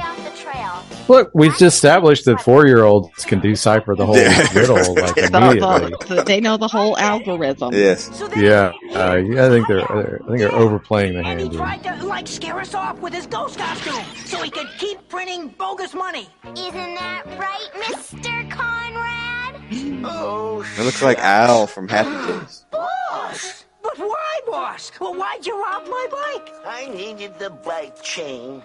Look, 1.10 1.30
we've 1.34 1.50
just 1.56 1.74
established 1.76 2.24
that 2.26 2.40
four-year-olds 2.40 3.24
can 3.24 3.40
decipher 3.40 3.94
the 3.96 4.06
whole 4.06 4.16
Yeah. 4.24 4.46
riddle 4.54 4.76
like 4.94 5.16
immediately. 5.18 5.90
the- 6.08 6.14
the- 6.14 6.22
they 6.24 6.40
know 6.40 6.56
the 6.56 6.68
whole 6.68 6.96
algorithm. 6.98 7.74
Yes. 7.74 8.08
Yeah, 8.36 8.72
uh, 8.94 9.16
yeah, 9.16 9.46
I 9.46 9.48
think 9.48 9.66
they're, 9.66 9.84
they're 9.88 10.20
I 10.24 10.26
think 10.28 10.38
they're 10.38 10.54
overplaying 10.54 11.14
the 11.14 11.18
And 11.18 11.26
hand. 11.26 11.40
he 11.40 11.48
here. 11.48 11.58
tried 11.58 11.82
to, 11.82 12.04
like, 12.06 12.28
scare 12.28 12.60
us 12.60 12.74
off 12.74 13.00
with 13.00 13.12
his 13.12 13.26
ghost 13.26 13.58
costume 13.58 14.04
so 14.24 14.40
he 14.42 14.50
could 14.50 14.68
keep 14.78 15.06
printing 15.08 15.48
bogus 15.58 15.94
money. 15.94 16.28
Isn't 16.56 16.94
that 16.94 17.24
right, 17.38 17.68
Mr. 17.86 18.48
Conrad? 18.50 19.56
Oh, 20.04 20.64
It 20.78 20.84
looks 20.84 21.02
like 21.02 21.18
Al 21.18 21.66
from 21.66 21.88
Happy 21.88 22.10
Days. 22.40 22.66
Boss! 22.70 23.64
But 23.82 23.98
why, 23.98 24.40
boss? 24.46 24.92
Well, 25.00 25.14
why'd 25.14 25.44
you 25.44 25.60
rob 25.60 25.86
my 25.88 26.06
bike? 26.10 26.52
I 26.66 26.86
needed 26.94 27.38
the 27.38 27.50
bike 27.50 28.00
chain. 28.02 28.62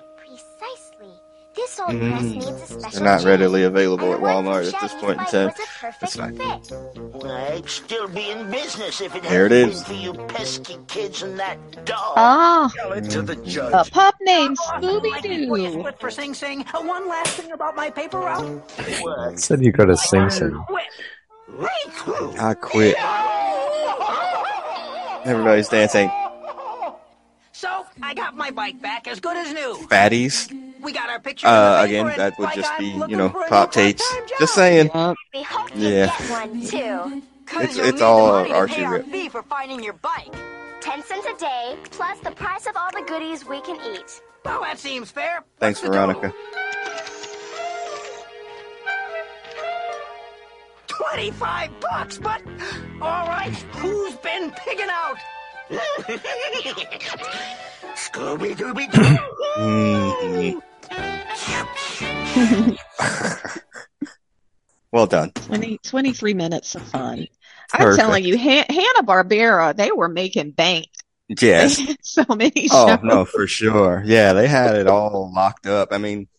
Precisely. 1.55 1.63
This 1.63 1.79
old 1.79 1.99
press 1.99 2.21
needs 2.23 2.45
a 2.45 2.65
special. 2.67 2.89
They're 2.91 3.03
not 3.03 3.19
chain. 3.19 3.27
readily 3.27 3.63
available 3.63 4.13
at 4.13 4.19
Walmart 4.19 4.71
at 4.73 4.81
this 4.81 4.93
point 4.95 5.19
in 5.19 5.25
time. 5.25 5.49
It's 5.49 5.59
a 5.59 5.79
perfect 5.79 6.13
fine. 6.13 6.37
fit. 6.37 7.25
I'd 7.25 7.69
still 7.69 8.07
be 8.07 8.29
in 8.29 8.51
business 8.51 9.01
if 9.01 9.15
it 9.15 9.23
There 9.23 9.45
it 9.45 9.51
hadn't 9.51 9.69
is. 9.71 9.83
for 9.83 9.93
you 9.93 10.13
pesky 10.13 10.77
kids 10.87 11.21
and 11.23 11.39
that 11.39 11.57
dog. 11.85 12.13
Ah, 12.17 12.71
tell 12.75 12.91
it 12.93 13.09
to 13.11 13.21
the 13.21 13.35
judge. 13.37 13.73
a 13.73 13.89
pup 13.91 14.15
named 14.21 14.57
Like, 14.67 14.83
Scooby 14.83 15.21
Doo. 15.21 15.71
split 15.79 15.99
for 15.99 16.11
Sing 16.11 16.33
Sing, 16.33 16.65
uh, 16.73 16.81
one 16.81 17.07
last 17.07 17.35
thing 17.39 17.51
about 17.51 17.75
my 17.75 17.89
paper 17.89 18.19
route. 18.19 18.61
What? 19.01 19.39
Said 19.39 19.63
you 19.63 19.71
go 19.71 19.85
to 19.85 19.95
Sing 19.97 20.29
Sing. 20.29 20.55
I 22.39 22.53
quit. 22.59 22.95
Everybody's 25.25 25.69
dancing. 25.69 26.11
So, 27.51 27.85
I 28.03 28.13
got 28.13 28.35
my 28.35 28.51
bike 28.51 28.81
back 28.81 29.07
as 29.07 29.19
good 29.19 29.37
as 29.37 29.51
new. 29.53 29.75
Fatties. 29.87 30.51
We 30.85 30.91
got 30.93 31.09
our 31.09 31.19
picture 31.19 31.47
Uh, 31.47 31.83
again, 31.83 32.05
that 32.15 32.37
would 32.39 32.45
like 32.45 32.55
just 32.55 32.77
be, 32.77 32.85
you 33.09 33.17
know, 33.17 33.29
for 33.29 33.39
a 33.41 33.43
new 33.45 33.49
pop 33.49 33.71
tapes. 33.71 34.03
Just 34.39 34.53
saying. 34.53 34.91
Yup. 34.93 35.17
We 35.33 35.41
hope 35.43 35.75
you 35.75 35.87
Yeah. 35.89 36.11
one 36.31 36.61
too. 36.65 37.21
'cause 37.47 37.63
It's- 37.63 37.77
it's 37.89 38.01
all 38.01 38.31
money 38.33 38.51
Archie 38.53 38.85
our 38.85 38.93
Rip. 38.93 39.07
fee 39.11 39.27
for 39.29 39.41
finding 39.43 39.83
your 39.83 39.93
bike. 39.93 40.33
Ten 40.81 41.03
cents 41.03 41.25
a 41.25 41.33
day, 41.39 41.75
plus 41.91 42.19
the 42.19 42.31
price 42.31 42.67
of 42.67 42.77
all 42.77 42.89
the 42.93 43.01
goodies 43.07 43.43
we 43.45 43.59
can 43.61 43.77
eat. 43.93 44.21
Well, 44.45 44.61
that 44.61 44.77
seems 44.79 45.09
fair. 45.11 45.43
Thanks, 45.59 45.79
What's 45.81 45.89
the? 45.89 45.97
Veronica. 45.97 46.33
25 50.87 51.71
bucks, 51.81 52.17
but 52.19 52.41
all 53.01 53.27
right, 53.27 53.51
who's 53.77 54.13
been 54.17 54.51
pigging 54.51 54.87
out? 54.89 55.17
Scooby 57.95 58.55
Dooby 58.55 58.91
Doo. 58.91 60.61
Well 64.95 65.07
done. 65.07 65.31
20, 65.31 65.79
23 65.79 66.33
minutes 66.35 66.73
of 66.73 66.81
fun. 66.83 67.27
I'm 67.73 67.97
telling 67.97 68.23
you, 68.23 68.37
Han- 68.37 68.65
Hanna 68.69 69.03
Barbera, 69.03 69.75
they 69.75 69.91
were 69.91 70.07
making 70.07 70.51
bank. 70.51 70.87
Yes. 71.27 71.81
So 72.01 72.23
many 72.29 72.69
Oh 72.71 72.97
no, 73.03 73.25
for 73.25 73.45
sure. 73.45 74.01
Yeah, 74.05 74.31
they 74.31 74.47
had 74.47 74.77
it 74.77 74.87
all 74.87 75.33
locked 75.35 75.67
up. 75.67 75.89
I 75.91 75.97
mean, 75.97 76.29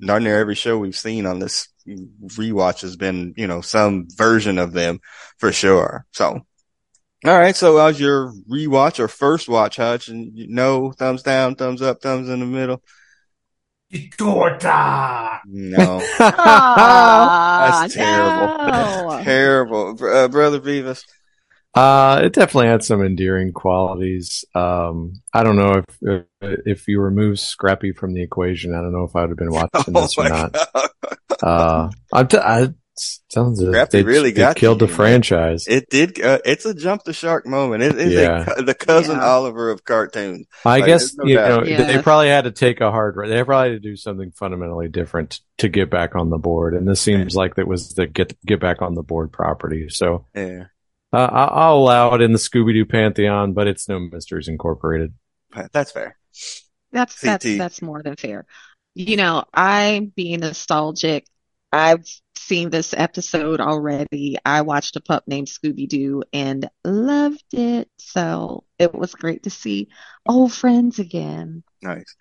darn 0.00 0.24
near 0.24 0.40
every 0.40 0.56
show 0.56 0.78
we've 0.78 0.96
seen 0.96 1.26
on 1.26 1.38
this 1.38 1.68
rewatch 1.86 2.80
has 2.80 2.96
been, 2.96 3.34
you 3.36 3.46
know, 3.46 3.60
some 3.60 4.08
version 4.16 4.58
of 4.58 4.72
them 4.72 4.98
for 5.38 5.52
sure. 5.52 6.06
So, 6.10 6.40
all 7.24 7.38
right. 7.38 7.54
So, 7.54 7.78
how's 7.78 8.00
your 8.00 8.32
rewatch 8.50 8.98
or 8.98 9.06
first 9.06 9.48
watch, 9.48 9.76
Hutch? 9.76 10.08
And 10.08 10.36
you 10.36 10.48
know, 10.48 10.90
thumbs 10.90 11.22
down, 11.22 11.54
thumbs 11.54 11.82
up, 11.82 12.02
thumbs 12.02 12.28
in 12.28 12.40
the 12.40 12.46
middle. 12.46 12.82
Torta. 14.16 15.40
No, 15.46 15.98
Ah, 16.20 17.82
That's 17.82 17.94
terrible. 17.94 18.48
no. 18.66 19.20
terrible, 19.24 20.04
uh, 20.04 20.28
brother 20.28 20.60
Beavis. 20.60 21.04
Uh, 21.74 22.22
it 22.24 22.32
definitely 22.32 22.68
had 22.68 22.82
some 22.82 23.02
endearing 23.02 23.52
qualities. 23.52 24.44
Um, 24.54 25.12
I 25.34 25.42
don't 25.42 25.56
know 25.56 25.82
if 26.00 26.24
if 26.40 26.88
you 26.88 27.00
remove 27.00 27.38
Scrappy 27.38 27.92
from 27.92 28.14
the 28.14 28.22
equation, 28.22 28.74
I 28.74 28.80
don't 28.80 28.92
know 28.92 29.04
if 29.04 29.14
I 29.14 29.22
would 29.22 29.30
have 29.30 29.38
been 29.38 29.52
watching 29.52 29.70
Oh 29.94 30.00
this 30.02 30.16
or 30.16 30.28
not. 30.28 30.52
God. 30.52 30.88
Uh, 31.42 31.90
I'm 32.14 32.28
t- 32.28 32.38
I 32.38 32.68
sounds 32.98 33.60
like 33.60 33.72
Scrappy 33.72 33.98
they, 33.98 34.02
really 34.04 34.30
they 34.30 34.36
got 34.38 34.56
killed 34.56 34.80
you, 34.80 34.86
the 34.86 34.90
man. 34.90 34.96
franchise. 34.96 35.66
It 35.66 35.88
did. 35.90 36.20
Uh, 36.22 36.38
it's 36.44 36.64
a 36.64 36.74
jump 36.74 37.04
the 37.04 37.12
shark 37.12 37.46
moment. 37.46 37.82
It 37.82 37.96
is 37.98 38.12
Yeah. 38.12 38.44
a, 38.56 38.62
the 38.62 38.74
cousin 38.74 39.16
Yeah. 39.16 39.24
Oliver 39.26 39.70
of 39.70 39.84
cartoons. 39.84 40.46
I 40.64 40.78
Like, 40.78 40.86
guess 40.86 41.14
no 41.16 41.24
you 41.26 41.34
doubt. 41.36 41.66
know 41.66 41.84
they 41.84 42.02
probably 42.02 42.28
had 42.28 42.44
to 42.44 42.50
take 42.52 42.80
a 42.80 42.90
hard. 42.90 43.16
They 43.28 43.42
probably 43.44 43.72
had 43.72 43.82
to 43.82 43.88
do 43.88 43.96
something 43.96 44.30
fundamentally 44.32 44.88
different 44.88 45.40
to 45.58 45.68
get 45.68 45.90
back 45.90 46.14
on 46.16 46.30
the 46.30 46.38
board, 46.38 46.74
and 46.74 46.86
this 46.88 47.00
seems 47.00 47.34
like 47.36 47.56
that 47.56 47.66
was 47.68 47.94
the 47.94 48.06
get 48.06 48.34
get 48.46 48.60
back 48.60 48.82
on 48.82 48.94
the 48.94 49.02
board 49.02 49.32
property. 49.32 49.88
So 49.88 50.24
Yeah, 50.34 50.64
uh, 51.12 51.16
I- 51.30 51.44
I'll 51.66 51.76
allow 51.76 52.14
it 52.14 52.20
in 52.22 52.32
the 52.32 52.38
Scooby 52.38 52.72
Doo 52.72 52.84
pantheon, 52.86 53.52
but 53.52 53.66
it's 53.66 53.88
no 53.88 53.98
Mysteries 53.98 54.48
Incorporated. 54.48 55.12
that's 55.72 55.92
fair. 55.92 56.16
That's 56.92 57.20
that's 57.20 57.44
CT. 57.44 57.58
that's 57.58 57.82
more 57.82 58.02
than 58.02 58.16
fair. 58.16 58.46
You 58.94 59.16
know, 59.18 59.44
I'm 59.52 60.06
being 60.06 60.40
nostalgic. 60.40 61.26
I've 61.70 62.06
seen 62.46 62.70
this 62.70 62.94
episode 62.96 63.60
already. 63.60 64.36
I 64.44 64.62
watched 64.62 64.96
a 64.96 65.00
pup 65.00 65.24
named 65.26 65.48
Scooby 65.48 65.88
Doo 65.88 66.22
and 66.32 66.68
loved 66.84 67.52
it. 67.52 67.90
So 67.98 68.64
it 68.78 68.94
was 68.94 69.14
great 69.14 69.42
to 69.42 69.50
see 69.50 69.88
old 70.26 70.52
friends 70.52 70.98
again. 70.98 71.64
Nice. 71.82 72.14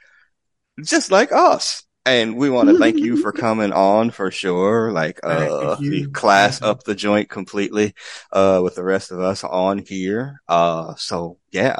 Just 0.83 1.11
like 1.11 1.31
us. 1.31 1.83
And 2.07 2.37
we 2.37 2.51
want 2.51 2.69
to 2.69 2.77
thank 2.77 2.97
you 2.97 3.17
for 3.17 3.31
coming 3.33 3.71
on 3.71 4.11
for 4.11 4.29
sure. 4.29 4.91
Like, 4.91 5.19
uh, 5.23 5.77
you. 5.79 5.91
you 5.91 6.09
class 6.09 6.61
up 6.61 6.83
the 6.83 6.93
joint 6.93 7.29
completely, 7.29 7.95
uh, 8.31 8.61
with 8.63 8.75
the 8.75 8.83
rest 8.83 9.11
of 9.11 9.19
us 9.19 9.43
on 9.43 9.79
here. 9.79 10.41
Uh, 10.47 10.95
so 10.95 11.39
yeah. 11.51 11.77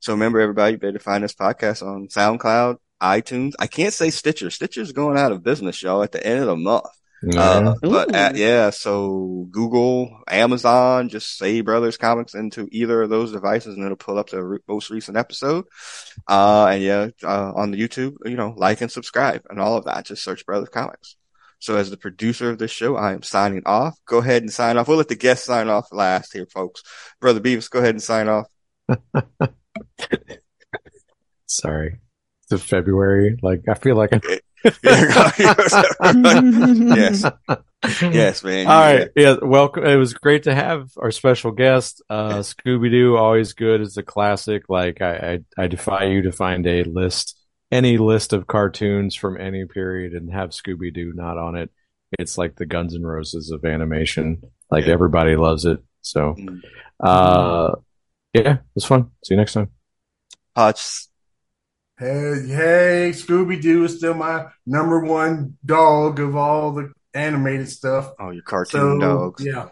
So 0.00 0.12
remember 0.12 0.40
everybody, 0.40 0.72
you 0.72 0.78
better 0.78 0.98
find 0.98 1.24
this 1.24 1.34
podcast 1.34 1.82
on 1.82 2.08
SoundCloud, 2.08 2.76
iTunes. 3.02 3.52
I 3.58 3.66
can't 3.66 3.92
say 3.92 4.10
Stitcher. 4.10 4.50
Stitcher's 4.50 4.92
going 4.92 5.18
out 5.18 5.32
of 5.32 5.42
business, 5.42 5.82
y'all, 5.82 6.02
at 6.02 6.12
the 6.12 6.24
end 6.24 6.40
of 6.40 6.46
the 6.46 6.56
month. 6.56 6.84
Uh, 7.22 7.74
but 7.82 8.14
uh, 8.14 8.32
Ooh. 8.34 8.38
yeah, 8.38 8.70
so 8.70 9.46
Google, 9.50 10.22
Amazon, 10.28 11.08
just 11.08 11.38
say 11.38 11.60
Brothers 11.62 11.96
Comics 11.96 12.34
into 12.34 12.68
either 12.70 13.02
of 13.02 13.10
those 13.10 13.32
devices 13.32 13.76
and 13.76 13.84
it'll 13.84 13.96
pull 13.96 14.18
up 14.18 14.28
the 14.30 14.42
re- 14.42 14.58
most 14.68 14.90
recent 14.90 15.16
episode. 15.16 15.64
Uh, 16.28 16.66
and 16.66 16.82
yeah, 16.82 17.08
uh, 17.24 17.52
on 17.54 17.70
the 17.70 17.80
YouTube, 17.80 18.16
you 18.24 18.36
know, 18.36 18.54
like 18.56 18.80
and 18.80 18.92
subscribe 18.92 19.42
and 19.48 19.58
all 19.58 19.76
of 19.76 19.86
that. 19.86 20.04
Just 20.04 20.22
search 20.22 20.44
Brothers 20.44 20.68
Comics. 20.68 21.16
So 21.58 21.76
as 21.76 21.90
the 21.90 21.96
producer 21.96 22.50
of 22.50 22.58
this 22.58 22.70
show, 22.70 22.96
I 22.96 23.14
am 23.14 23.22
signing 23.22 23.62
off. 23.64 23.98
Go 24.06 24.18
ahead 24.18 24.42
and 24.42 24.52
sign 24.52 24.76
off. 24.76 24.88
We'll 24.88 24.98
let 24.98 25.08
the 25.08 25.16
guests 25.16 25.46
sign 25.46 25.68
off 25.68 25.88
last 25.90 26.34
here, 26.34 26.46
folks. 26.46 26.82
Brother 27.20 27.40
Beavis, 27.40 27.70
go 27.70 27.78
ahead 27.78 27.94
and 27.94 28.02
sign 28.02 28.28
off. 28.28 28.46
Sorry, 31.46 31.98
it's 32.50 32.62
February. 32.62 33.38
Like 33.42 33.62
I 33.68 33.74
feel 33.74 33.96
like. 33.96 34.12
I'm... 34.12 34.20
yes. 35.38 37.24
Yes, 38.02 38.42
man. 38.42 38.66
All 38.66 38.80
right. 38.80 39.08
Yeah. 39.14 39.36
Welcome. 39.42 39.84
It 39.84 39.94
was 39.96 40.12
great 40.14 40.44
to 40.44 40.54
have 40.54 40.90
our 40.96 41.12
special 41.12 41.52
guest, 41.52 42.02
uh, 42.10 42.38
Scooby 42.40 42.90
Doo. 42.90 43.16
Always 43.16 43.52
good. 43.52 43.80
It's 43.80 43.96
a 43.96 44.02
classic. 44.02 44.64
Like 44.68 45.00
I, 45.00 45.40
I, 45.58 45.62
I 45.64 45.66
defy 45.68 46.04
you 46.06 46.22
to 46.22 46.32
find 46.32 46.66
a 46.66 46.82
list, 46.82 47.38
any 47.70 47.96
list 47.98 48.32
of 48.32 48.48
cartoons 48.48 49.14
from 49.14 49.40
any 49.40 49.66
period 49.66 50.14
and 50.14 50.32
have 50.32 50.50
Scooby 50.50 50.92
Doo 50.92 51.12
not 51.14 51.38
on 51.38 51.54
it. 51.54 51.70
It's 52.18 52.36
like 52.36 52.56
the 52.56 52.66
Guns 52.66 52.94
N' 52.94 53.02
Roses 53.02 53.52
of 53.52 53.64
animation. 53.64 54.42
Like 54.70 54.86
Yeah. 54.86 54.94
everybody 54.94 55.36
loves 55.36 55.64
it. 55.64 55.78
So, 56.00 56.34
Mm. 56.36 56.60
uh, 57.00 57.72
yeah, 58.32 58.52
it 58.54 58.60
was 58.74 58.84
fun. 58.84 59.10
See 59.24 59.34
you 59.34 59.38
next 59.38 59.52
time. 59.52 59.70
Hutch. 60.56 61.06
Hey, 61.98 62.46
hey, 62.46 63.10
Scooby 63.14 63.60
Doo 63.60 63.84
is 63.84 63.96
still 63.96 64.12
my 64.14 64.46
number 64.66 65.00
one 65.00 65.56
dog 65.64 66.20
of 66.20 66.36
all 66.36 66.72
the 66.72 66.92
animated 67.14 67.70
stuff. 67.70 68.12
Oh, 68.18 68.30
your 68.30 68.42
cartoon 68.42 68.80
So, 68.80 68.98
dogs. 69.00 69.44
Yeah, 69.44 69.68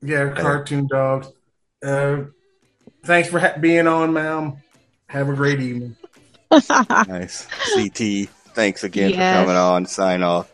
yeah, 0.00 0.30
cartoon 0.32 0.86
dogs. 0.86 1.28
Uh, 1.84 2.24
thanks 3.04 3.28
for 3.28 3.38
ha- 3.38 3.56
being 3.60 3.86
on, 3.86 4.14
ma'am. 4.14 4.54
Have 5.08 5.28
a 5.28 5.34
great 5.34 5.60
evening. 5.60 5.96
Nice. 6.50 7.46
CT. 7.74 8.28
Thanks 8.54 8.82
again 8.84 9.10
Yes. 9.10 9.36
for 9.36 9.42
coming 9.44 9.56
on. 9.56 9.84
Sign 9.86 10.22
off. 10.22 10.50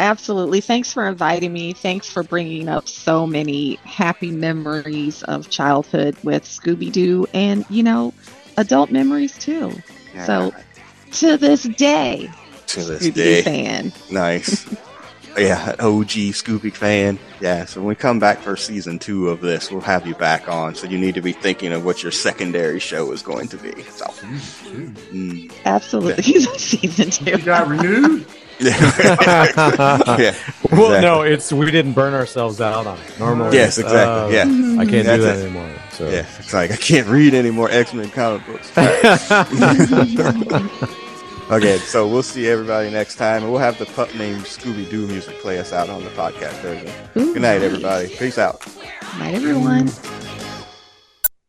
Absolutely. 0.00 0.60
Thanks 0.60 0.92
for 0.92 1.06
inviting 1.06 1.52
me. 1.52 1.72
Thanks 1.72 2.08
for 2.08 2.24
bringing 2.24 2.68
up 2.68 2.88
so 2.88 3.26
many 3.26 3.74
happy 3.84 4.32
memories 4.32 5.22
of 5.24 5.48
childhood 5.50 6.16
with 6.24 6.42
Scooby 6.44 6.90
Doo 6.90 7.26
and, 7.32 7.64
you 7.70 7.84
know, 7.84 8.12
adult 8.56 8.90
memories 8.90 9.38
too. 9.38 9.70
So 10.26 10.52
to 11.12 11.36
this 11.36 11.62
day, 11.64 12.30
to 12.68 12.84
this 12.84 13.02
Scooby 13.06 13.14
day. 13.14 13.42
fan. 13.42 13.92
Nice. 14.10 14.66
yeah, 15.38 15.74
OG 15.78 16.34
Scooby 16.34 16.72
fan. 16.72 17.18
Yeah, 17.40 17.64
so 17.64 17.80
when 17.80 17.88
we 17.88 17.94
come 17.94 18.18
back 18.18 18.38
for 18.38 18.56
season 18.56 18.98
two 18.98 19.28
of 19.30 19.40
this, 19.40 19.70
we'll 19.70 19.80
have 19.80 20.06
you 20.06 20.14
back 20.14 20.48
on. 20.48 20.74
So 20.74 20.86
you 20.86 20.98
need 20.98 21.14
to 21.14 21.22
be 21.22 21.32
thinking 21.32 21.72
of 21.72 21.84
what 21.84 22.02
your 22.02 22.12
secondary 22.12 22.78
show 22.80 23.10
is 23.12 23.22
going 23.22 23.48
to 23.48 23.56
be. 23.56 23.82
So, 23.84 24.04
mm. 24.06 25.52
Absolutely. 25.64 26.22
Season 26.58 27.10
two. 27.10 27.30
You 27.32 27.38
got 27.44 27.68
renewed? 27.68 28.26
yeah. 28.60 28.78
Well, 30.70 30.92
exactly. 30.92 31.00
no, 31.00 31.22
it's 31.22 31.52
we 31.52 31.70
didn't 31.70 31.94
burn 31.94 32.14
ourselves 32.14 32.60
out 32.60 32.86
on 32.86 32.98
it. 32.98 33.18
Normally, 33.18 33.56
Yes, 33.56 33.78
exactly. 33.78 34.38
uh, 34.38 34.44
yeah. 34.44 34.80
I 34.80 34.84
can't 34.86 35.04
That's 35.06 35.16
do 35.18 35.22
that 35.22 35.38
it. 35.38 35.44
anymore. 35.46 35.68
So. 35.92 36.08
Yeah, 36.08 36.26
it's 36.38 36.54
like 36.54 36.70
I 36.72 36.76
can't 36.76 37.06
read 37.06 37.34
any 37.34 37.50
more 37.50 37.70
X 37.70 37.92
Men 37.92 38.08
comic 38.10 38.46
books. 38.46 38.70
okay, 41.50 41.76
so 41.78 42.08
we'll 42.08 42.22
see 42.22 42.48
everybody 42.48 42.90
next 42.90 43.16
time, 43.16 43.42
and 43.42 43.52
we'll 43.52 43.60
have 43.60 43.78
the 43.78 43.86
pup 43.86 44.14
named 44.14 44.42
Scooby 44.44 44.88
Doo 44.88 45.06
music 45.06 45.38
play 45.40 45.58
us 45.58 45.72
out 45.72 45.90
on 45.90 46.02
the 46.02 46.10
podcast 46.10 46.58
version. 46.62 46.88
Ooh, 47.16 47.34
Good 47.34 47.42
night, 47.42 47.58
nice. 47.58 47.62
everybody. 47.62 48.08
Peace 48.16 48.38
out. 48.38 48.66
Night, 49.18 49.34
everyone. 49.34 49.88